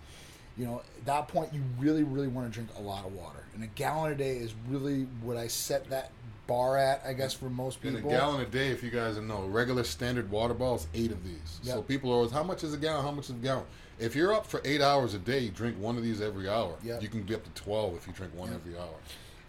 you 0.57 0.65
know, 0.65 0.81
at 0.97 1.05
that 1.05 1.27
point, 1.27 1.53
you 1.53 1.61
really, 1.79 2.03
really 2.03 2.27
want 2.27 2.47
to 2.47 2.53
drink 2.53 2.69
a 2.77 2.81
lot 2.81 3.05
of 3.05 3.13
water. 3.13 3.43
And 3.55 3.63
a 3.63 3.67
gallon 3.67 4.11
a 4.11 4.15
day 4.15 4.37
is 4.37 4.53
really 4.69 5.03
what 5.21 5.37
I 5.37 5.47
set 5.47 5.89
that 5.89 6.11
bar 6.45 6.77
at, 6.77 7.01
I 7.05 7.13
guess, 7.13 7.33
for 7.33 7.49
most 7.49 7.81
people. 7.81 7.97
a 7.97 8.01
gallon 8.01 8.41
a 8.41 8.45
day, 8.45 8.67
if 8.69 8.83
you 8.83 8.89
guys 8.91 9.15
don't 9.15 9.27
know, 9.27 9.45
regular 9.47 9.83
standard 9.83 10.29
water 10.29 10.53
bottles, 10.53 10.87
eight 10.93 11.11
of 11.11 11.23
these. 11.23 11.59
So 11.63 11.81
people 11.81 12.11
are 12.11 12.15
always, 12.15 12.31
how 12.31 12.43
much 12.43 12.63
is 12.63 12.73
a 12.73 12.77
gallon? 12.77 13.03
How 13.03 13.11
much 13.11 13.25
is 13.25 13.31
a 13.31 13.33
gallon? 13.33 13.65
If 13.99 14.15
you're 14.15 14.33
up 14.33 14.45
for 14.45 14.61
eight 14.65 14.81
hours 14.81 15.13
a 15.13 15.19
day, 15.19 15.39
you 15.39 15.49
drink 15.51 15.77
one 15.79 15.97
of 15.97 16.03
these 16.03 16.21
every 16.21 16.49
hour. 16.49 16.75
Yep. 16.83 17.01
You 17.01 17.07
can 17.07 17.23
get 17.23 17.37
up 17.37 17.43
to 17.53 17.61
twelve 17.61 17.95
if 17.95 18.07
you 18.07 18.13
drink 18.13 18.33
one 18.35 18.51
Yep. 18.51 18.61
every 18.65 18.77
hour. 18.77 18.95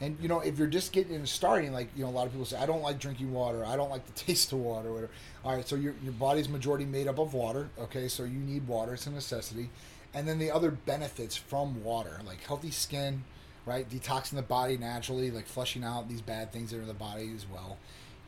And 0.00 0.16
you 0.20 0.28
know, 0.28 0.40
if 0.40 0.58
you're 0.58 0.68
just 0.68 0.92
getting 0.92 1.14
and 1.14 1.26
starting, 1.28 1.72
like 1.72 1.88
you 1.96 2.04
know, 2.04 2.10
a 2.10 2.12
lot 2.12 2.26
of 2.26 2.32
people 2.32 2.44
say, 2.44 2.58
I 2.58 2.66
don't 2.66 2.82
like 2.82 2.98
drinking 2.98 3.32
water. 3.32 3.64
I 3.64 3.74
don't 3.74 3.90
like 3.90 4.04
the 4.06 4.12
taste 4.26 4.52
of 4.52 4.58
water. 4.58 4.90
Or 4.90 4.92
whatever. 4.92 5.12
All 5.44 5.56
right, 5.56 5.66
so 5.66 5.76
your 5.76 5.94
your 6.02 6.12
body's 6.12 6.48
majority 6.48 6.84
made 6.84 7.08
up 7.08 7.18
of 7.18 7.32
water. 7.34 7.68
Okay, 7.80 8.06
so 8.08 8.24
you 8.24 8.38
need 8.38 8.66
water. 8.68 8.94
It's 8.94 9.06
a 9.06 9.10
necessity. 9.10 9.70
And 10.14 10.28
then 10.28 10.38
the 10.38 10.50
other 10.50 10.70
benefits 10.70 11.36
from 11.36 11.82
water, 11.82 12.20
like 12.24 12.42
healthy 12.44 12.70
skin, 12.70 13.24
right? 13.66 13.88
Detoxing 13.88 14.36
the 14.36 14.42
body 14.42 14.76
naturally, 14.76 15.30
like 15.30 15.46
flushing 15.46 15.84
out 15.84 16.08
these 16.08 16.20
bad 16.20 16.52
things 16.52 16.70
that 16.70 16.78
are 16.78 16.82
in 16.82 16.88
the 16.88 16.94
body 16.94 17.32
as 17.34 17.46
well. 17.52 17.78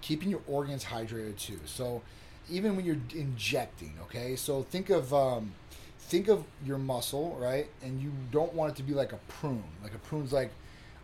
Keeping 0.00 0.30
your 0.30 0.42
organs 0.46 0.84
hydrated 0.84 1.38
too. 1.38 1.60
So 1.64 2.02
even 2.50 2.76
when 2.76 2.84
you're 2.84 2.98
injecting, 3.14 3.94
okay, 4.02 4.36
so 4.36 4.62
think 4.62 4.90
of 4.90 5.12
um, 5.14 5.52
think 5.98 6.28
of 6.28 6.44
your 6.64 6.78
muscle, 6.78 7.36
right? 7.40 7.68
And 7.82 8.00
you 8.00 8.12
don't 8.30 8.54
want 8.54 8.72
it 8.72 8.76
to 8.76 8.82
be 8.82 8.94
like 8.94 9.12
a 9.12 9.18
prune. 9.28 9.64
Like 9.82 9.94
a 9.94 9.98
prune's 9.98 10.32
like 10.32 10.50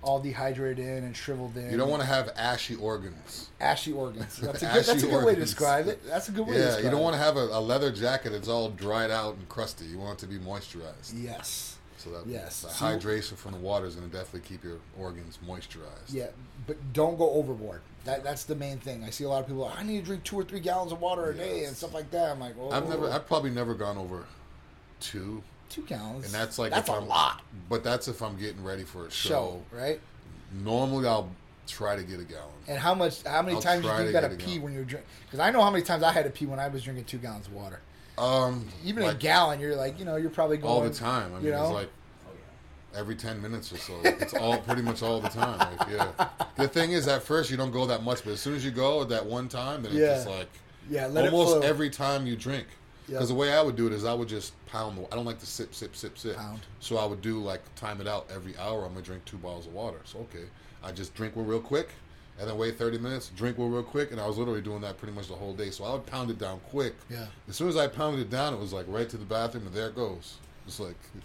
all 0.02 0.18
dehydrated 0.20 0.84
in 0.84 1.04
and 1.04 1.16
shriveled 1.16 1.56
in. 1.56 1.70
You 1.70 1.76
don't 1.76 1.88
want 1.88 2.02
to 2.02 2.08
have 2.08 2.30
ashy 2.36 2.74
organs. 2.74 3.48
ashy 3.60 3.92
organs. 3.92 4.36
That's 4.38 4.62
a 4.62 4.66
good, 4.72 4.84
that's 4.84 5.02
a 5.02 5.06
good 5.06 5.24
way 5.24 5.34
to 5.34 5.40
describe 5.40 5.86
it. 5.86 6.04
That's 6.06 6.28
a 6.28 6.32
good 6.32 6.46
way 6.46 6.54
to 6.54 6.58
Yeah, 6.58 6.76
you 6.78 6.90
don't 6.90 7.00
it. 7.00 7.02
want 7.02 7.14
to 7.14 7.20
have 7.22 7.36
a, 7.36 7.44
a 7.52 7.60
leather 7.60 7.92
jacket 7.92 8.30
that's 8.30 8.48
all 8.48 8.70
dried 8.70 9.10
out 9.10 9.34
and 9.36 9.48
crusty. 9.48 9.84
You 9.86 9.98
want 9.98 10.18
it 10.18 10.26
to 10.26 10.26
be 10.26 10.38
moisturized. 10.38 11.12
Yes. 11.14 11.76
So 11.98 12.10
that 12.10 12.26
Yes. 12.26 12.62
the 12.62 12.68
So- 12.70 12.84
hydration 12.84 13.36
from 13.36 13.52
the 13.52 13.58
water 13.58 13.86
is 13.86 13.94
going 13.94 14.10
to 14.10 14.16
definitely 14.16 14.40
keep 14.48 14.64
your 14.64 14.78
organs 14.98 15.38
moisturized. 15.46 16.08
Yeah, 16.12 16.26
but 16.66 16.92
don't 16.92 17.16
go 17.16 17.30
overboard. 17.30 17.80
That 18.04 18.24
that's 18.24 18.42
the 18.42 18.56
main 18.56 18.78
thing. 18.78 19.04
I 19.04 19.10
see 19.10 19.22
a 19.22 19.28
lot 19.28 19.42
of 19.42 19.46
people. 19.46 19.64
I 19.72 19.84
need 19.84 20.00
to 20.00 20.04
drink 20.06 20.24
two 20.24 20.34
or 20.34 20.42
three 20.42 20.58
gallons 20.58 20.90
of 20.90 21.00
water 21.00 21.30
a 21.30 21.34
day 21.34 21.64
and 21.66 21.76
stuff 21.76 21.94
like 21.94 22.10
that. 22.10 22.30
I'm 22.32 22.40
like, 22.40 22.54
oh, 22.60 22.72
I've 22.72 22.88
never, 22.88 23.06
oh. 23.06 23.12
I've 23.12 23.28
probably 23.28 23.50
never 23.50 23.74
gone 23.74 23.96
over 23.96 24.24
two, 24.98 25.44
two 25.72 25.82
gallons, 25.82 26.26
and 26.26 26.34
that's 26.34 26.58
like 26.58 26.70
that's 26.70 26.88
if 26.88 26.94
a 26.94 26.98
I'm, 26.98 27.08
lot. 27.08 27.42
But 27.68 27.82
that's 27.82 28.08
if 28.08 28.22
I'm 28.22 28.36
getting 28.36 28.62
ready 28.62 28.84
for 28.84 29.06
a 29.06 29.10
show. 29.10 29.28
Show 29.28 29.62
right. 29.72 30.00
Normally, 30.62 31.08
I'll 31.08 31.30
try 31.66 31.96
to 31.96 32.02
get 32.02 32.20
a 32.20 32.24
gallon. 32.24 32.50
And 32.68 32.78
how 32.78 32.94
much? 32.94 33.22
How 33.22 33.42
many 33.42 33.56
I'll 33.56 33.62
times 33.62 33.82
do 33.82 33.88
you 33.88 34.06
you 34.06 34.12
got 34.12 34.20
to 34.20 34.36
pee 34.36 34.58
when 34.58 34.72
you're 34.72 34.84
drinking? 34.84 35.10
Because 35.24 35.40
I 35.40 35.50
know 35.50 35.62
how 35.62 35.70
many 35.70 35.84
times 35.84 36.02
I 36.02 36.12
had 36.12 36.24
to 36.24 36.30
pee 36.30 36.46
when 36.46 36.58
I 36.58 36.68
was 36.68 36.82
drinking 36.82 37.06
two 37.06 37.18
gallons 37.18 37.46
of 37.46 37.54
water. 37.54 37.80
Um, 38.18 38.68
Even 38.84 39.04
a 39.04 39.14
gallon, 39.14 39.58
you're 39.58 39.74
like, 39.74 39.98
you 39.98 40.04
know, 40.04 40.16
you're 40.16 40.30
probably 40.30 40.58
going 40.58 40.72
all 40.72 40.82
the 40.82 40.90
time. 40.90 41.32
I 41.32 41.36
mean, 41.36 41.46
you 41.46 41.50
know? 41.52 41.62
it's 41.62 41.72
like 41.72 41.88
every 42.94 43.16
ten 43.16 43.40
minutes 43.40 43.72
or 43.72 43.78
so. 43.78 43.94
It's 44.04 44.34
all 44.34 44.58
pretty 44.58 44.82
much 44.82 45.02
all 45.02 45.20
the 45.20 45.30
time. 45.30 45.58
Like, 45.78 45.88
yeah. 45.88 46.28
The 46.56 46.68
thing 46.68 46.92
is, 46.92 47.08
at 47.08 47.22
first 47.22 47.50
you 47.50 47.56
don't 47.56 47.72
go 47.72 47.86
that 47.86 48.02
much, 48.02 48.22
but 48.22 48.34
as 48.34 48.40
soon 48.40 48.54
as 48.54 48.64
you 48.64 48.70
go 48.70 49.04
that 49.04 49.24
one 49.24 49.48
time, 49.48 49.82
then 49.82 49.94
Yeah. 49.94 50.16
it's 50.16 50.24
just 50.24 50.36
like 50.36 50.48
yeah, 50.90 51.06
almost 51.06 51.64
every 51.64 51.90
time 51.90 52.26
you 52.26 52.36
drink. 52.36 52.66
Yeah. 53.08 53.14
Because 53.14 53.28
the 53.28 53.34
way 53.34 53.52
I 53.52 53.60
would 53.60 53.76
do 53.76 53.86
it 53.86 53.92
is 53.92 54.04
I 54.04 54.14
would 54.14 54.28
just 54.28 54.52
pound 54.66 54.96
the. 54.96 55.12
I 55.12 55.16
don't 55.16 55.24
like 55.24 55.40
to 55.40 55.46
sip, 55.46 55.74
sip, 55.74 55.96
sip, 55.96 56.16
sip. 56.18 56.36
Pound. 56.36 56.60
So 56.80 56.98
I 56.98 57.04
would 57.04 57.20
do 57.20 57.40
like 57.40 57.62
time 57.74 58.00
it 58.00 58.06
out 58.06 58.26
every 58.32 58.56
hour. 58.58 58.84
I'm 58.84 58.92
gonna 58.92 59.04
drink 59.04 59.24
two 59.24 59.38
bottles 59.38 59.66
of 59.66 59.72
water. 59.72 59.98
So 60.04 60.20
okay, 60.20 60.44
I 60.82 60.92
just 60.92 61.14
drink 61.14 61.34
one 61.34 61.46
real 61.46 61.60
quick, 61.60 61.88
and 62.38 62.48
then 62.48 62.56
wait 62.56 62.78
30 62.78 62.98
minutes, 62.98 63.30
drink 63.36 63.58
one 63.58 63.72
real 63.72 63.82
quick, 63.82 64.12
and 64.12 64.20
I 64.20 64.26
was 64.26 64.38
literally 64.38 64.62
doing 64.62 64.80
that 64.82 64.98
pretty 64.98 65.14
much 65.14 65.28
the 65.28 65.34
whole 65.34 65.54
day. 65.54 65.70
So 65.70 65.84
I 65.84 65.92
would 65.92 66.06
pound 66.06 66.30
it 66.30 66.38
down 66.38 66.60
quick. 66.70 66.94
Yeah. 67.10 67.26
As 67.48 67.56
soon 67.56 67.68
as 67.68 67.76
I 67.76 67.88
pounded 67.88 68.20
it 68.20 68.30
down, 68.30 68.54
it 68.54 68.60
was 68.60 68.72
like 68.72 68.86
right 68.88 69.08
to 69.08 69.16
the 69.16 69.24
bathroom, 69.24 69.66
and 69.66 69.74
there 69.74 69.88
it 69.88 69.96
goes. 69.96 70.36
It's 70.66 70.78
like 70.78 70.96
it 71.16 71.22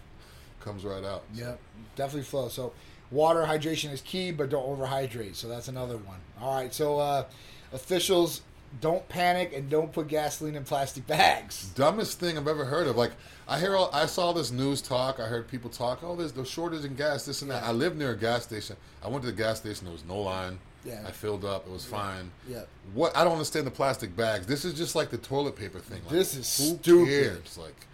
comes 0.61 0.83
right 0.83 1.03
out. 1.03 1.23
Yep, 1.35 1.59
definitely 1.95 2.23
flow. 2.23 2.49
So, 2.49 2.73
water 3.11 3.43
hydration 3.43 3.91
is 3.91 4.01
key, 4.01 4.31
but 4.31 4.49
don't 4.49 4.65
overhydrate. 4.65 5.35
So 5.35 5.47
that's 5.47 5.67
another 5.67 5.97
one. 5.97 6.19
All 6.41 6.55
right. 6.55 6.73
So, 6.73 6.97
uh, 6.99 7.25
officials, 7.71 8.41
don't 8.81 9.07
panic 9.09 9.53
and 9.55 9.69
don't 9.69 9.91
put 9.91 10.07
gasoline 10.07 10.55
in 10.55 10.63
plastic 10.63 11.07
bags. 11.07 11.67
dumbest 11.75 12.19
thing 12.19 12.37
I've 12.37 12.47
ever 12.47 12.65
heard 12.65 12.87
of. 12.87 12.95
Like 12.95 13.11
I 13.47 13.59
hear, 13.59 13.75
all, 13.75 13.89
I 13.93 14.05
saw 14.05 14.33
this 14.33 14.51
news 14.51 14.81
talk. 14.81 15.19
I 15.19 15.25
heard 15.25 15.47
people 15.47 15.69
talk. 15.69 15.99
Oh, 16.03 16.15
there's 16.15 16.33
the 16.33 16.43
shortage 16.45 16.83
in 16.85 16.95
gas, 16.95 17.25
this 17.25 17.41
and 17.41 17.49
that. 17.51 17.63
I 17.63 17.71
live 17.71 17.95
near 17.95 18.11
a 18.11 18.17
gas 18.17 18.43
station. 18.43 18.75
I 19.03 19.07
went 19.07 19.21
to 19.23 19.31
the 19.31 19.37
gas 19.37 19.59
station. 19.59 19.85
There 19.85 19.93
was 19.93 20.05
no 20.05 20.19
line. 20.19 20.59
Yeah. 20.85 21.03
I 21.05 21.11
filled 21.11 21.43
up. 21.43 21.65
It 21.65 21.71
was 21.71 21.85
fine. 21.85 22.29
Yeah. 22.47 22.61
What 22.93 23.15
I 23.15 23.23
don't 23.23 23.33
understand 23.33 23.65
the 23.67 23.71
plastic 23.71 24.15
bags. 24.15 24.45
This 24.47 24.63
is 24.65 24.73
just 24.73 24.95
like 24.95 25.09
the 25.09 25.17
toilet 25.17 25.55
paper 25.55 25.79
thing. 25.79 26.01
Like, 26.03 26.11
This 26.11 26.35
is 26.35 26.57
who 26.57 26.77
stupid. 26.77 27.07
Cares? 27.07 27.57
Like, 27.57 27.87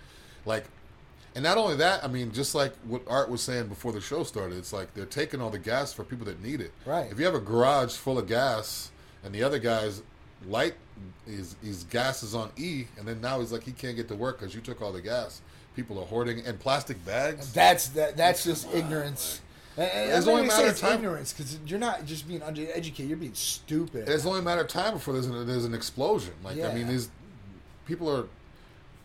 like 0.46 0.66
And 1.36 1.44
not 1.44 1.58
only 1.58 1.76
that, 1.78 2.04
I 2.04 2.08
mean, 2.08 2.32
just 2.32 2.54
like 2.56 2.74
what 2.86 3.02
Art 3.08 3.30
was 3.30 3.42
saying 3.42 3.68
before 3.68 3.94
the 3.94 4.02
show 4.02 4.24
started, 4.24 4.58
it's 4.58 4.74
like 4.74 4.94
they're 4.94 5.06
taking 5.06 5.42
all 5.42 5.50
the 5.50 5.60
gas 5.60 5.94
for 5.94 6.04
people 6.04 6.26
that 6.26 6.42
need 6.44 6.62
it. 6.62 6.72
Right. 6.86 7.12
If 7.12 7.20
you 7.20 7.26
have 7.26 7.36
a 7.36 7.40
garage 7.40 7.94
full 7.94 8.20
of 8.20 8.28
gas 8.28 8.92
and 9.24 9.34
the 9.34 9.42
other 9.44 9.60
guy's 9.60 10.02
light 10.48 10.76
is 11.28 11.56
his 11.64 11.84
gas 11.86 12.24
is 12.24 12.36
on 12.36 12.52
E, 12.58 12.86
and 12.98 13.08
then 13.08 13.22
now 13.22 13.40
he's 13.40 13.52
like 13.52 13.64
he 13.64 13.72
can't 13.72 13.96
get 13.96 14.08
to 14.10 14.16
work 14.16 14.40
because 14.40 14.54
you 14.56 14.62
took 14.62 14.82
all 14.82 14.92
the 14.92 15.02
gas. 15.02 15.42
People 15.76 16.00
are 16.00 16.06
hoarding 16.06 16.46
and 16.46 16.60
plastic 16.60 17.04
bags. 17.06 17.52
That's 17.54 17.90
that. 17.90 18.16
That's 18.18 18.44
just 18.44 18.72
ignorance. 18.74 19.42
And 19.76 20.12
It's 20.12 20.28
only 20.28 20.44
a 20.44 20.48
matter 20.48 20.68
of 20.68 20.78
time. 20.78 20.94
ignorance 20.98 21.34
because 21.34 21.58
you're 21.66 21.80
not 21.80 22.06
just 22.06 22.28
being 22.28 22.42
undereducated. 22.42 23.08
You're 23.08 23.18
being 23.18 23.34
stupid. 23.34 24.08
It's 24.08 24.24
only 24.26 24.40
a 24.40 24.44
matter 24.44 24.62
of 24.62 24.68
time 24.68 24.94
before 24.94 25.16
there's 25.16 25.26
an, 25.26 25.48
there's 25.48 25.66
an 25.66 25.74
explosion. 25.74 26.34
Like 26.44 26.62
I 26.62 26.72
mean, 26.74 26.88
these 26.88 27.10
people 27.88 28.08
are 28.16 28.26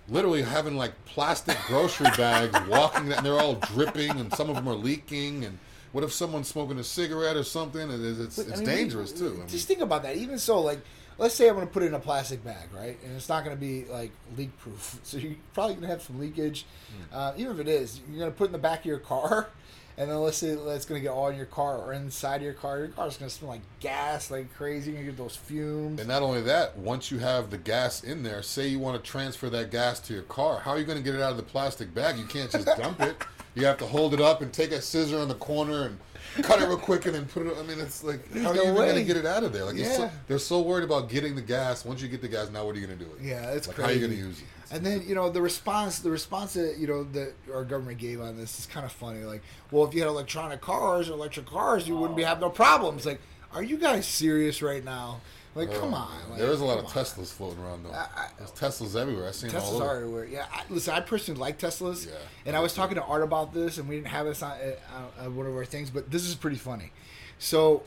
literally 0.08 0.42
having 0.42 0.76
like 0.76 0.92
plastic 1.06 1.56
grocery 1.66 2.08
bags 2.16 2.54
walking, 2.68 3.10
and 3.12 3.24
they're 3.24 3.40
all 3.40 3.54
dripping, 3.54 4.10
and 4.10 4.32
some 4.34 4.50
of 4.50 4.56
them 4.56 4.68
are 4.68 4.74
leaking. 4.74 5.44
And 5.46 5.58
what 5.92 6.04
if 6.04 6.12
someone's 6.12 6.48
smoking 6.48 6.78
a 6.78 6.84
cigarette 6.84 7.36
or 7.36 7.44
something? 7.44 7.80
And 7.90 8.04
it's 8.04 8.18
it's, 8.38 8.48
But, 8.48 8.52
I 8.54 8.56
mean, 8.60 8.66
dangerous 8.66 9.12
we- 9.14 9.18
too. 9.20 9.34
I 9.36 9.38
mean, 9.38 9.48
Just 9.48 9.66
think 9.68 9.80
about 9.80 10.02
that. 10.02 10.16
Even 10.16 10.38
so, 10.38 10.60
like, 10.60 10.80
let's 11.18 11.34
say 11.34 11.48
I'm 11.48 11.54
going 11.54 11.66
to 11.66 11.72
put 11.72 11.82
it 11.82 11.86
in 11.86 11.94
a 11.94 12.00
plastic 12.00 12.44
bag, 12.44 12.68
right? 12.74 12.96
And 13.04 13.16
it's 13.16 13.28
not 13.28 13.44
going 13.44 13.54
to 13.54 13.60
be 13.60 13.84
like 13.84 14.12
leak 14.36 14.56
proof, 14.58 14.98
so 15.02 15.18
you're 15.18 15.34
probably 15.52 15.74
going 15.74 15.82
to 15.82 15.88
have 15.88 16.02
some 16.02 16.18
leakage. 16.18 16.64
Hmm. 17.10 17.14
Uh, 17.14 17.32
even 17.36 17.52
if 17.52 17.60
it 17.60 17.68
is, 17.68 18.00
you're 18.08 18.20
going 18.20 18.30
to 18.30 18.36
put 18.36 18.44
it 18.44 18.46
in 18.46 18.52
the 18.52 18.58
back 18.58 18.80
of 18.80 18.86
your 18.86 18.98
car. 18.98 19.48
And 19.98 20.08
then 20.08 20.18
let's 20.20 20.36
say 20.36 20.50
it's 20.50 20.84
going 20.84 21.00
to 21.00 21.02
get 21.02 21.10
all 21.10 21.26
in 21.26 21.36
your 21.36 21.46
car 21.46 21.76
or 21.76 21.92
inside 21.92 22.36
of 22.36 22.42
your 22.42 22.52
car. 22.52 22.78
Your 22.78 22.86
car's 22.86 23.16
going 23.16 23.28
to 23.28 23.34
smell 23.34 23.50
like 23.50 23.62
gas, 23.80 24.30
like 24.30 24.54
crazy. 24.54 24.92
You're 24.92 25.00
going 25.00 25.06
to 25.06 25.12
get 25.12 25.18
those 25.18 25.34
fumes. 25.34 25.98
and 25.98 26.08
not 26.08 26.22
only 26.22 26.40
that, 26.42 26.78
once 26.78 27.10
you 27.10 27.18
have 27.18 27.50
the 27.50 27.58
gas 27.58 28.04
in 28.04 28.22
there, 28.22 28.40
say 28.40 28.68
you 28.68 28.78
want 28.78 29.02
to 29.02 29.10
transfer 29.10 29.50
that 29.50 29.72
gas 29.72 29.98
to 29.98 30.14
your 30.14 30.22
car, 30.22 30.60
how 30.60 30.70
are 30.70 30.78
you 30.78 30.84
going 30.84 30.98
to 30.98 31.02
get 31.02 31.16
it 31.16 31.20
out 31.20 31.32
of 31.32 31.36
the 31.36 31.42
plastic 31.42 31.92
bag? 31.92 32.16
You 32.16 32.26
can't 32.26 32.48
just 32.48 32.66
dump 32.78 33.00
it. 33.00 33.16
You 33.54 33.66
have 33.66 33.78
to 33.78 33.86
hold 33.86 34.14
it 34.14 34.20
up 34.20 34.40
and 34.40 34.52
take 34.52 34.70
a 34.70 34.80
scissor 34.80 35.18
on 35.18 35.26
the 35.26 35.34
corner 35.34 35.86
and 35.86 35.98
cut 36.42 36.60
it 36.60 36.66
real 36.66 36.76
quick 36.76 37.06
and 37.06 37.14
then 37.14 37.26
put 37.26 37.46
it. 37.46 37.56
I 37.58 37.62
mean, 37.62 37.78
it's 37.80 38.02
like 38.04 38.32
how 38.38 38.50
are 38.50 38.54
you 38.56 38.82
even 38.82 38.94
to 38.94 39.04
get 39.04 39.16
it 39.16 39.26
out 39.26 39.44
of 39.44 39.52
there? 39.52 39.64
Like 39.64 39.76
it's 39.76 39.96
so, 39.96 40.10
they're 40.26 40.38
so 40.38 40.60
worried 40.60 40.84
about 40.84 41.08
getting 41.08 41.34
the 41.34 41.42
gas. 41.42 41.84
Once 41.84 42.02
you 42.02 42.08
get 42.08 42.20
the 42.20 42.28
gas, 42.28 42.50
now 42.50 42.64
what 42.64 42.76
are 42.76 42.78
you 42.78 42.86
going 42.86 42.98
to 42.98 43.04
do 43.04 43.10
with 43.10 43.20
it? 43.20 43.28
Yeah, 43.28 43.50
it's 43.50 43.66
like 43.66 43.76
crazy. 43.76 43.86
how 43.86 43.92
are 43.92 44.00
you 44.00 44.06
going 44.06 44.18
to 44.20 44.26
use 44.26 44.40
it? 44.40 44.46
And 44.70 44.84
then 44.84 45.02
you 45.06 45.14
know 45.14 45.30
the 45.30 45.40
response, 45.40 46.00
the 46.00 46.10
response 46.10 46.54
that 46.54 46.76
you 46.78 46.86
know 46.86 47.04
that 47.04 47.34
our 47.52 47.64
government 47.64 47.98
gave 47.98 48.20
on 48.20 48.36
this 48.36 48.58
is 48.58 48.66
kind 48.66 48.84
of 48.84 48.92
funny. 48.92 49.20
Like, 49.20 49.42
well, 49.70 49.84
if 49.84 49.94
you 49.94 50.00
had 50.00 50.08
electronic 50.08 50.60
cars 50.60 51.08
or 51.08 51.14
electric 51.14 51.46
cars, 51.46 51.88
you 51.88 51.96
wouldn't 51.96 52.16
be 52.16 52.22
have 52.22 52.40
no 52.40 52.50
problems. 52.50 53.06
Like, 53.06 53.20
are 53.52 53.62
you 53.62 53.78
guys 53.78 54.06
serious 54.06 54.60
right 54.60 54.84
now? 54.84 55.20
Like, 55.58 55.74
come 55.74 55.92
on. 55.94 56.10
Like, 56.30 56.38
there 56.38 56.50
is 56.50 56.60
a 56.60 56.64
lot 56.64 56.78
of 56.78 56.86
come 56.86 56.98
on. 56.98 57.04
Teslas 57.04 57.32
floating 57.32 57.62
around 57.62 57.84
though. 57.84 57.90
I- 57.92 58.08
I- 58.16 58.28
There's 58.38 58.50
Teslas 58.52 58.94
everywhere. 59.00 59.28
I 59.28 59.32
seen 59.32 59.54
all 59.54 59.60
Teslas 59.60 59.74
over. 59.74 59.84
are 59.84 59.96
everywhere. 59.96 60.24
Yeah, 60.26 60.46
I, 60.52 60.62
listen, 60.70 60.94
I 60.94 61.00
personally 61.00 61.40
like 61.40 61.58
Teslas, 61.58 62.06
Yeah, 62.06 62.12
and 62.46 62.56
I 62.56 62.60
was 62.60 62.74
talking 62.74 62.94
to 62.96 63.02
Art 63.02 63.22
about 63.22 63.52
this, 63.52 63.78
and 63.78 63.88
we 63.88 63.96
didn't 63.96 64.08
have 64.08 64.26
this 64.26 64.42
on 64.42 64.52
uh, 64.52 65.24
uh, 65.26 65.30
one 65.30 65.46
of 65.46 65.54
our 65.54 65.64
things, 65.64 65.90
but 65.90 66.10
this 66.10 66.26
is 66.26 66.34
pretty 66.34 66.56
funny. 66.58 66.92
So, 67.38 67.82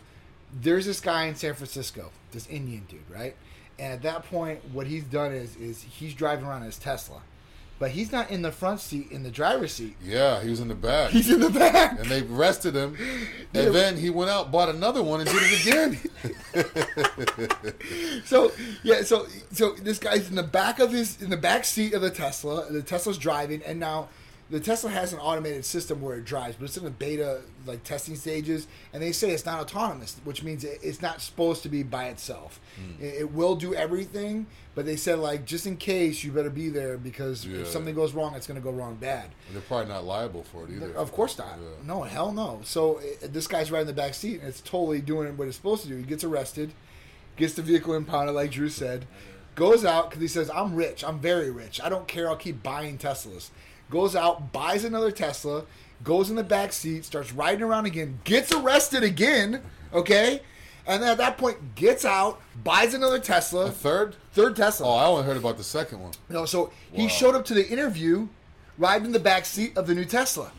there's 0.62 0.86
this 0.86 1.00
guy 1.00 1.26
in 1.26 1.36
San 1.36 1.54
Francisco, 1.54 2.12
this 2.32 2.48
Indian 2.48 2.86
dude, 2.90 3.00
right? 3.10 3.36
And 3.80 3.94
at 3.94 4.02
that 4.04 4.26
point, 4.26 4.60
what 4.74 4.86
he's 4.88 5.04
done 5.06 5.32
is 5.32 5.56
is 5.56 5.82
he's 5.82 6.14
driving 6.14 6.46
around 6.46 6.64
his 6.64 6.78
Tesla, 6.78 7.22
but 7.82 7.90
he's 7.90 8.12
not 8.12 8.30
in 8.30 8.44
the 8.44 8.52
front 8.52 8.80
seat, 8.80 9.12
in 9.12 9.24
the 9.24 9.32
driver's 9.32 9.72
seat. 9.72 9.96
Yeah, 10.06 10.40
he 10.44 10.52
was 10.52 10.60
in 10.60 10.68
the 10.68 10.76
back. 10.76 11.10
He's 11.10 11.32
in 11.32 11.40
the 11.40 11.50
back. 11.50 11.98
and 12.00 12.08
they 12.08 12.22
arrested 12.22 12.76
him, 12.76 12.96
Yeah. 13.54 13.64
and 13.64 13.74
then 13.76 13.98
he 13.98 14.12
went 14.12 14.30
out, 14.30 14.52
bought 14.52 14.70
another 14.70 15.02
one, 15.02 15.22
and 15.22 15.28
did 15.28 15.42
it 15.42 15.66
again. 15.66 15.98
so 18.26 18.52
yeah, 18.84 19.02
so 19.02 19.26
so 19.52 19.72
this 19.72 19.98
guy's 19.98 20.30
in 20.30 20.36
the 20.36 20.44
back 20.44 20.78
of 20.78 20.92
his 20.92 21.20
in 21.24 21.32
the 21.32 21.38
back 21.38 21.66
seat 21.66 21.96
of 21.96 22.04
the 22.04 22.12
Tesla. 22.12 22.72
The 22.72 22.84
Tesla's 22.84 23.18
driving, 23.18 23.64
and 23.66 23.80
now 23.80 24.10
the 24.52 24.60
Tesla 24.60 24.90
has 24.92 25.14
an 25.14 25.20
automated 25.20 25.64
system 25.66 26.02
where 26.02 26.18
it 26.18 26.26
drives, 26.26 26.56
but 26.58 26.66
it's 26.66 26.76
in 26.78 26.84
the 26.84 26.90
beta 26.92 27.42
like 27.66 27.84
testing 27.84 28.16
stages, 28.16 28.68
and 28.94 29.02
they 29.02 29.12
say 29.14 29.32
it's 29.32 29.46
not 29.46 29.62
autonomous, 29.62 30.18
which 30.26 30.44
means 30.44 30.64
it's 30.66 31.02
not 31.02 31.22
supposed 31.22 31.64
to 31.64 31.70
be 31.70 31.82
by 31.84 32.06
itself. 32.10 32.60
Hmm. 32.76 33.02
It, 33.04 33.14
it 33.22 33.32
will 33.32 33.56
do 33.56 33.74
everything, 33.74 34.48
but 34.76 34.86
they 34.86 34.98
said 34.98 35.20
like 35.20 35.46
just 35.46 35.66
in 35.66 35.78
case 35.78 36.24
you 36.24 36.32
better 36.32 36.50
be 36.50 36.68
there 36.70 36.98
because 36.98 37.46
Yeah. 37.46 37.62
if 37.62 37.68
something 37.68 37.96
goes 37.96 38.14
wrong, 38.14 38.36
it's 38.36 38.46
going 38.46 38.60
to 38.60 38.64
go 38.64 38.72
wrong 38.72 38.96
bad. 38.96 39.30
And 39.48 39.56
they're 39.56 39.62
probably 39.62 39.88
not 39.88 40.04
liable 40.04 40.44
for 40.44 40.66
it 40.66 40.72
either. 40.72 40.94
Of 40.96 41.12
course 41.14 41.38
not. 41.38 41.58
Yeah. 41.58 41.86
No, 41.88 42.04
hell 42.04 42.32
no. 42.34 42.60
So 42.64 42.98
uh, 43.00 43.28
this 43.32 43.48
guy's 43.48 43.72
right 43.72 43.82
in 43.82 43.88
the 43.88 43.94
back 43.94 44.14
seat, 44.14 44.40
and 44.42 44.50
it's 44.50 44.62
totally 44.62 45.00
doing 45.02 45.38
what 45.38 45.48
it's 45.48 45.56
supposed 45.58 45.84
to 45.84 45.88
do. 45.88 45.96
He 45.96 46.04
gets 46.04 46.24
arrested, 46.26 46.74
gets 47.38 47.54
the 47.54 47.62
vehicle 47.62 47.94
impounded, 47.94 48.36
like 48.36 48.52
Drew 48.52 48.70
said, 48.70 49.06
goes 49.56 49.86
out 49.86 50.10
because 50.10 50.22
he 50.22 50.28
says, 50.28 50.50
"I'm 50.50 50.76
rich. 50.76 51.04
I'm 51.06 51.20
very 51.20 51.50
rich. 51.52 51.80
I 51.82 51.88
don't 51.90 52.08
care. 52.08 52.28
I'll 52.30 52.36
keep 52.36 52.62
buying 52.64 52.98
Teslas." 52.98 53.50
Goes 53.92 54.16
out, 54.16 54.52
buys 54.52 54.84
another 54.86 55.12
Tesla, 55.12 55.66
goes 56.04 56.30
in 56.32 56.36
the 56.36 56.44
back 56.44 56.74
seat, 56.74 57.06
starts 57.06 57.32
riding 57.32 57.62
around 57.62 57.86
again, 57.86 58.20
gets 58.24 58.52
arrested 58.52 59.04
again. 59.04 59.62
Okay, 59.94 60.42
and 60.88 61.04
then 61.04 61.10
at 61.12 61.18
that 61.18 61.38
point, 61.38 61.76
gets 61.76 62.06
out, 62.06 62.42
buys 62.64 62.94
another 62.94 63.18
A 63.18 63.20
Tesla, 63.20 63.70
third? 63.70 64.16
third 64.32 64.56
Tesla. 64.56 64.88
Oh, 64.88 64.96
I 64.96 65.06
only 65.06 65.24
heard 65.26 65.38
about 65.38 65.58
the 65.58 65.64
second 65.64 66.00
one. 66.00 66.14
No, 66.30 66.46
so 66.46 66.72
he 66.94 67.08
showed 67.10 67.36
up 67.36 67.46
to 67.46 67.54
the 67.54 67.68
interview, 67.70 68.30
riding 68.78 69.08
in 69.08 69.12
the 69.12 69.20
back 69.20 69.46
seat 69.46 69.78
of 69.78 69.86
the 69.88 69.94
new 69.94 70.06
Tesla. 70.06 70.52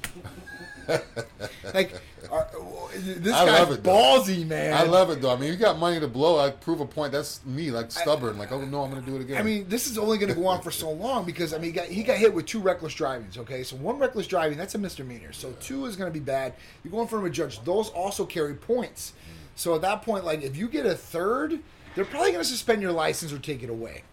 like, 1.74 1.92
are, 2.32 2.48
this 2.96 3.34
I 3.34 3.44
guy's 3.44 3.60
love 3.60 3.72
it, 3.72 3.82
though. 3.84 3.90
ballsy, 3.90 4.46
man. 4.46 4.72
I 4.72 4.84
love 4.84 5.10
it 5.10 5.20
though. 5.20 5.32
I 5.32 5.36
mean, 5.36 5.50
you 5.50 5.56
got 5.56 5.78
money 5.78 6.00
to 6.00 6.08
blow. 6.08 6.38
I 6.38 6.50
prove 6.50 6.80
a 6.80 6.86
point. 6.86 7.12
That's 7.12 7.44
me, 7.44 7.70
like 7.70 7.90
stubborn. 7.90 8.38
Like, 8.38 8.50
oh 8.52 8.64
no, 8.64 8.82
I'm 8.82 8.90
going 8.90 9.04
to 9.04 9.10
do 9.10 9.16
it 9.16 9.20
again. 9.20 9.36
I 9.38 9.42
mean, 9.42 9.68
this 9.68 9.86
is 9.86 9.98
only 9.98 10.16
going 10.16 10.34
to 10.34 10.40
go 10.40 10.46
on 10.46 10.62
for 10.62 10.70
so 10.70 10.90
long 10.90 11.24
because 11.24 11.52
I 11.52 11.58
mean, 11.58 11.66
he 11.66 11.72
got, 11.72 11.86
he 11.86 12.02
got 12.02 12.16
hit 12.16 12.32
with 12.32 12.46
two 12.46 12.60
reckless 12.60 12.94
drivings. 12.94 13.36
Okay, 13.36 13.62
so 13.62 13.76
one 13.76 13.98
reckless 13.98 14.26
driving 14.26 14.56
that's 14.56 14.74
a 14.74 14.78
misdemeanor. 14.78 15.32
So 15.32 15.52
two 15.60 15.84
is 15.84 15.94
going 15.94 16.10
to 16.10 16.18
be 16.18 16.24
bad. 16.24 16.54
You 16.84 16.90
go 16.90 17.02
in 17.02 17.06
front 17.06 17.24
of 17.24 17.30
a 17.30 17.34
judge; 17.34 17.62
those 17.64 17.90
also 17.90 18.24
carry 18.24 18.54
points. 18.54 19.12
So 19.54 19.74
at 19.74 19.82
that 19.82 20.02
point, 20.02 20.24
like 20.24 20.42
if 20.42 20.56
you 20.56 20.68
get 20.68 20.86
a 20.86 20.94
third, 20.94 21.60
they're 21.94 22.06
probably 22.06 22.30
going 22.30 22.42
to 22.42 22.48
suspend 22.48 22.80
your 22.80 22.92
license 22.92 23.32
or 23.32 23.38
take 23.38 23.62
it 23.62 23.68
away. 23.70 24.04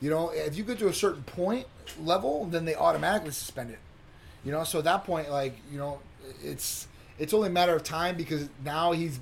You 0.00 0.10
know, 0.10 0.30
if 0.30 0.56
you 0.56 0.62
get 0.62 0.78
to 0.80 0.88
a 0.88 0.94
certain 0.94 1.22
point 1.24 1.66
level, 2.00 2.44
then 2.44 2.64
they 2.64 2.74
automatically 2.74 3.32
suspend 3.32 3.70
it. 3.70 3.78
You 4.44 4.52
know, 4.52 4.62
so 4.62 4.78
at 4.78 4.84
that 4.84 5.04
point, 5.04 5.30
like 5.30 5.56
you 5.72 5.78
know, 5.78 6.00
it's 6.44 6.86
it's 7.18 7.32
only 7.34 7.48
a 7.48 7.52
matter 7.52 7.74
of 7.74 7.82
time 7.82 8.16
because 8.16 8.48
now 8.64 8.92
he's 8.92 9.18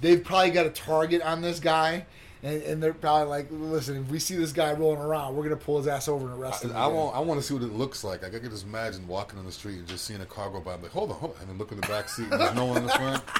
they've 0.00 0.22
probably 0.22 0.50
got 0.50 0.66
a 0.66 0.70
target 0.70 1.22
on 1.22 1.40
this 1.40 1.60
guy, 1.60 2.06
and, 2.42 2.62
and 2.62 2.82
they're 2.82 2.92
probably 2.94 3.28
like, 3.28 3.46
listen, 3.50 3.96
if 4.04 4.10
we 4.10 4.18
see 4.18 4.36
this 4.36 4.52
guy 4.52 4.72
rolling 4.72 5.00
around, 5.00 5.34
we're 5.36 5.42
gonna 5.44 5.56
pull 5.56 5.78
his 5.78 5.86
ass 5.86 6.08
over 6.08 6.26
and 6.30 6.40
arrest 6.40 6.64
him. 6.64 6.72
I, 6.76 6.84
I 6.84 6.86
want. 6.88 7.16
I 7.16 7.20
want 7.20 7.40
to 7.40 7.46
see 7.46 7.54
what 7.54 7.62
it 7.62 7.72
looks 7.72 8.04
like. 8.04 8.22
Like, 8.22 8.34
I 8.34 8.38
could 8.38 8.50
just 8.50 8.64
imagine 8.66 9.06
walking 9.08 9.38
on 9.38 9.44
the 9.46 9.52
street 9.52 9.78
and 9.78 9.86
just 9.88 10.04
seeing 10.04 10.20
a 10.20 10.26
car 10.26 10.50
go 10.50 10.60
by. 10.60 10.74
I'm 10.74 10.82
like, 10.82 10.92
hold 10.92 11.10
on, 11.10 11.16
hold 11.18 11.34
on, 11.36 11.40
and 11.40 11.50
then 11.50 11.58
look 11.58 11.72
in 11.72 11.80
the 11.80 11.86
back 11.88 12.08
seat 12.08 12.26
and 12.30 12.40
there's 12.40 12.54
no 12.54 12.64
one 12.66 12.78
in 12.78 12.86
the 12.86 12.92
front. 12.92 13.22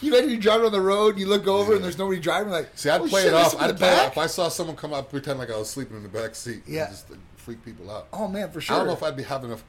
You 0.00 0.14
imagine 0.14 0.30
you 0.30 0.38
driving 0.38 0.64
on 0.66 0.72
the 0.72 0.80
road, 0.80 1.18
you 1.18 1.26
look 1.26 1.46
over 1.48 1.74
and 1.74 1.82
there's 1.82 1.98
nobody 1.98 2.20
driving. 2.20 2.52
Like, 2.52 2.70
See, 2.76 2.88
I'd 2.88 3.00
"Oh, 3.00 3.08
play 3.08 3.22
shit, 3.22 3.32
it 3.32 3.34
off. 3.34 3.60
I'd 3.60 3.76
play 3.76 3.88
back?" 3.88 4.06
off. 4.06 4.12
If 4.12 4.18
I 4.18 4.26
saw 4.28 4.48
someone 4.48 4.76
come 4.76 4.92
up, 4.92 5.10
pretend 5.10 5.40
like 5.40 5.50
I 5.50 5.56
was 5.56 5.68
sleeping 5.68 5.96
in 5.96 6.04
the 6.04 6.08
back 6.08 6.36
seat. 6.36 6.62
and 6.66 6.74
Yeah. 6.74 6.86
just 6.88 7.08
to 7.08 7.18
freak 7.36 7.64
people 7.64 7.90
out. 7.90 8.06
Oh 8.12 8.28
man, 8.28 8.50
for 8.52 8.60
sure. 8.60 8.76
I 8.76 8.78
don't 8.78 8.86
know 8.86 8.92
if 8.94 9.02
I'd 9.02 9.16
be 9.16 9.24
having 9.24 9.50
enough, 9.50 9.64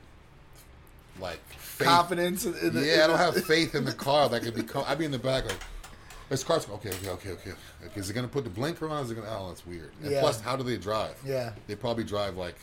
like, 1.19 1.41
faith. 1.78 1.88
confidence. 1.88 2.46
In, 2.46 2.56
in 2.56 2.74
the, 2.74 2.86
Yeah, 2.86 3.04
I 3.04 3.08
don't 3.08 3.18
have 3.18 3.44
faith 3.46 3.76
in 3.76 3.86
the 3.86 3.94
car 3.94 4.30
that 4.30 4.42
could 4.44 4.56
be. 4.56 4.63
Co- 4.63 4.84
I'd 4.84 4.98
be 5.00 5.06
in 5.06 5.12
the 5.12 5.20
back 5.20 5.46
like, 5.46 5.58
this 6.30 6.44
car's 6.44 6.68
okay, 6.70 6.90
okay, 6.90 7.10
okay, 7.10 7.32
okay. 7.32 7.52
okay. 7.86 8.00
Is 8.00 8.10
it 8.10 8.13
gonna 8.13 8.28
put 8.28 8.44
the 8.44 8.50
blinker 8.50 8.90
on? 8.90 9.04
Is 9.06 9.12
it 9.12 9.16
gonna? 9.16 9.28
Oh, 9.30 9.48
that's 9.50 9.66
weird. 9.66 9.92
And 10.02 10.12
Yeah. 10.12 10.20
plus, 10.22 10.42
how 10.42 10.56
do 10.56 10.63
they 10.63 10.78
drive? 10.78 11.16
Yeah. 11.26 11.54
they 11.68 11.76
probably 11.76 12.04
drive 12.04 12.36
like 12.38 12.56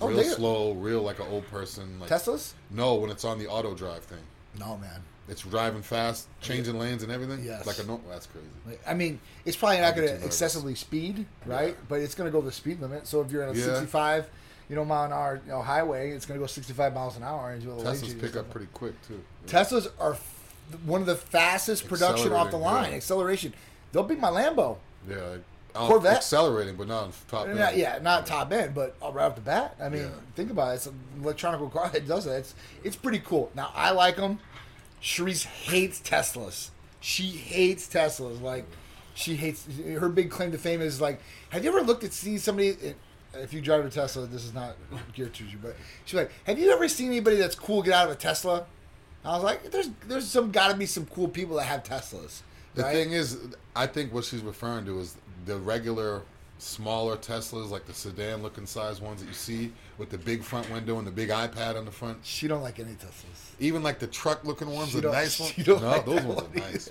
Oh, 0.00 0.08
real 0.08 0.24
slow, 0.24 0.72
real 0.72 1.02
like 1.02 1.20
an 1.20 1.26
old 1.30 1.46
person. 1.48 2.00
Like, 2.00 2.10
Teslas? 2.10 2.52
No, 2.70 2.94
when 2.96 3.10
it's 3.10 3.24
on 3.24 3.38
the 3.38 3.46
auto 3.46 3.74
drive 3.74 4.02
thing, 4.02 4.18
No, 4.58 4.76
man. 4.78 5.00
it's 5.28 5.42
driving 5.42 5.82
fast, 5.82 6.26
changing 6.40 6.76
lanes 6.78 7.04
and 7.04 7.12
everything. 7.12 7.44
Yes. 7.44 7.64
like 7.66 7.78
a 7.78 7.84
no. 7.84 8.00
That's 8.10 8.26
crazy. 8.26 8.46
Like, 8.66 8.80
I 8.86 8.94
mean, 8.94 9.20
it's 9.44 9.56
probably 9.56 9.78
not 9.80 9.94
going 9.94 10.08
to 10.08 10.24
excessively 10.24 10.74
speed, 10.74 11.26
right? 11.46 11.76
But 11.88 12.00
it's 12.00 12.14
going 12.16 12.26
to 12.26 12.32
go 12.32 12.40
the 12.44 12.50
speed 12.50 12.80
limit. 12.80 13.06
So 13.06 13.20
if 13.20 13.30
you're 13.30 13.42
at 13.44 13.54
a 13.54 13.56
Yeah. 13.58 13.66
65, 13.66 14.28
you 14.68 14.76
know, 14.76 14.84
mile 14.84 15.04
an 15.04 15.12
hour 15.12 15.40
you 15.44 15.52
know, 15.52 15.62
highway, 15.62 16.10
it's 16.10 16.26
going 16.26 16.38
to 16.38 16.42
go 16.42 16.46
65 16.46 16.94
miles 16.94 17.16
an 17.16 17.22
hour 17.22 17.50
and 17.52 17.62
do 17.62 17.70
a 17.70 17.74
Teslas 17.76 18.20
pick 18.20 18.36
up 18.36 18.50
pretty 18.50 18.68
quick 18.72 18.94
too. 19.06 19.22
Teslas 19.46 19.88
are 20.00 20.12
f- 20.14 20.54
one 20.84 21.00
of 21.00 21.06
the 21.06 21.16
fastest 21.16 21.86
production 21.88 22.32
off 22.32 22.50
the 22.50 22.56
line. 22.56 22.90
yeah. 22.90 22.96
Acceleration. 22.96 23.52
They'll 23.92 24.02
beat 24.04 24.18
my 24.18 24.30
Lambo. 24.30 24.78
Yeah, 25.08 25.16
like, 25.16 25.40
Corvette. 25.74 26.16
accelerating, 26.16 26.76
but 26.76 26.88
not 26.88 27.04
on 27.04 27.12
top. 27.28 27.48
end. 27.48 27.58
Not, 27.58 27.76
yeah, 27.76 27.98
not 28.00 28.26
top 28.26 28.52
end, 28.52 28.74
but 28.74 28.96
right 29.02 29.26
off 29.26 29.34
the 29.34 29.40
bat. 29.42 29.76
I 29.80 29.88
mean, 29.88 30.02
Yeah. 30.02 30.08
think 30.34 30.50
about 30.50 30.72
it. 30.72 30.74
It's 30.76 30.86
an 30.86 30.98
electronic 31.20 31.72
car 31.72 31.88
that 31.90 32.06
does 32.08 32.24
that. 32.24 32.36
It's 32.38 32.54
it's 32.82 32.96
pretty 32.96 33.18
cool. 33.18 33.50
Now 33.54 33.70
I 33.74 33.90
like 33.90 34.16
them. 34.16 34.38
Sharice 35.02 35.44
hates 35.44 36.00
Teslas. 36.00 36.70
She 37.00 37.24
hates 37.24 37.86
Teslas. 37.86 38.40
Like 38.40 38.64
she 39.14 39.36
hates 39.36 39.66
her 39.98 40.08
big 40.08 40.30
claim 40.30 40.50
to 40.52 40.58
fame 40.58 40.80
is 40.80 41.00
like, 41.00 41.20
have 41.50 41.62
you 41.64 41.70
ever 41.70 41.82
looked 41.82 42.02
at 42.04 42.12
see 42.12 42.38
somebody? 42.38 42.70
Eh, 42.82 42.92
If 43.36 43.52
you 43.52 43.60
drive 43.60 43.84
a 43.84 43.90
Tesla, 43.90 44.26
this 44.26 44.44
is 44.44 44.54
not 44.54 44.76
geared 45.12 45.34
to 45.34 45.44
you, 45.44 45.58
but 45.62 45.76
she's 46.04 46.14
like, 46.14 46.30
have 46.44 46.58
you 46.58 46.70
ever 46.70 46.88
seen 46.88 47.08
anybody 47.08 47.36
that's 47.36 47.54
cool 47.54 47.82
get 47.82 47.94
out 47.94 48.06
of 48.06 48.12
a 48.12 48.16
Tesla? 48.16 48.66
I 49.24 49.34
was 49.34 49.42
like, 49.42 49.70
there's 49.70 49.88
there's 50.06 50.26
some 50.26 50.50
got 50.50 50.70
to 50.70 50.76
be 50.76 50.86
some 50.86 51.06
cool 51.06 51.28
people 51.28 51.56
that 51.56 51.64
have 51.64 51.82
Teslas. 51.82 52.42
The 52.74 52.82
right? 52.82 52.92
thing 52.92 53.12
is, 53.12 53.38
I 53.74 53.86
think 53.86 54.12
what 54.12 54.24
she's 54.24 54.42
referring 54.42 54.84
to 54.86 54.98
is 54.98 55.16
the 55.46 55.56
regular 55.56 56.22
smaller 56.58 57.16
Teslas, 57.16 57.70
like 57.70 57.86
the 57.86 57.94
sedan 57.94 58.42
looking 58.42 58.66
size 58.66 59.00
ones 59.00 59.20
that 59.20 59.26
you 59.26 59.34
see 59.34 59.72
with 59.98 60.10
the 60.10 60.18
big 60.18 60.42
front 60.42 60.70
window 60.70 60.98
and 60.98 61.06
the 61.06 61.10
big 61.10 61.30
iPad 61.30 61.76
on 61.76 61.84
the 61.84 61.90
front. 61.90 62.18
She 62.22 62.48
don't 62.48 62.62
like 62.62 62.78
any 62.78 62.92
Teslas. 62.92 63.52
Even 63.60 63.82
like 63.82 63.98
the 63.98 64.06
truck 64.06 64.44
looking 64.44 64.70
ones, 64.70 64.90
She 64.90 65.00
the 65.00 65.10
nice 65.10 65.40
ones. 65.56 65.66
No, 65.66 65.74
like 65.74 66.04
those 66.04 66.22
ones 66.22 66.42
one 66.42 66.44
are 66.44 66.70
nice. 66.70 66.90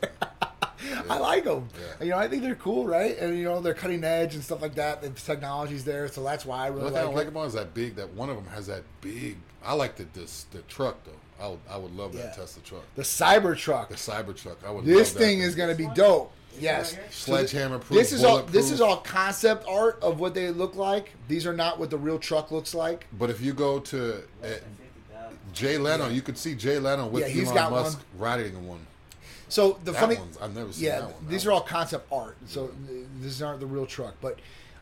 I 1.09 1.17
like 1.17 1.43
them. 1.43 1.67
Yeah. 1.99 2.03
You 2.05 2.11
know, 2.11 2.17
I 2.17 2.27
think 2.27 2.43
they're 2.43 2.55
cool, 2.55 2.85
right? 2.85 3.17
And 3.17 3.37
you 3.37 3.43
know, 3.45 3.59
they're 3.61 3.73
cutting 3.73 4.03
edge 4.03 4.35
and 4.35 4.43
stuff 4.43 4.61
like 4.61 4.75
that. 4.75 5.01
The 5.01 5.09
technology's 5.09 5.83
there, 5.83 6.07
so 6.07 6.23
that's 6.23 6.45
why 6.45 6.67
I 6.67 6.69
The 6.69 6.75
really 6.75 6.87
only 6.87 6.93
thing 6.93 6.97
I 6.97 7.03
like 7.03 7.07
don't 7.07 7.15
like 7.15 7.25
it. 7.25 7.29
about 7.29 7.43
it 7.43 7.47
is 7.47 7.53
that 7.53 7.73
big. 7.73 7.95
That 7.95 8.13
one 8.13 8.29
of 8.29 8.35
them 8.35 8.47
has 8.47 8.67
that 8.67 8.83
big. 9.01 9.37
I 9.63 9.73
like 9.73 9.95
the 9.95 10.05
this 10.13 10.45
the 10.51 10.61
truck 10.63 10.97
though. 11.05 11.11
I 11.43 11.47
would 11.49 11.59
I 11.69 11.77
would 11.77 11.95
love 11.95 12.13
that 12.13 12.19
Yeah. 12.19 12.31
Tesla 12.31 12.61
truck. 12.63 12.83
The 12.95 13.01
Cybertruck. 13.01 13.89
The 13.89 13.95
Cybertruck. 13.95 14.57
I 14.65 14.71
would. 14.71 14.85
This 14.85 15.09
love 15.13 15.19
that 15.19 15.25
thing 15.25 15.39
is 15.39 15.55
going 15.55 15.69
to 15.69 15.75
be 15.75 15.87
dope. 15.95 16.31
Yes. 16.59 16.91
right 16.93 17.01
here? 17.01 17.11
So 17.11 17.35
th- 17.37 17.49
Sledgehammer 17.49 17.79
proof, 17.79 17.99
This 17.99 18.11
is 18.11 18.23
all. 18.23 18.43
This 18.43 18.69
is 18.71 18.79
all 18.81 18.97
concept 18.97 19.65
art 19.67 19.97
of 20.03 20.19
what 20.19 20.33
they 20.35 20.51
look 20.51 20.75
like. 20.75 21.11
These 21.27 21.47
are 21.47 21.53
not 21.53 21.79
what 21.79 21.89
the 21.89 21.97
real 21.97 22.19
truck 22.19 22.51
looks 22.51 22.75
like. 22.75 23.07
But 23.17 23.29
if 23.31 23.41
you 23.41 23.53
go 23.53 23.79
to 23.79 24.13
uh, 24.17 24.17
Less 24.43 24.59
than 24.59 24.75
50,000. 25.09 25.37
Jay 25.53 25.77
Leno, 25.79 26.09
you 26.09 26.21
could 26.21 26.37
see 26.37 26.53
Jay 26.53 26.77
Leno 26.77 27.07
with 27.07 27.23
Yeah, 27.23 27.29
he's 27.29 27.45
Elon 27.45 27.55
got 27.55 27.71
Musk 27.71 27.97
one. 27.97 28.21
riding 28.21 28.53
in 28.55 28.67
one. 28.67 28.85
So 29.53 29.77
the 29.83 29.91
That 29.91 30.01
funny, 30.01 30.17
I've 30.41 30.55
never 30.55 30.73
seen 30.73 30.85
yeah, 30.85 31.01
that 31.01 31.11
one. 31.13 31.27
these 31.29 31.43
That 31.43 31.49
are 31.51 31.53
all 31.53 31.61
concept 31.61 32.11
art. 32.11 32.37
So 32.47 32.71
th- 32.87 33.05
these 33.21 33.39
aren't 33.39 33.59
the 33.59 33.67
real 33.67 33.85
truck. 33.85 34.15
But 34.19 34.39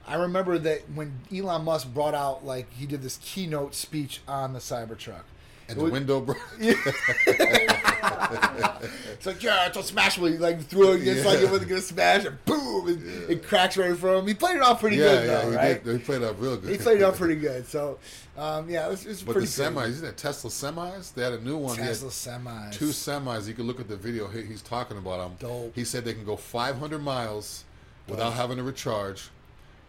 I 0.07 0.15
remember 0.15 0.57
that 0.59 0.89
when 0.95 1.19
Elon 1.29 1.65
Musk 1.65 1.93
brought 1.93 2.15
out 2.15 2.45
like 2.45 2.71
he 2.71 2.85
did 2.85 3.01
this 3.01 3.19
keynote 3.21 3.75
speech 3.75 4.21
on 4.29 4.53
the 4.53 4.59
Cybertruck. 4.59 5.23
And 5.71 5.81
It 5.81 5.85
the 5.85 5.91
window 5.91 6.21
broke. 6.21 6.37
It's 6.59 6.75
like 9.25 9.43
yeah, 9.43 9.67
it's 9.67 9.77
unsmashable. 9.77 10.31
He 10.31 10.37
like 10.37 10.61
threw 10.63 10.93
it 10.93 11.01
against 11.01 11.25
like 11.25 11.39
Yeah. 11.39 11.45
it 11.47 11.51
wasn't 11.51 11.69
gonna 11.69 11.81
smash, 11.81 12.25
and 12.25 12.43
boom, 12.45 12.87
and 12.87 13.29
it 13.29 13.43
cracks 13.47 13.77
right 13.77 13.89
in 13.91 13.95
front 13.95 14.17
of 14.17 14.21
him. 14.23 14.27
He 14.27 14.33
played 14.33 14.55
it 14.57 14.61
off 14.61 14.79
pretty 14.81 14.97
yeah, 14.97 15.03
good 15.03 15.27
yeah, 15.27 15.41
though, 15.41 15.49
he 15.51 15.55
right? 15.55 15.83
did. 15.83 15.97
He 15.99 16.03
played 16.03 16.21
it 16.21 16.25
off 16.25 16.35
real 16.39 16.57
good. 16.57 16.69
He 16.71 16.77
played 16.77 17.01
it 17.01 17.03
off 17.03 17.17
pretty 17.17 17.35
good. 17.35 17.67
So 17.67 17.99
um, 18.37 18.69
yeah, 18.69 18.89
it's, 18.91 19.05
it's 19.05 19.21
But 19.21 19.33
pretty 19.33 19.47
the 19.47 19.63
good. 19.63 19.73
semis, 19.75 19.93
see 19.95 20.01
that 20.01 20.17
Tesla 20.17 20.49
semis? 20.49 21.13
They 21.13 21.23
had 21.23 21.33
a 21.33 21.41
new 21.41 21.57
one. 21.57 21.77
Tesla 21.77 22.09
semis. 22.09 22.73
two 22.73 22.89
semis. 22.89 23.47
You 23.47 23.53
can 23.53 23.67
look 23.67 23.79
at 23.79 23.87
the 23.87 23.97
video. 23.97 24.27
He, 24.27 24.43
he's 24.43 24.61
talking 24.61 24.97
about 24.97 25.19
them. 25.19 25.35
Dope. 25.49 25.75
He 25.75 25.83
said 25.83 26.05
they 26.05 26.13
can 26.13 26.25
go 26.25 26.35
500 26.35 26.99
miles 26.99 27.65
without 28.07 28.33
having 28.33 28.57
to 28.57 28.63
recharge, 28.63 29.29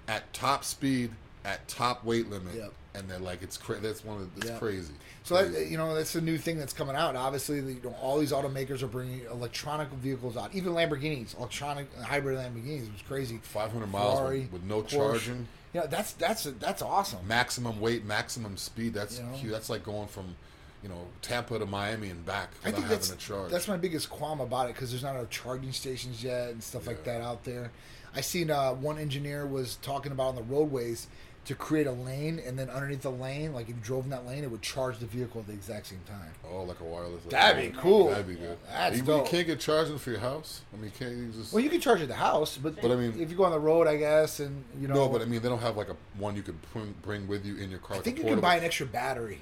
at 0.06 0.32
top 0.32 0.64
speed, 0.64 1.10
at 1.44 1.66
top 1.66 2.04
weight 2.04 2.30
limit, 2.30 2.54
Yep. 2.54 2.72
And 2.94 3.08
they're 3.08 3.18
like, 3.18 3.42
it's 3.42 3.56
cra- 3.56 3.80
That's 3.80 4.04
one 4.04 4.20
of 4.20 4.34
that's 4.36 4.50
Yep. 4.50 4.58
crazy. 4.60 4.92
So 5.24 5.42
that, 5.48 5.66
you 5.68 5.76
know 5.78 5.94
that's 5.94 6.14
a 6.14 6.20
new 6.20 6.36
thing 6.36 6.58
that's 6.58 6.72
coming 6.72 6.94
out. 6.96 7.16
Obviously, 7.16 7.60
the, 7.60 7.72
you 7.74 7.80
know, 7.82 7.94
all 8.02 8.18
these 8.18 8.32
automakers 8.32 8.82
are 8.82 8.86
bringing 8.88 9.22
electronic 9.30 9.88
vehicles 9.90 10.36
out. 10.36 10.54
Even 10.54 10.72
Lamborghinis, 10.74 11.36
electronic 11.38 11.86
hybrid 12.00 12.38
Lamborghinis 12.38 12.86
It 12.86 12.92
was 12.92 13.02
crazy. 13.06 13.38
500 13.42 13.86
miles 13.86 14.18
Ferrari, 14.18 14.40
with, 14.40 14.52
with 14.52 14.62
no 14.64 14.82
Porsche. 14.82 14.88
charging, 14.88 15.48
Yeah, 15.72 15.86
that's 15.86 16.12
that's 16.14 16.44
that's 16.44 16.82
awesome. 16.82 17.26
maximum 17.26 17.80
weight, 17.80 18.04
maximum 18.04 18.56
speed. 18.56 18.94
That's 18.94 19.18
You 19.18 19.24
know? 19.26 19.32
huge. 19.32 19.52
That's 19.52 19.70
like 19.70 19.84
going 19.84 20.08
from, 20.08 20.34
you 20.82 20.88
know, 20.88 21.06
Tampa 21.22 21.58
to 21.58 21.64
Miami 21.66 22.10
and 22.10 22.26
back 22.26 22.50
I 22.64 22.66
without 22.68 22.74
think 22.74 22.76
having 22.76 22.88
that's 22.90 23.08
to 23.10 23.16
charge. 23.16 23.50
that's 23.52 23.68
my 23.68 23.76
biggest 23.76 24.10
qualm 24.10 24.40
about 24.40 24.68
it 24.68 24.74
because 24.74 24.90
there's 24.90 25.02
not 25.04 25.14
enough 25.14 25.30
charging 25.30 25.72
stations 25.72 26.22
yet 26.22 26.50
and 26.50 26.62
stuff 26.62 26.86
like 26.86 27.04
that 27.04 27.22
out 27.22 27.44
there. 27.44 27.70
I 28.14 28.20
seen 28.20 28.50
uh, 28.50 28.72
one 28.74 28.98
engineer 28.98 29.46
was 29.46 29.76
talking 29.76 30.12
about 30.12 30.30
on 30.30 30.34
the 30.34 30.42
roadways 30.42 31.06
to 31.44 31.56
create 31.56 31.88
a 31.88 31.92
lane 31.92 32.40
and 32.46 32.56
then 32.56 32.70
underneath 32.70 33.02
the 33.02 33.10
lane, 33.10 33.52
like 33.52 33.64
if 33.68 33.70
you 33.70 33.82
drove 33.82 34.04
in 34.04 34.10
that 34.10 34.24
lane, 34.24 34.44
it 34.44 34.50
would 34.50 34.62
charge 34.62 34.98
the 34.98 35.06
vehicle 35.06 35.40
at 35.40 35.48
the 35.48 35.52
exact 35.52 35.88
same 35.88 35.98
time. 36.06 36.30
Oh, 36.48 36.62
like 36.62 36.78
a 36.78 36.84
wireless. 36.84 37.24
That'd 37.28 37.72
be 37.72 37.76
cool. 37.80 38.10
That'd 38.10 38.28
be 38.28 38.34
good. 38.36 38.56
That's 38.70 38.96
you, 38.98 39.02
dope. 39.02 39.24
you 39.24 39.30
can't 39.30 39.46
get 39.48 39.58
charging 39.58 39.98
for 39.98 40.10
your 40.10 40.20
house. 40.20 40.60
I 40.72 40.76
mean, 40.76 40.84
you 40.86 40.90
can't 40.96 41.16
you 41.16 41.28
just. 41.32 41.52
Well, 41.52 41.62
you 41.64 41.68
can 41.70 41.80
charge 41.80 42.00
at 42.00 42.06
the 42.08 42.14
house, 42.14 42.56
but, 42.56 42.80
But 42.80 42.92
I 42.92 42.94
mean- 42.94 43.20
if 43.20 43.28
you 43.30 43.36
go 43.36 43.44
on 43.44 43.50
the 43.50 43.58
road, 43.58 43.88
I 43.88 43.96
guess, 43.96 44.38
and 44.38 44.62
you 44.80 44.86
know, 44.86 44.94
no, 44.94 45.08
but 45.08 45.20
I 45.20 45.24
mean, 45.24 45.42
they 45.42 45.48
don't 45.48 45.60
have 45.62 45.76
like 45.76 45.88
a 45.88 45.96
one 46.16 46.36
you 46.36 46.42
could 46.42 46.56
bring, 46.72 46.94
bring 47.02 47.26
with 47.26 47.44
you 47.44 47.56
in 47.56 47.70
your 47.70 47.80
car. 47.80 47.96
I 47.96 48.00
think 48.00 48.18
you 48.18 48.24
can 48.24 48.40
buy 48.40 48.56
an 48.56 48.62
extra 48.64 48.86
battery 48.86 49.40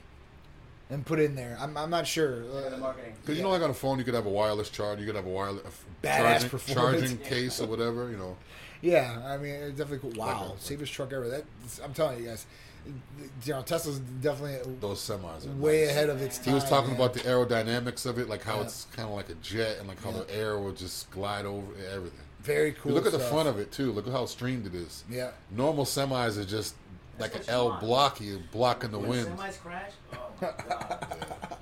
and 0.88 1.04
put 1.04 1.20
in 1.20 1.34
there. 1.34 1.56
I'm, 1.60 1.76
I'm 1.76 1.90
not 1.90 2.06
sure. 2.06 2.42
Yeah, 2.44 2.74
Uh, 2.74 2.78
marketing. 2.78 3.12
Because 3.20 3.36
you 3.36 3.42
know, 3.42 3.50
like 3.50 3.62
on 3.62 3.70
a 3.70 3.74
phone, 3.74 3.98
you 3.98 4.04
could 4.04 4.14
have 4.14 4.26
a 4.26 4.30
wireless 4.30 4.70
charge. 4.70 5.00
You 5.00 5.06
could 5.06 5.16
have 5.16 5.26
a 5.26 5.30
wireless 5.30 5.62
Badass 6.02 6.16
charging, 6.16 6.48
performance. 6.50 7.00
charging 7.00 7.18
case 7.28 7.60
or 7.60 7.66
whatever. 7.66 8.10
You 8.10 8.16
know, 8.16 8.36
yeah, 8.82 9.20
I 9.26 9.36
mean, 9.36 9.54
it's 9.54 9.78
definitely 9.78 10.10
cool. 10.10 10.18
Wow, 10.18 10.46
Like 10.50 10.58
a- 10.58 10.60
safest 10.60 10.92
truck 10.92 11.12
ever. 11.12 11.28
That 11.28 11.44
I'm 11.84 11.92
telling 11.94 12.22
you 12.22 12.28
guys, 12.30 12.46
you 13.44 13.52
know, 13.52 13.62
Tesla's 13.62 13.98
definitely 13.98 14.58
those 14.80 15.00
semis. 15.00 15.46
Are 15.46 15.52
way 15.60 15.82
nice. 15.82 15.90
ahead 15.90 16.08
of 16.08 16.22
its 16.22 16.38
time. 16.38 16.46
He 16.46 16.54
was 16.54 16.64
talking 16.64 16.92
man. 16.92 16.96
about 17.00 17.12
the 17.14 17.20
aerodynamics 17.20 18.06
of 18.06 18.18
it, 18.18 18.28
like 18.28 18.42
how 18.42 18.56
Yeah. 18.56 18.62
it's 18.62 18.86
kind 18.96 19.08
of 19.08 19.14
like 19.14 19.28
a 19.28 19.34
jet, 19.34 19.76
and 19.78 19.86
like 19.88 20.02
how 20.02 20.10
Yeah. 20.10 20.22
the 20.24 20.34
air 20.34 20.58
will 20.58 20.72
just 20.72 21.10
glide 21.10 21.44
over 21.44 21.66
everything. 21.94 22.18
very 22.42 22.72
cool. 22.72 22.92
You 22.92 22.94
look 22.96 23.04
at 23.04 23.12
the 23.12 23.18
front 23.18 23.48
of 23.50 23.58
it 23.58 23.70
too. 23.70 23.92
Look 23.92 24.06
at 24.06 24.12
how 24.14 24.24
streamed 24.24 24.64
it 24.66 24.74
is. 24.74 25.04
Yeah, 25.10 25.32
Normal 25.50 25.84
semis 25.84 26.38
are 26.38 26.44
just 26.44 26.74
like 27.18 27.34
That's 27.34 27.48
an 27.48 27.54
what 27.54 27.64
you 27.66 27.72
L 27.72 27.80
blocky, 27.80 28.36
blocking 28.50 28.90
the 28.92 28.98
When 28.98 29.10
wind. 29.10 29.38
semis 29.38 29.60
crash, 29.60 29.90
oh 30.14 30.16
my 30.40 30.48
god. 30.68 31.06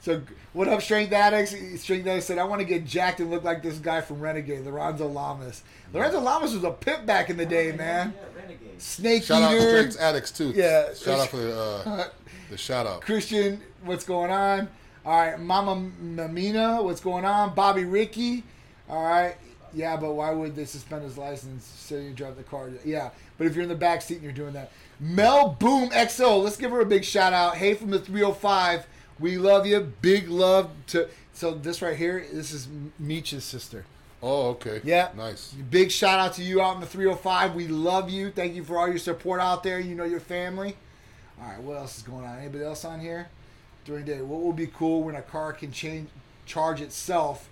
So 0.00 0.22
what 0.56 0.68
up, 0.68 0.80
Strength 0.80 1.12
Addicts? 1.12 1.50
Strength 1.82 2.06
Addicts 2.06 2.26
said, 2.26 2.38
"I 2.38 2.44
want 2.44 2.60
to 2.60 2.64
get 2.64 2.86
jacked 2.86 3.20
and 3.20 3.30
look 3.30 3.44
like 3.44 3.62
this 3.62 3.78
guy 3.78 4.00
from 4.00 4.20
Renegade, 4.20 4.64
Lorenzo 4.64 5.06
Lamas. 5.06 5.62
Lorenzo 5.92 6.18
Lamas 6.18 6.54
was 6.54 6.64
a 6.64 6.70
pimp 6.70 7.04
back 7.04 7.28
in 7.28 7.36
the 7.36 7.44
day, 7.44 7.72
man. 7.72 8.14
Yeah, 8.16 8.40
Renegade. 8.40 8.80
Snake 8.80 9.22
Shout 9.22 9.42
out 9.42 9.50
to 9.50 9.56
eater, 9.56 9.68
Strengths 9.68 9.98
Addicts 9.98 10.30
too. 10.32 10.52
Yeah. 10.56 10.94
Shout 10.94 11.20
out 11.20 11.28
for 11.28 11.36
the, 11.36 11.60
uh, 11.60 12.08
the 12.50 12.56
shout 12.56 12.86
out. 12.86 13.02
Christian. 13.02 13.60
What's 13.84 14.04
going 14.04 14.30
on? 14.30 14.68
All 15.04 15.18
right, 15.18 15.38
Mama 15.38 15.90
Mamina. 16.02 16.82
What's 16.82 17.02
going 17.02 17.26
on? 17.26 17.54
Bobby 17.54 17.84
Ricky. 17.84 18.42
All 18.88 19.04
right. 19.04 19.36
Yeah, 19.74 19.98
but 19.98 20.14
why 20.14 20.30
would 20.30 20.56
they 20.56 20.64
suspend 20.64 21.02
his 21.02 21.18
license 21.18 21.66
so 21.66 21.96
you 21.96 22.12
drive 22.12 22.38
the 22.38 22.42
car? 22.42 22.70
Yeah, 22.82 23.10
but 23.36 23.46
if 23.46 23.54
you're 23.54 23.64
in 23.64 23.68
the 23.68 23.74
back 23.74 24.00
seat 24.00 24.14
and 24.14 24.24
you're 24.24 24.32
doing 24.32 24.54
that, 24.54 24.72
Mel 25.00 25.50
Boom 25.50 25.90
XO. 25.90 26.42
Let's 26.42 26.56
give 26.56 26.70
her 26.70 26.80
a 26.80 26.86
big 26.86 27.04
shout 27.04 27.34
out. 27.34 27.58
Hey, 27.58 27.74
from 27.74 27.90
the 27.90 27.98
305. 27.98 28.86
We 29.18 29.38
love 29.38 29.66
you. 29.66 29.80
Big 30.00 30.28
love 30.28 30.70
to. 30.88 31.08
So 31.32 31.52
this 31.54 31.82
right 31.82 31.96
here, 31.96 32.24
this 32.32 32.52
is 32.52 32.68
Meech's 32.98 33.44
sister. 33.44 33.84
Oh, 34.22 34.48
okay. 34.50 34.80
Yeah. 34.84 35.10
Nice. 35.16 35.52
Big 35.70 35.90
shout 35.90 36.18
out 36.18 36.32
to 36.34 36.42
you 36.42 36.60
out 36.62 36.74
in 36.74 36.80
the 36.80 36.86
305. 36.86 37.54
We 37.54 37.68
love 37.68 38.08
you. 38.10 38.30
Thank 38.30 38.54
you 38.54 38.64
for 38.64 38.78
all 38.78 38.88
your 38.88 38.98
support 38.98 39.40
out 39.40 39.62
there. 39.62 39.78
You 39.78 39.94
know 39.94 40.04
your 40.04 40.20
family. 40.20 40.76
All 41.40 41.48
right, 41.48 41.60
what 41.60 41.76
else 41.76 41.98
is 41.98 42.02
going 42.02 42.24
on? 42.24 42.38
Anybody 42.38 42.64
else 42.64 42.84
on 42.84 42.98
here? 42.98 43.28
During 43.84 44.04
the 44.06 44.14
day, 44.14 44.22
what 44.22 44.40
would 44.40 44.56
be 44.56 44.66
cool 44.66 45.02
when 45.02 45.14
a 45.14 45.22
car 45.22 45.52
can 45.52 45.70
change 45.70 46.08
charge 46.46 46.80
itself? 46.80 47.48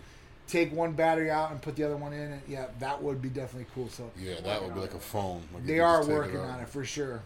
Take 0.48 0.72
one 0.72 0.92
battery 0.92 1.30
out 1.30 1.50
and 1.50 1.60
put 1.60 1.76
the 1.76 1.84
other 1.84 1.96
one 1.96 2.12
in. 2.12 2.32
And 2.32 2.42
yeah, 2.48 2.66
that 2.80 3.02
would 3.02 3.20
be 3.20 3.28
definitely 3.28 3.66
cool. 3.74 3.88
So 3.88 4.10
Yeah, 4.18 4.40
that 4.42 4.62
would 4.62 4.74
be 4.74 4.80
like 4.80 4.94
a 4.94 4.98
phone. 4.98 5.42
Like 5.52 5.66
they 5.66 5.80
are 5.80 6.04
working 6.04 6.38
out. 6.40 6.48
on 6.50 6.60
it 6.60 6.68
for 6.68 6.84
sure. 6.84 7.22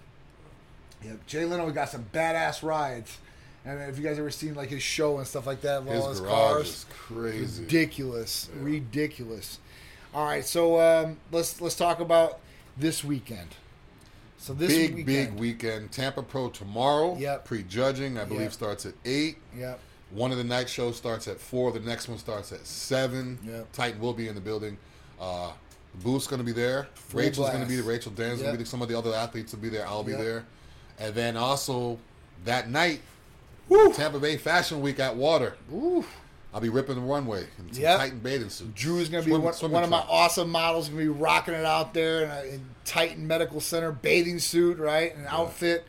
Yeah, 1.05 1.12
Jay 1.27 1.44
Leno 1.44 1.70
got 1.70 1.88
some 1.88 2.07
badass 2.12 2.62
rides. 2.62 3.18
And 3.68 3.90
if 3.90 3.98
you 3.98 4.04
guys 4.04 4.18
ever 4.18 4.31
seen 4.31 4.54
like 4.54 4.70
his 4.70 4.83
show 4.83 5.18
and 5.18 5.26
stuff 5.26 5.46
like 5.46 5.61
that, 5.61 5.83
His 5.85 6.00
all 6.02 6.09
his 6.11 6.20
cars, 6.20 6.87
crazy. 6.90 7.62
ridiculous, 7.64 8.48
ridiculous. 8.59 9.59
All 10.14 10.24
right, 10.24 10.44
so 10.44 10.81
um, 10.81 11.18
let's 11.31 11.61
let's 11.61 11.74
talk 11.74 12.00
about 12.00 12.40
this 12.78 13.04
weekend. 13.04 13.48
So 14.38 14.54
this 14.54 14.68
big, 14.72 14.94
weekend, 14.94 15.07
big 15.07 15.33
weekend. 15.40 15.92
Tampa 15.92 16.22
Pro 16.22 16.48
tomorrow. 16.48 17.16
Yep. 17.18 17.44
Pre-judging, 17.44 18.16
I 18.18 18.24
believe, 18.24 18.42
Yep. 18.42 18.52
starts 18.52 18.87
at 18.87 18.94
eight. 19.04 19.37
Yep. 19.57 19.81
One 20.12 20.31
of 20.33 20.38
the 20.38 20.44
night 20.44 20.68
shows 20.70 20.96
starts 20.96 21.28
at 21.28 21.38
four. 21.40 21.70
The 21.72 21.81
next 21.81 22.09
one 22.09 22.16
starts 22.18 22.52
at 22.52 22.64
seven. 22.66 23.38
Yep. 23.44 23.72
Titan 23.72 24.00
will 24.00 24.14
be 24.14 24.28
in 24.28 24.35
the 24.35 24.40
building. 24.40 24.78
Uh, 25.20 25.50
Booth's 26.02 26.26
going 26.28 26.38
to 26.38 26.44
be 26.46 26.52
there. 26.52 26.87
Full 26.94 27.20
Rachel's 27.20 27.48
going 27.50 27.62
to 27.62 27.68
be 27.68 27.74
there. 27.76 27.85
Rachel 27.85 28.12
Daniels 28.12 28.40
going 28.40 28.52
to 28.52 28.59
be 28.59 28.62
there. 28.62 28.70
Some 28.70 28.81
of 28.81 28.88
the 28.88 28.96
other 28.96 29.12
athletes 29.12 29.52
will 29.52 29.61
be 29.61 29.68
there. 29.68 29.87
I'll 29.87 30.04
be 30.04 30.12
Yep. 30.12 30.20
there. 30.20 30.44
And 31.00 31.14
then 31.14 31.37
also 31.37 31.98
that 32.44 32.70
night, 32.70 33.00
Woo. 33.68 33.92
Tampa 33.92 34.18
Bay 34.18 34.37
Fashion 34.37 34.81
Week 34.81 34.98
at 35.00 35.16
Water. 35.16 35.57
Ooh. 35.72 36.04
I'll 36.54 36.61
be 36.62 36.70
ripping 36.70 36.94
the 36.94 37.02
runway 37.02 37.46
in 37.59 37.72
some 37.72 37.83
Yep. 37.83 37.98
Titan 37.98 38.18
bathing 38.20 38.48
suits. 38.48 38.70
Drew's 38.74 39.09
gonna 39.11 39.22
be 39.22 39.33
one, 39.33 39.42
one 39.42 39.85
of 39.85 39.90
my 39.90 40.04
awesome 40.09 40.50
models. 40.50 40.88
Gonna 40.88 41.02
be 41.02 41.09
rocking 41.09 41.52
it 41.54 41.64
out 41.66 41.92
there 41.92 42.24
in, 42.24 42.31
a, 42.31 42.42
in 42.54 42.64
Titan 42.87 43.26
Medical 43.26 43.61
Center 43.61 43.92
bathing 43.92 44.38
suit, 44.38 44.78
right, 44.78 45.14
an 45.14 45.26
outfit, 45.28 45.85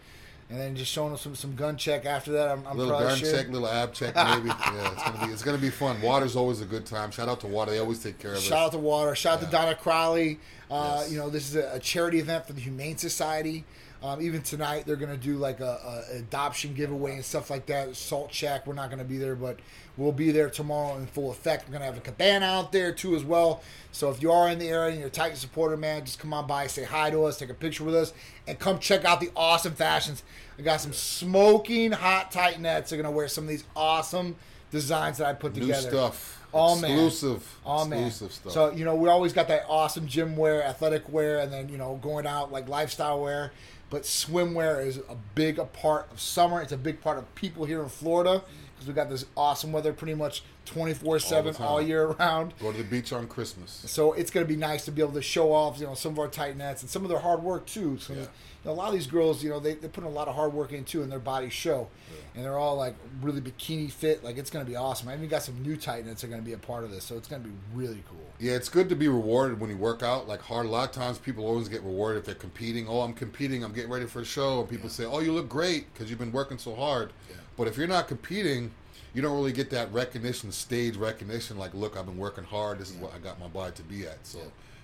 and 0.49 0.59
then 0.59 0.75
just 0.75 0.91
showing 0.91 1.13
us 1.13 1.21
some 1.21 1.33
some 1.33 1.55
gun 1.55 1.77
check 1.77 2.05
after 2.05 2.33
that. 2.33 2.49
I'm, 2.49 2.67
I'm 2.67 2.77
little 2.77 2.99
gun 2.99 3.17
sure. 3.17 3.31
check, 3.31 3.47
little 3.47 3.69
ab 3.69 3.93
check, 3.93 4.13
maybe. 4.15 4.47
yeah, 4.49 4.91
it's 4.91 5.03
gonna 5.03 5.25
be 5.27 5.33
it's 5.33 5.43
gonna 5.43 5.57
be 5.57 5.69
fun. 5.69 6.01
Water's 6.01 6.35
always 6.35 6.59
a 6.59 6.65
good 6.65 6.85
time. 6.85 7.09
Shout 7.09 7.29
out 7.29 7.39
to 7.39 7.47
Water; 7.47 7.71
they 7.71 7.79
always 7.79 8.03
take 8.03 8.19
care 8.19 8.31
of 8.31 8.37
us. 8.37 8.43
Shout 8.43 8.57
out 8.65 8.71
to 8.73 8.79
Water. 8.79 9.15
Shout 9.15 9.35
out 9.39 9.45
to 9.45 9.49
Donna 9.51 9.75
Crowley. 9.75 10.39
Uh, 10.69 10.97
Yes. 10.99 11.11
You 11.13 11.17
know, 11.19 11.29
this 11.29 11.47
is 11.49 11.55
a, 11.55 11.71
a 11.75 11.79
charity 11.79 12.19
event 12.19 12.45
for 12.45 12.51
the 12.53 12.61
Humane 12.61 12.97
Society. 12.97 13.63
Um, 14.01 14.21
even 14.21 14.41
tonight, 14.41 14.85
they're 14.85 14.95
going 14.95 15.11
to 15.11 15.17
do 15.17 15.35
like 15.35 15.59
a, 15.59 16.05
a 16.11 16.17
adoption 16.17 16.73
giveaway 16.73 17.15
and 17.15 17.25
stuff 17.25 17.49
like 17.49 17.65
that. 17.65 17.95
Salt 17.97 18.33
Shack, 18.33 18.65
we're 18.65 18.73
not 18.73 18.89
going 18.89 18.99
to 18.99 19.05
be 19.05 19.17
there, 19.17 19.35
but 19.35 19.59
we'll 19.97 20.13
be 20.13 20.31
there 20.31 20.49
tomorrow 20.49 20.97
in 20.97 21.05
full 21.05 21.31
effect. 21.31 21.67
We're 21.67 21.73
going 21.73 21.81
to 21.81 21.87
have 21.87 21.97
a 21.97 22.01
cabana 22.01 22.45
out 22.45 22.71
there 22.71 22.93
too 22.93 23.15
as 23.15 23.25
well. 23.25 23.61
So 23.91 24.09
if 24.09 24.21
you 24.21 24.31
are 24.31 24.47
in 24.49 24.57
the 24.57 24.69
area 24.69 24.91
and 24.91 24.99
you're 24.99 25.09
a 25.09 25.11
Titan 25.11 25.35
supporter, 25.35 25.75
man, 25.75 26.05
just 26.05 26.17
come 26.17 26.33
on 26.33 26.47
by, 26.47 26.67
say 26.67 26.85
hi 26.85 27.09
to 27.09 27.25
us, 27.25 27.37
take 27.37 27.49
a 27.49 27.53
picture 27.53 27.83
with 27.83 27.95
us, 27.95 28.13
and 28.47 28.57
come 28.57 28.79
check 28.79 29.03
out 29.03 29.19
the 29.19 29.31
awesome 29.35 29.73
fashions. 29.73 30.23
I 30.57 30.61
got 30.61 30.79
some 30.79 30.93
smoking 30.93 31.91
hot 31.91 32.31
Titanettes. 32.31 32.89
They're 32.89 33.01
going 33.01 33.03
to 33.03 33.11
wear 33.11 33.27
some 33.27 33.43
of 33.43 33.49
these 33.49 33.65
awesome 33.75 34.37
designs 34.71 35.17
that 35.17 35.27
I 35.27 35.33
put 35.33 35.55
New 35.55 35.61
together. 35.61 35.89
stuff. 35.89 36.35
Man. 36.81 36.91
exclusive. 36.91 37.59
Man! 37.65 38.07
exclusive 38.07 38.33
stuff. 38.33 38.53
So 38.53 38.71
you 38.71 38.83
know 38.83 38.95
we 38.95 39.07
always 39.07 39.33
got 39.33 39.47
that 39.49 39.65
awesome 39.69 40.07
gym 40.07 40.35
wear, 40.35 40.63
athletic 40.63 41.07
wear, 41.09 41.39
and 41.39 41.53
then 41.53 41.69
you 41.69 41.77
know 41.77 41.99
going 42.01 42.25
out 42.25 42.51
like 42.51 42.67
lifestyle 42.67 43.21
wear. 43.21 43.51
But 43.89 44.03
swimwear 44.03 44.85
is 44.85 44.97
a 44.97 45.15
big 45.35 45.57
a 45.59 45.65
part 45.65 46.11
of 46.11 46.19
summer. 46.19 46.61
It's 46.61 46.71
a 46.71 46.77
big 46.77 47.01
part 47.01 47.17
of 47.17 47.33
people 47.35 47.65
here 47.65 47.81
in 47.81 47.89
Florida 47.89 48.43
because 48.75 48.87
we 48.87 48.93
got 48.93 49.09
this 49.09 49.25
awesome 49.35 49.71
weather 49.71 49.93
pretty 49.93 50.13
much 50.13 50.43
twenty 50.65 50.93
four 50.93 51.17
seven 51.19 51.55
all 51.59 51.81
year 51.81 52.07
round. 52.19 52.53
Go 52.61 52.71
to 52.71 52.77
the 52.77 52.83
beach 52.83 53.11
on 53.11 53.27
Christmas. 53.27 53.71
So 53.87 54.13
it's 54.13 54.29
going 54.29 54.45
to 54.45 54.47
be 54.47 54.55
nice 54.59 54.85
to 54.85 54.91
be 54.91 55.01
able 55.01 55.13
to 55.13 55.21
show 55.21 55.51
off, 55.51 55.79
you 55.79 55.85
know, 55.87 55.95
some 55.95 56.11
of 56.13 56.19
our 56.19 56.27
Titanettes 56.27 56.81
and 56.81 56.89
some 56.89 57.03
of 57.03 57.09
their 57.09 57.19
hard 57.19 57.41
work 57.41 57.65
too. 57.65 57.97
So 57.97 58.13
Yeah. 58.13 58.25
A 58.65 58.71
lot 58.71 58.89
of 58.89 58.93
these 58.93 59.07
girls, 59.07 59.43
you 59.43 59.49
know, 59.49 59.59
they 59.59 59.75
they 59.75 59.87
put 59.87 60.03
a 60.03 60.09
lot 60.09 60.27
of 60.27 60.35
hard 60.35 60.53
work 60.53 60.73
into, 60.73 61.01
and 61.01 61.11
their 61.11 61.19
bodies 61.19 61.53
show, 61.53 61.87
and 62.35 62.43
they're 62.43 62.57
all 62.57 62.75
like 62.75 62.95
really 63.21 63.39
bikini 63.39 63.89
fit. 63.89 64.23
Like 64.23 64.37
it's 64.37 64.49
going 64.49 64.65
to 64.65 64.69
be 64.69 64.75
awesome. 64.75 65.07
I 65.07 65.15
even 65.15 65.29
got 65.29 65.43
some 65.43 65.61
new 65.63 65.75
nets 65.75 65.85
that 65.85 66.23
are 66.23 66.27
going 66.27 66.41
to 66.41 66.45
be 66.45 66.53
a 66.53 66.57
part 66.57 66.83
of 66.83 66.91
this, 66.91 67.03
so 67.05 67.15
it's 67.15 67.27
going 67.27 67.41
to 67.41 67.47
be 67.47 67.55
really 67.73 68.03
cool. 68.09 68.17
Yeah, 68.39 68.53
it's 68.53 68.69
good 68.69 68.89
to 68.89 68.95
be 68.95 69.07
rewarded 69.07 69.59
when 69.59 69.69
you 69.69 69.77
work 69.77 70.03
out. 70.03 70.27
Like 70.27 70.41
hard, 70.41 70.65
a 70.65 70.69
lot 70.69 70.89
of 70.89 70.95
times 70.95 71.17
people 71.17 71.45
always 71.45 71.69
get 71.69 71.81
rewarded 71.83 72.19
if 72.19 72.25
they're 72.25 72.35
competing. 72.35 72.87
Oh, 72.87 73.01
I'm 73.01 73.13
competing. 73.13 73.63
I'm 73.63 73.73
getting 73.73 73.91
ready 73.91 74.05
for 74.05 74.19
the 74.19 74.25
show, 74.25 74.59
and 74.59 74.69
people 74.69 74.89
say, 74.89 75.05
"Oh, 75.05 75.19
you 75.19 75.31
look 75.31 75.47
great 75.47 75.93
because 75.93 76.09
you've 76.09 76.19
been 76.19 76.31
working 76.31 76.57
so 76.57 76.75
hard." 76.75 77.13
But 77.57 77.67
if 77.67 77.77
you're 77.77 77.87
not 77.87 78.07
competing, 78.07 78.71
you 79.13 79.21
don't 79.21 79.35
really 79.35 79.51
get 79.51 79.69
that 79.71 79.91
recognition, 79.91 80.51
stage 80.51 80.95
recognition. 80.95 81.57
Like, 81.57 81.73
look, 81.73 81.97
I've 81.97 82.05
been 82.05 82.17
working 82.17 82.43
hard. 82.43 82.79
This 82.79 82.89
is 82.89 82.97
what 82.97 83.13
I 83.13 83.19
got 83.19 83.39
my 83.39 83.47
body 83.47 83.73
to 83.75 83.83
be 83.83 84.05
at. 84.05 84.25
So, 84.25 84.39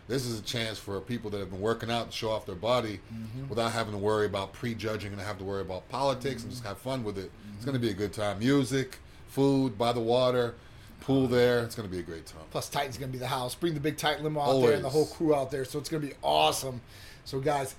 this 0.07 0.25
is 0.25 0.39
a 0.39 0.43
chance 0.43 0.77
for 0.77 0.99
people 1.01 1.29
that 1.31 1.39
have 1.39 1.49
been 1.49 1.61
working 1.61 1.89
out 1.89 2.11
to 2.11 2.15
show 2.15 2.29
off 2.31 2.45
their 2.45 2.55
body 2.55 2.99
Mm-hmm. 3.13 3.49
without 3.49 3.71
having 3.71 3.93
to 3.93 3.97
worry 3.99 4.25
about 4.25 4.53
prejudging 4.53 5.11
and 5.11 5.21
have 5.21 5.37
to 5.39 5.43
worry 5.43 5.61
about 5.61 5.87
politics 5.89 6.43
and 6.43 6.51
just 6.51 6.63
Mm-hmm. 6.63 6.69
have 6.69 6.77
fun 6.79 7.03
with 7.03 7.17
it. 7.17 7.31
It's 7.55 7.65
going 7.65 7.73
to 7.75 7.81
be 7.81 7.89
a 7.89 7.93
good 7.93 8.13
time. 8.13 8.39
Music, 8.39 8.97
food, 9.29 9.77
by 9.77 9.91
the 9.93 9.99
water, 9.99 10.55
pool 11.01 11.27
there. 11.27 11.59
It's 11.63 11.75
going 11.75 11.87
to 11.89 11.93
be 11.93 11.99
a 11.99 12.03
great 12.05 12.25
time. 12.25 12.41
Plus, 12.51 12.69
Titan's 12.69 12.97
going 12.97 13.09
to 13.11 13.13
be 13.13 13.19
the 13.19 13.27
house. 13.27 13.55
Bring 13.55 13.73
the 13.73 13.79
big 13.79 13.97
Titan 13.97 14.23
limo 14.23 14.41
out 14.41 14.61
there 14.61 14.73
and 14.73 14.83
the 14.83 14.89
whole 14.89 15.05
crew 15.07 15.33
out 15.35 15.51
there. 15.51 15.65
So 15.65 15.79
it's 15.79 15.89
going 15.89 16.01
to 16.01 16.07
be 16.09 16.13
awesome. 16.21 16.81
So, 17.25 17.39
guys, 17.39 17.75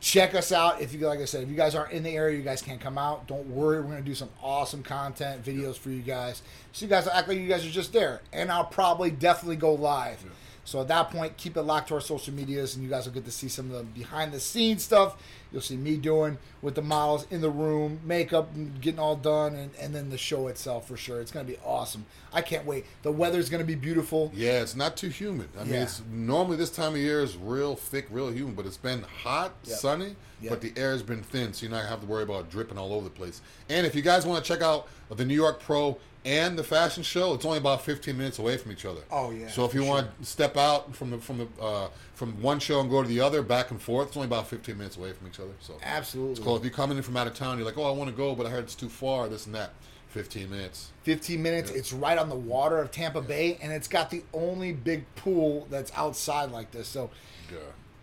check 0.00 0.34
us 0.34 0.52
out. 0.52 0.80
If 0.80 0.92
you, 0.92 1.00
like 1.06 1.18
I 1.20 1.24
said, 1.24 1.42
if 1.42 1.48
you 1.48 1.56
guys 1.56 1.74
aren't 1.74 1.92
in 1.92 2.02
the 2.02 2.10
area, 2.10 2.36
you 2.36 2.42
guys 2.44 2.62
can't 2.62 2.80
come 2.80 2.98
out. 2.98 3.26
Don't 3.26 3.46
worry. 3.48 3.78
We're 3.80 3.86
going 3.90 3.98
to 3.98 4.08
do 4.08 4.14
some 4.14 4.28
awesome 4.42 4.82
content, 4.82 5.44
videos 5.44 5.76
for 5.76 5.90
you 5.90 6.02
guys. 6.02 6.42
So 6.72 6.84
you 6.84 6.88
guys 6.90 7.04
will 7.06 7.12
act 7.12 7.28
like 7.28 7.38
you 7.38 7.48
guys 7.48 7.66
are 7.66 7.70
just 7.70 7.92
there. 7.92 8.20
And 8.32 8.50
I'll 8.52 8.64
probably 8.64 9.10
definitely 9.10 9.56
go 9.56 9.74
live. 9.74 10.22
So 10.68 10.82
at 10.82 10.88
that 10.88 11.10
point, 11.10 11.34
keep 11.38 11.56
it 11.56 11.62
locked 11.62 11.88
to 11.88 11.94
our 11.94 12.00
social 12.02 12.34
medias, 12.34 12.74
and 12.74 12.84
you 12.84 12.90
guys 12.90 13.06
will 13.06 13.14
get 13.14 13.24
to 13.24 13.30
see 13.30 13.48
some 13.48 13.70
of 13.70 13.78
the 13.78 13.84
behind 13.84 14.32
the 14.32 14.38
scenes 14.38 14.84
stuff. 14.84 15.16
You'll 15.50 15.62
see 15.62 15.76
me 15.76 15.96
doing 15.96 16.36
with 16.60 16.74
the 16.74 16.82
models 16.82 17.26
in 17.30 17.40
the 17.40 17.48
room, 17.50 18.00
makeup, 18.04 18.50
and 18.54 18.80
getting 18.80 19.00
all 19.00 19.16
done, 19.16 19.54
and, 19.54 19.70
and 19.80 19.94
then 19.94 20.10
the 20.10 20.18
show 20.18 20.48
itself 20.48 20.86
for 20.88 20.96
sure. 20.96 21.20
It's 21.20 21.30
going 21.30 21.46
to 21.46 21.52
be 21.52 21.58
awesome. 21.64 22.04
I 22.32 22.42
can't 22.42 22.66
wait. 22.66 22.84
The 23.02 23.12
weather's 23.12 23.48
going 23.48 23.62
to 23.62 23.66
be 23.66 23.74
beautiful. 23.74 24.30
Yeah, 24.34 24.60
it's 24.60 24.76
not 24.76 24.96
too 24.96 25.08
humid. 25.08 25.48
I 25.58 25.64
mean, 25.64 25.74
it's 25.76 26.02
normally 26.10 26.56
this 26.58 26.70
time 26.70 26.92
of 26.92 26.98
year 26.98 27.22
is 27.22 27.36
real 27.36 27.74
thick, 27.76 28.06
real 28.10 28.30
humid, 28.30 28.56
but 28.56 28.66
it's 28.66 28.76
been 28.76 29.02
hot, 29.22 29.52
Yep. 29.64 29.78
sunny, 29.78 30.16
Yep. 30.42 30.50
but 30.50 30.60
the 30.60 30.72
air 30.76 30.92
has 30.92 31.02
been 31.02 31.22
thin, 31.22 31.52
so 31.54 31.62
you're 31.64 31.70
not 31.70 31.78
gonna 31.78 31.88
have 31.90 32.00
to 32.00 32.06
worry 32.06 32.22
about 32.24 32.50
dripping 32.50 32.76
all 32.78 32.92
over 32.92 33.04
the 33.04 33.10
place. 33.10 33.40
And 33.70 33.86
if 33.86 33.94
you 33.94 34.02
guys 34.02 34.26
want 34.26 34.44
to 34.44 34.48
check 34.52 34.62
out 34.62 34.86
the 35.10 35.24
New 35.24 35.34
York 35.34 35.60
Pro 35.60 35.96
and 36.24 36.58
the 36.58 36.64
fashion 36.64 37.02
show, 37.02 37.32
it's 37.32 37.44
only 37.46 37.58
about 37.58 37.80
15 37.82 38.16
minutes 38.18 38.38
away 38.38 38.56
from 38.58 38.70
each 38.72 38.84
other. 38.84 39.00
Oh, 39.10 39.30
yeah, 39.30 39.48
So 39.48 39.64
if 39.64 39.72
you 39.72 39.80
for 39.82 39.88
want 39.88 40.18
to 40.20 40.24
step 40.26 40.56
out 40.56 40.94
from 40.94 41.10
the 41.10 41.18
from 41.18 41.38
the 41.38 41.62
uh, 41.62 41.88
from 42.14 42.40
one 42.42 42.58
show 42.58 42.80
and 42.80 42.90
go 42.90 43.02
to 43.02 43.08
the 43.08 43.20
other, 43.20 43.42
back 43.42 43.70
and 43.70 43.80
forth, 43.80 44.08
it's 44.08 44.16
only 44.16 44.26
about 44.26 44.46
15 44.48 44.76
minutes 44.76 44.96
away 44.96 45.12
from 45.12 45.28
each 45.28 45.37
other. 45.40 45.52
So 45.60 45.74
Absolutely. 45.82 46.32
it's 46.32 46.40
cool. 46.40 46.56
If 46.56 46.62
you're 46.64 46.72
coming 46.72 46.96
in 46.96 47.02
from 47.02 47.16
out 47.16 47.26
of 47.26 47.34
town, 47.34 47.58
you're 47.58 47.66
like, 47.66 47.78
oh, 47.78 47.84
I 47.84 47.90
want 47.90 48.10
to 48.10 48.16
go, 48.16 48.34
but 48.34 48.46
I 48.46 48.50
heard 48.50 48.64
it's 48.64 48.74
too 48.74 48.88
far. 48.88 49.28
This 49.28 49.46
and 49.46 49.54
that. 49.54 49.70
15 50.08 50.48
minutes. 50.50 50.90
15 51.02 51.42
minutes. 51.42 51.70
It's 51.70 51.92
right 51.92 52.16
on 52.16 52.28
the 52.30 52.34
water 52.34 52.78
of 52.78 52.90
Tampa 52.90 53.20
Bay, 53.20 53.58
and 53.60 53.70
it's 53.72 53.88
got 53.88 54.10
the 54.10 54.22
only 54.32 54.72
big 54.72 55.04
pool 55.16 55.66
that's 55.70 55.92
outside 55.94 56.50
like 56.50 56.70
this. 56.70 56.88
So 56.88 57.10
Yeah. 57.52 57.58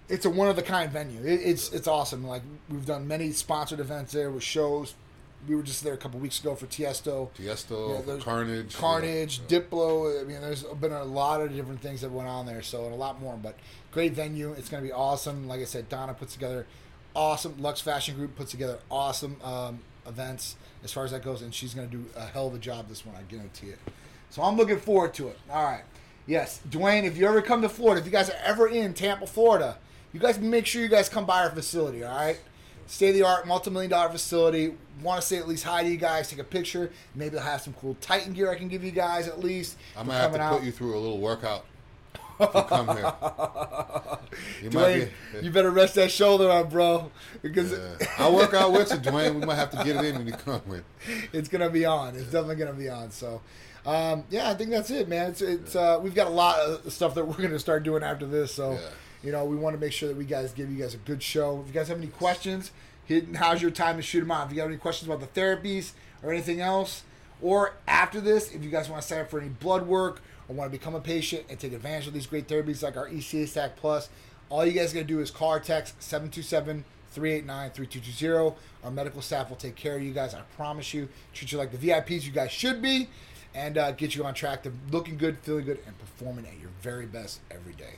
it's 0.07 0.23
a 0.25 0.29
one 0.29 0.47
of 0.47 0.57
a 0.57 0.61
kind 0.61 0.91
venue. 0.91 1.19
It, 1.21 1.41
it's 1.43 1.73
it's 1.73 1.87
awesome. 1.87 2.23
Like 2.27 2.43
we've 2.69 2.85
done 2.85 3.07
many 3.07 3.31
sponsored 3.31 3.79
events 3.79 4.13
there 4.13 4.29
with 4.29 4.43
shows. 4.43 4.93
We 5.47 5.55
were 5.55 5.63
just 5.63 5.83
there 5.83 5.93
a 5.93 5.97
couple 5.97 6.19
weeks 6.19 6.39
ago 6.39 6.55
for 6.55 6.65
Tiesto. 6.67 7.29
Tiesto, 7.37 8.07
Yeah, 8.07 8.17
Carnage, 8.23 8.75
Carnage, 8.75 9.41
yeah. 9.47 9.59
Diplo. 9.59 10.21
I 10.21 10.23
mean, 10.25 10.41
there's 10.41 10.63
been 10.63 10.91
a 10.91 11.03
lot 11.03 11.41
of 11.41 11.55
different 11.55 11.81
things 11.81 12.01
that 12.01 12.11
went 12.11 12.27
on 12.27 12.45
there, 12.47 12.61
so 12.63 12.85
and 12.85 12.93
a 12.93 12.97
lot 12.97 13.19
more. 13.19 13.35
But 13.35 13.55
great 13.91 14.13
venue. 14.13 14.53
It's 14.53 14.69
going 14.69 14.81
to 14.81 14.87
be 14.87 14.93
awesome. 14.93 15.47
Like 15.47 15.61
I 15.61 15.65
said, 15.65 15.87
Donna 15.89 16.13
puts 16.15 16.33
together 16.33 16.65
awesome. 17.15 17.55
Lux 17.59 17.81
Fashion 17.81 18.15
Group 18.15 18.35
puts 18.35 18.51
together 18.51 18.79
awesome 18.91 19.37
um, 19.43 19.79
events 20.07 20.55
as 20.83 20.91
far 20.91 21.03
as 21.05 21.11
that 21.11 21.23
goes, 21.23 21.41
and 21.41 21.53
she's 21.53 21.73
going 21.73 21.89
to 21.89 21.97
do 21.97 22.05
a 22.15 22.25
hell 22.25 22.47
of 22.47 22.53
a 22.53 22.59
job 22.59 22.87
this 22.87 23.05
one. 23.05 23.15
I 23.15 23.23
guarantee 23.23 23.67
it. 23.67 23.79
So 24.29 24.41
I'm 24.43 24.57
looking 24.57 24.79
forward 24.79 25.13
to 25.15 25.29
it. 25.29 25.39
All 25.49 25.63
right. 25.63 25.83
Yes, 26.27 26.59
Dwayne. 26.69 27.03
If 27.03 27.17
you 27.17 27.27
ever 27.27 27.41
come 27.41 27.61
to 27.61 27.69
Florida, 27.69 28.01
if 28.01 28.05
you 28.05 28.11
guys 28.11 28.29
are 28.29 28.37
ever 28.43 28.67
in 28.67 28.93
Tampa, 28.93 29.27
Florida, 29.27 29.77
you 30.13 30.19
guys 30.19 30.39
make 30.39 30.65
sure 30.65 30.81
you 30.81 30.87
guys 30.89 31.07
come 31.09 31.25
by 31.25 31.43
our 31.43 31.51
facility. 31.51 32.03
All 32.03 32.15
right. 32.15 32.39
State 32.87 33.09
of 33.09 33.15
the 33.15 33.23
art, 33.23 33.47
multi 33.47 33.71
million 33.71 33.89
dollar 33.89 34.09
facility. 34.09 34.75
Want 35.01 35.19
to 35.21 35.27
say 35.27 35.37
at 35.37 35.47
least 35.47 35.63
hi 35.63 35.83
to 35.83 35.89
you 35.89 35.97
guys, 35.97 36.29
take 36.29 36.39
a 36.39 36.43
picture. 36.43 36.91
Maybe 37.15 37.37
I'll 37.37 37.43
have 37.43 37.61
some 37.61 37.73
cool 37.73 37.97
Titan 37.99 38.33
gear 38.33 38.51
I 38.51 38.55
can 38.55 38.67
give 38.67 38.83
you 38.83 38.91
guys 38.91 39.27
at 39.27 39.39
least. 39.39 39.77
I'm 39.97 40.05
gonna 40.07 40.19
have 40.19 40.31
to 40.33 40.37
coming 40.37 40.59
put 40.59 40.65
you 40.65 40.71
through 40.71 40.95
a 40.95 40.99
little 40.99 41.19
workout. 41.19 41.65
Come 42.37 42.87
here, 42.97 43.13
you 44.61 44.69
Dwayne, 44.69 45.09
you 45.41 45.51
better 45.51 45.71
rest 45.71 45.95
that 45.95 46.11
shoulder 46.11 46.49
on, 46.49 46.69
bro, 46.69 47.11
because 47.41 47.71
Yeah. 47.71 48.07
I'll 48.17 48.35
work 48.35 48.53
out 48.53 48.71
with 48.73 48.91
you, 48.91 48.97
Dwayne. 48.97 49.39
We 49.39 49.45
might 49.45 49.55
have 49.55 49.71
to 49.71 49.77
get 49.77 49.95
it 49.95 50.05
in 50.05 50.15
when 50.17 50.27
you 50.27 50.33
come 50.33 50.61
in. 50.69 50.83
it's 51.33 51.47
gonna 51.47 51.69
be 51.69 51.85
on. 51.85 52.15
It's 52.15 52.25
definitely 52.25 52.57
gonna 52.57 52.73
be 52.73 52.89
on. 52.89 53.11
So, 53.11 53.41
um, 53.85 54.23
yeah, 54.29 54.49
I 54.49 54.53
think 54.53 54.69
that's 54.71 54.91
it, 54.91 55.07
man. 55.07 55.31
It's 55.31 55.41
it's 55.41 55.75
uh, 55.75 55.99
we've 56.01 56.15
got 56.15 56.27
a 56.27 56.31
lot 56.31 56.59
of 56.59 56.91
stuff 56.91 57.15
that 57.15 57.25
we're 57.25 57.41
gonna 57.41 57.59
start 57.59 57.83
doing 57.83 58.03
after 58.03 58.25
this. 58.25 58.53
So, 58.53 58.73
Yeah. 58.73 58.79
you 59.23 59.31
know, 59.31 59.45
we 59.45 59.55
want 59.55 59.75
to 59.75 59.79
make 59.79 59.93
sure 59.93 60.09
that 60.09 60.17
we 60.17 60.25
guys 60.25 60.51
give 60.51 60.69
you 60.71 60.77
guys 60.81 60.93
a 60.93 60.97
good 60.97 61.23
show. 61.23 61.61
If 61.61 61.67
you 61.67 61.73
guys 61.73 61.87
have 61.87 61.97
any 61.97 62.07
questions, 62.07 62.71
hit 63.05 63.35
how's 63.35 63.61
your 63.61 63.71
time 63.71 63.95
to 63.97 64.01
shoot 64.01 64.19
them 64.21 64.31
out. 64.31 64.47
If 64.47 64.53
you 64.55 64.59
have 64.61 64.69
any 64.69 64.77
questions 64.79 65.09
about 65.09 65.21
the 65.21 65.39
therapies 65.39 65.91
or 66.21 66.31
anything 66.33 66.59
else, 66.59 67.03
or 67.41 67.73
after 67.87 68.19
this, 68.19 68.51
if 68.51 68.63
you 68.63 68.69
guys 68.69 68.89
want 68.89 69.01
to 69.01 69.07
sign 69.07 69.19
up 69.21 69.29
for 69.29 69.39
any 69.39 69.49
blood 69.49 69.87
work 69.87 70.21
or 70.47 70.55
want 70.55 70.71
to 70.71 70.77
become 70.77 70.95
a 70.95 70.99
patient 70.99 71.45
and 71.49 71.59
take 71.59 71.73
advantage 71.73 72.07
of 72.07 72.13
these 72.13 72.27
great 72.27 72.47
therapies 72.47 72.83
like 72.83 72.97
our 72.97 73.09
ECA 73.09 73.47
Stack 73.47 73.75
Plus, 73.75 74.09
all 74.49 74.65
you 74.65 74.73
guys 74.73 74.93
got 74.93 74.99
to 75.01 75.05
do 75.05 75.19
is 75.19 75.31
call 75.31 75.53
or 75.53 75.59
text 75.59 76.01
727 76.01 76.83
389 77.11 77.71
3220. 77.71 78.55
Our 78.83 78.91
medical 78.91 79.21
staff 79.21 79.49
will 79.49 79.55
take 79.55 79.75
care 79.75 79.95
of 79.95 80.03
you 80.03 80.13
guys. 80.13 80.33
I 80.33 80.41
promise 80.55 80.93
you. 80.93 81.09
Treat 81.33 81.51
you 81.51 81.57
like 81.57 81.71
the 81.71 81.77
VIPs 81.77 82.25
you 82.25 82.31
guys 82.31 82.51
should 82.51 82.81
be 82.81 83.07
and 83.55 83.77
uh, 83.77 83.91
get 83.91 84.15
you 84.15 84.25
on 84.25 84.33
track 84.33 84.63
to 84.63 84.71
looking 84.91 85.17
good, 85.17 85.37
feeling 85.39 85.65
good, 85.65 85.79
and 85.87 85.97
performing 85.97 86.45
at 86.45 86.59
your 86.59 86.69
very 86.81 87.05
best 87.05 87.39
every 87.49 87.73
day. 87.73 87.93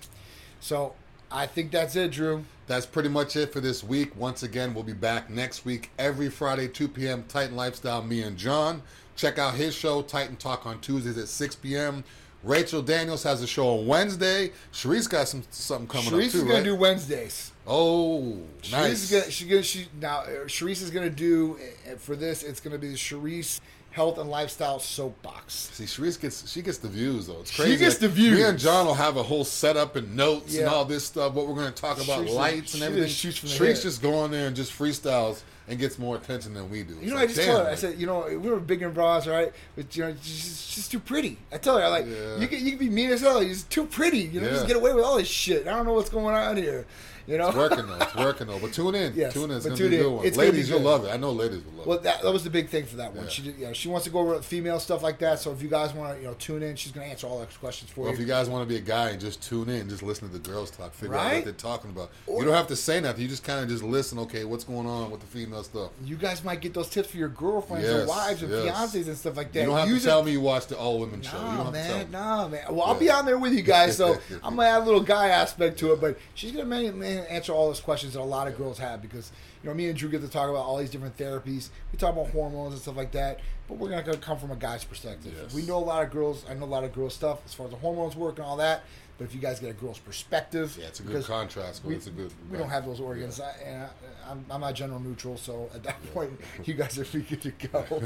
So 0.60 0.94
I 1.32 1.48
think 1.48 1.72
that's 1.72 1.96
it, 1.96 2.12
Drew. 2.12 2.46
That's 2.68 2.86
pretty 2.86 3.10
much 3.10 3.36
it 3.36 3.52
for 3.52 3.60
this 3.60 3.84
week. 3.84 4.16
Once 4.16 4.44
again, 4.44 4.74
we'll 4.74 4.84
be 4.84 4.94
back 4.94 5.30
next 5.30 5.66
week 5.66 5.90
every 5.98 6.30
Friday, 6.30 6.68
2 6.68 6.88
p.m. 6.88 7.26
Titan 7.28 7.56
Lifestyle, 7.56 8.04
me 8.04 8.22
and 8.22 8.38
John. 8.38 8.84
Check 9.16 9.40
out 9.40 9.56
his 9.56 9.74
show, 9.74 10.04
Titan 10.04 10.36
Talk, 10.36 10.66
on 10.68 10.80
Tuesdays 10.80 11.18
at 11.18 11.28
6 11.28 11.56
p.m. 11.56 12.04
Rachel 12.48 12.82
Daniels 12.82 13.24
has 13.24 13.42
a 13.42 13.48
show 13.48 13.68
on 13.80 13.86
Wednesday. 13.88 14.52
Sharice 14.74 15.10
got 15.10 15.28
some 15.28 15.44
something 15.52 15.88
coming 15.88 16.10
Sharice 16.12 16.28
up 16.28 16.32
too, 16.32 16.38
is 16.38 16.44
gonna 16.44 16.54
right? 16.56 16.64
do 16.64 16.76
Wednesdays. 16.76 17.52
oh, 17.68 18.38
Sharice 18.62 18.72
nice. 18.72 19.04
is 19.04 19.12
gonna, 19.12 19.32
she 19.32 19.46
gonna, 19.48 19.64
she, 19.64 19.88
now, 20.00 20.20
uh, 20.20 20.30
Sharice 20.46 20.82
is 20.82 20.90
going 20.90 21.08
to 21.10 21.16
do, 21.16 21.58
uh, 21.92 21.96
for 21.98 22.16
this, 22.16 22.44
it's 22.44 22.60
going 22.62 22.72
to 22.72 22.80
be 22.80 22.88
the 22.90 22.96
Sharice 22.96 23.60
Health 23.92 24.18
and 24.20 24.30
Lifestyle 24.30 24.80
Soapbox. 24.80 25.72
See, 25.74 25.84
Sharice 25.86 26.20
gets 26.22 26.50
she 26.50 26.62
gets 26.62 26.78
the 26.78 26.88
views 26.88 27.28
though. 27.28 27.40
It's 27.42 27.56
crazy. 27.56 27.72
She 27.74 27.78
gets 27.80 27.96
Like, 27.96 28.02
the 28.02 28.10
views. 28.10 28.38
Me 28.38 28.44
and 28.46 28.58
John 28.60 28.86
will 28.86 28.94
have 28.94 29.18
a 29.18 29.24
whole 29.24 29.44
setup 29.44 29.96
and 29.96 30.16
notes 30.16 30.56
and 30.58 30.68
all 30.68 30.86
this 30.86 31.04
stuff. 31.06 31.34
What 31.34 31.48
we're 31.48 31.56
going 31.56 31.74
to 31.74 31.82
talk 31.82 31.98
about, 32.02 32.26
Sharice- 32.26 32.34
lights 32.34 32.74
and 32.76 32.84
everything. 32.84 33.08
just 33.10 33.20
shoots 33.20 33.38
from 33.40 33.50
the 33.50 33.56
Sharice 33.56 33.82
just 33.84 34.02
go 34.02 34.14
on 34.20 34.32
there 34.32 34.48
and 34.48 34.56
just 34.56 34.72
freestyles 34.72 35.42
and 35.68 35.78
gets 35.78 36.00
more 36.00 36.16
attention 36.16 36.54
than 36.54 36.70
we 36.70 36.84
do. 36.84 36.96
You 37.02 37.10
know, 37.10 37.16
like, 37.16 37.24
I 37.24 37.28
just 37.28 37.38
damn, 37.40 37.48
told 37.56 37.66
her. 37.66 37.72
I 37.72 37.76
said, 37.76 38.00
you 38.00 38.08
know, 38.08 38.26
we 38.30 38.38
were 38.38 38.60
big 38.60 38.82
in 38.82 38.92
bras, 38.94 39.28
right? 39.28 39.52
But 39.76 39.96
you 39.96 40.04
know, 40.06 40.16
she's, 40.22 40.66
she's 40.66 40.88
too 40.88 41.00
pretty. 41.00 41.38
I 41.52 41.58
tell 41.58 41.78
her, 41.78 41.84
I'm 41.84 41.92
like, 41.92 42.06
Yeah. 42.08 42.38
you 42.38 42.48
can 42.48 42.64
you 42.64 42.72
can 42.72 42.80
be 42.80 42.90
mean 42.90 43.10
as 43.12 43.22
hell. 43.22 43.42
You're 43.44 43.54
just 43.54 43.70
too 43.70 43.86
pretty. 43.86 44.20
You 44.20 44.42
know, 44.42 44.48
Yeah. 44.48 44.54
just 44.54 44.68
get 44.68 44.78
away 44.78 44.94
with 44.94 45.04
all 45.04 45.18
this 45.18 45.28
shit. 45.28 45.68
I 45.68 45.72
don't 45.72 45.86
know 45.86 45.94
what's 45.94 46.10
going 46.10 46.36
on 46.36 46.58
here. 46.58 46.86
You 47.28 47.38
know, 47.38 47.48
It's 47.50 47.58
working 47.58 47.88
though. 47.88 47.98
It's 48.00 48.16
working 48.16 48.48
though. 48.48 48.60
But 48.60 48.72
tune 48.74 48.96
in. 48.96 49.14
Yes, 49.14 49.34
tune 49.34 49.52
in. 49.52 49.58
It's 49.58 49.66
but 49.68 49.78
gonna 49.78 49.90
be 49.90 49.98
a 49.98 50.04
good 50.04 50.12
one. 50.14 50.30
Ladies, 50.32 50.70
you'll 50.70 50.80
love 50.80 51.04
it. 51.06 51.10
I 51.10 51.18
know 51.18 51.32
ladies 51.32 51.62
will 51.66 51.74
love 51.74 51.86
Well, 51.88 51.98
it. 51.98 52.04
Well, 52.04 52.14
that, 52.14 52.22
that 52.24 52.32
was 52.32 52.44
the 52.46 52.50
big 52.50 52.70
thing 52.70 52.86
for 52.86 52.96
that 52.96 53.14
one. 53.14 53.26
Yeah. 53.26 53.30
She 53.30 53.42
did, 53.42 53.58
yeah, 53.58 53.74
she 53.74 53.90
wants 53.90 54.06
to 54.06 54.12
go 54.12 54.20
over 54.20 54.42
female 54.42 54.80
stuff 54.80 55.04
like 55.04 55.20
that. 55.20 55.40
So 55.40 55.52
if 55.52 55.62
you 55.62 55.68
guys 55.68 55.94
want 55.94 56.16
to, 56.16 56.22
you 56.22 56.28
know, 56.30 56.36
tune 56.40 56.64
in, 56.64 56.78
she's 56.78 56.94
going 56.94 57.06
to 57.06 57.12
answer 57.12 57.28
all 57.28 57.40
those 57.40 57.58
questions 57.58 57.92
for 57.92 58.02
Well, 58.02 58.12
if 58.14 58.18
you. 58.18 58.26
you 58.26 58.32
guys 58.32 58.50
want 58.50 58.68
to 58.68 58.74
be 58.74 58.78
a 58.78 58.82
guy 58.84 59.10
and 59.10 59.20
just 59.20 59.44
tune 59.44 59.68
in, 59.70 59.90
just 59.90 60.04
listen 60.04 60.30
to 60.30 60.34
the 60.38 60.50
girls 60.50 60.72
talk, 60.72 60.94
figure 60.94 61.16
out 61.16 61.34
what 61.34 61.44
they're 61.44 61.54
talking 61.54 61.90
about. 61.92 62.12
Or- 62.28 62.40
you 62.40 62.46
don't 62.46 62.56
have 62.56 62.68
to 62.68 62.76
say 62.78 63.02
nothing. 63.02 63.22
You 63.24 63.28
just 63.28 63.44
kind 63.44 63.60
of 63.62 63.68
just 63.68 63.84
listen. 63.84 64.20
Okay, 64.20 64.46
what's 64.46 64.64
going 64.64 64.88
on 64.88 65.12
with 65.12 65.20
the 65.20 65.28
female 65.28 65.64
stuff? 65.64 65.92
You 66.06 66.16
guys 66.16 66.44
might 66.46 66.62
get 66.62 66.74
those 66.74 66.90
tips 66.90 67.10
for 67.10 67.18
your 67.18 67.30
girlfriends 67.30 67.86
Yes, 67.88 68.00
and 68.00 68.08
wives 68.08 68.42
and 68.44 68.52
yes. 68.54 68.66
fiancés 68.78 69.08
and 69.08 69.18
stuff 69.18 69.36
like 69.36 69.52
that. 69.52 69.60
You 69.62 69.66
don't 69.66 69.78
have 69.78 69.90
Use 69.90 70.04
to 70.04 70.08
tell 70.08 70.22
it- 70.22 70.26
me 70.28 70.32
you 70.32 70.40
watch 70.42 70.68
the 70.68 70.78
all 70.78 71.00
women 71.00 71.22
show. 71.22 71.38
You 71.38 71.44
don't 71.44 71.56
Nah, 71.58 71.64
have 71.66 71.74
to 71.74 71.80
tell 71.88 71.98
man, 71.98 72.12
nah, 72.12 72.48
man. 72.48 72.62
Well, 72.70 72.84
I'll 72.84 72.96
be 72.96 73.10
on 73.10 73.26
there 73.26 73.38
with 73.38 73.52
you 73.54 73.64
guys, 73.64 73.98
so 73.98 74.18
I'm 74.44 74.56
gonna 74.56 74.68
add 74.70 74.84
a 74.84 74.86
little 74.86 75.02
guy 75.02 75.28
aspect 75.30 75.78
to 75.80 75.92
it. 75.94 76.00
But 76.00 76.18
she's 76.36 76.52
gonna 76.54 76.66
man, 76.66 76.98
answer 77.26 77.52
all 77.52 77.68
those 77.68 77.80
questions 77.80 78.14
that 78.14 78.20
a 78.20 78.24
lot 78.24 78.48
of 78.48 78.58
girls 78.58 78.78
have 78.80 79.02
because 79.02 79.32
you 79.64 79.70
know 79.70 79.74
me 79.76 79.88
and 79.90 79.98
Drew 79.98 80.10
get 80.10 80.22
to 80.22 80.28
talk 80.28 80.50
about 80.50 80.66
all 80.66 80.78
these 80.78 80.90
different 80.90 81.18
therapies. 81.18 81.70
We 81.92 81.98
talk 81.98 82.14
about 82.14 82.30
hormones 82.30 82.74
and 82.74 82.82
stuff 82.82 82.96
like 82.98 83.12
that, 83.14 83.40
but 83.68 83.78
we're 83.78 83.90
not 83.92 84.06
going 84.06 84.18
to 84.18 84.24
come 84.24 84.38
from 84.38 84.52
a 84.52 84.56
guy's 84.56 84.84
perspective. 84.84 85.34
Yes. 85.42 85.54
We 85.54 85.64
know 85.64 85.78
a 85.78 85.80
lot 85.86 86.04
of 86.04 86.12
girls. 86.12 86.46
I 86.50 86.54
know 86.54 86.66
a 86.66 86.68
lot 86.68 86.84
of 86.84 86.94
girls 86.94 87.14
stuff 87.14 87.40
as 87.46 87.54
far 87.54 87.66
as 87.68 87.72
the 87.72 87.78
hormones 87.80 88.16
work 88.16 88.38
and 88.38 88.46
all 88.46 88.58
that. 88.58 88.84
But 89.18 89.24
if 89.26 89.34
you 89.34 89.42
guys 89.42 89.60
get 89.60 89.72
a 89.72 89.74
girl's 89.74 89.98
perspective, 89.98 90.78
Yeah, 90.80 90.90
it's 90.90 91.00
a 91.00 91.04
good 91.04 91.26
contrast, 91.26 91.82
but 91.82 91.90
we, 91.90 91.96
it's 91.96 92.06
a 92.06 92.12
good- 92.12 92.32
We 92.52 92.58
don't 92.60 92.70
have 92.70 92.86
those 92.86 93.00
organs, 93.00 93.40
I, 93.42 93.50
and 93.66 93.84
I, 93.84 93.90
I'm, 94.30 94.46
I'm 94.52 94.62
not 94.62 94.76
general 94.76 95.00
neutral, 95.00 95.38
so 95.38 95.72
at 95.74 95.82
that 95.86 95.96
point, 96.14 96.40
you 96.66 96.76
guys 96.76 97.00
are 97.00 97.04
free 97.06 97.24
to 97.24 97.50
go. 97.50 97.84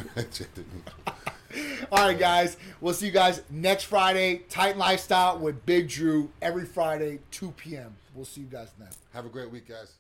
All 1.92 2.08
right, 2.08 2.18
guys. 2.18 2.56
We'll 2.80 2.94
see 2.94 3.08
you 3.08 3.12
guys 3.12 3.42
next 3.50 3.84
Friday. 3.84 4.44
Titan 4.50 4.80
Lifestyle 4.80 5.38
with 5.38 5.66
Big 5.66 5.90
Drew 5.90 6.30
every 6.42 6.64
Friday, 6.66 7.20
2 7.32 7.52
p.m. 7.52 7.98
We'll 8.14 8.26
see 8.26 8.42
you 8.42 8.48
guys 8.48 8.70
then. 8.78 8.90
have 9.14 9.26
a 9.26 9.30
great 9.30 9.50
week, 9.52 9.68
guys. 9.68 9.94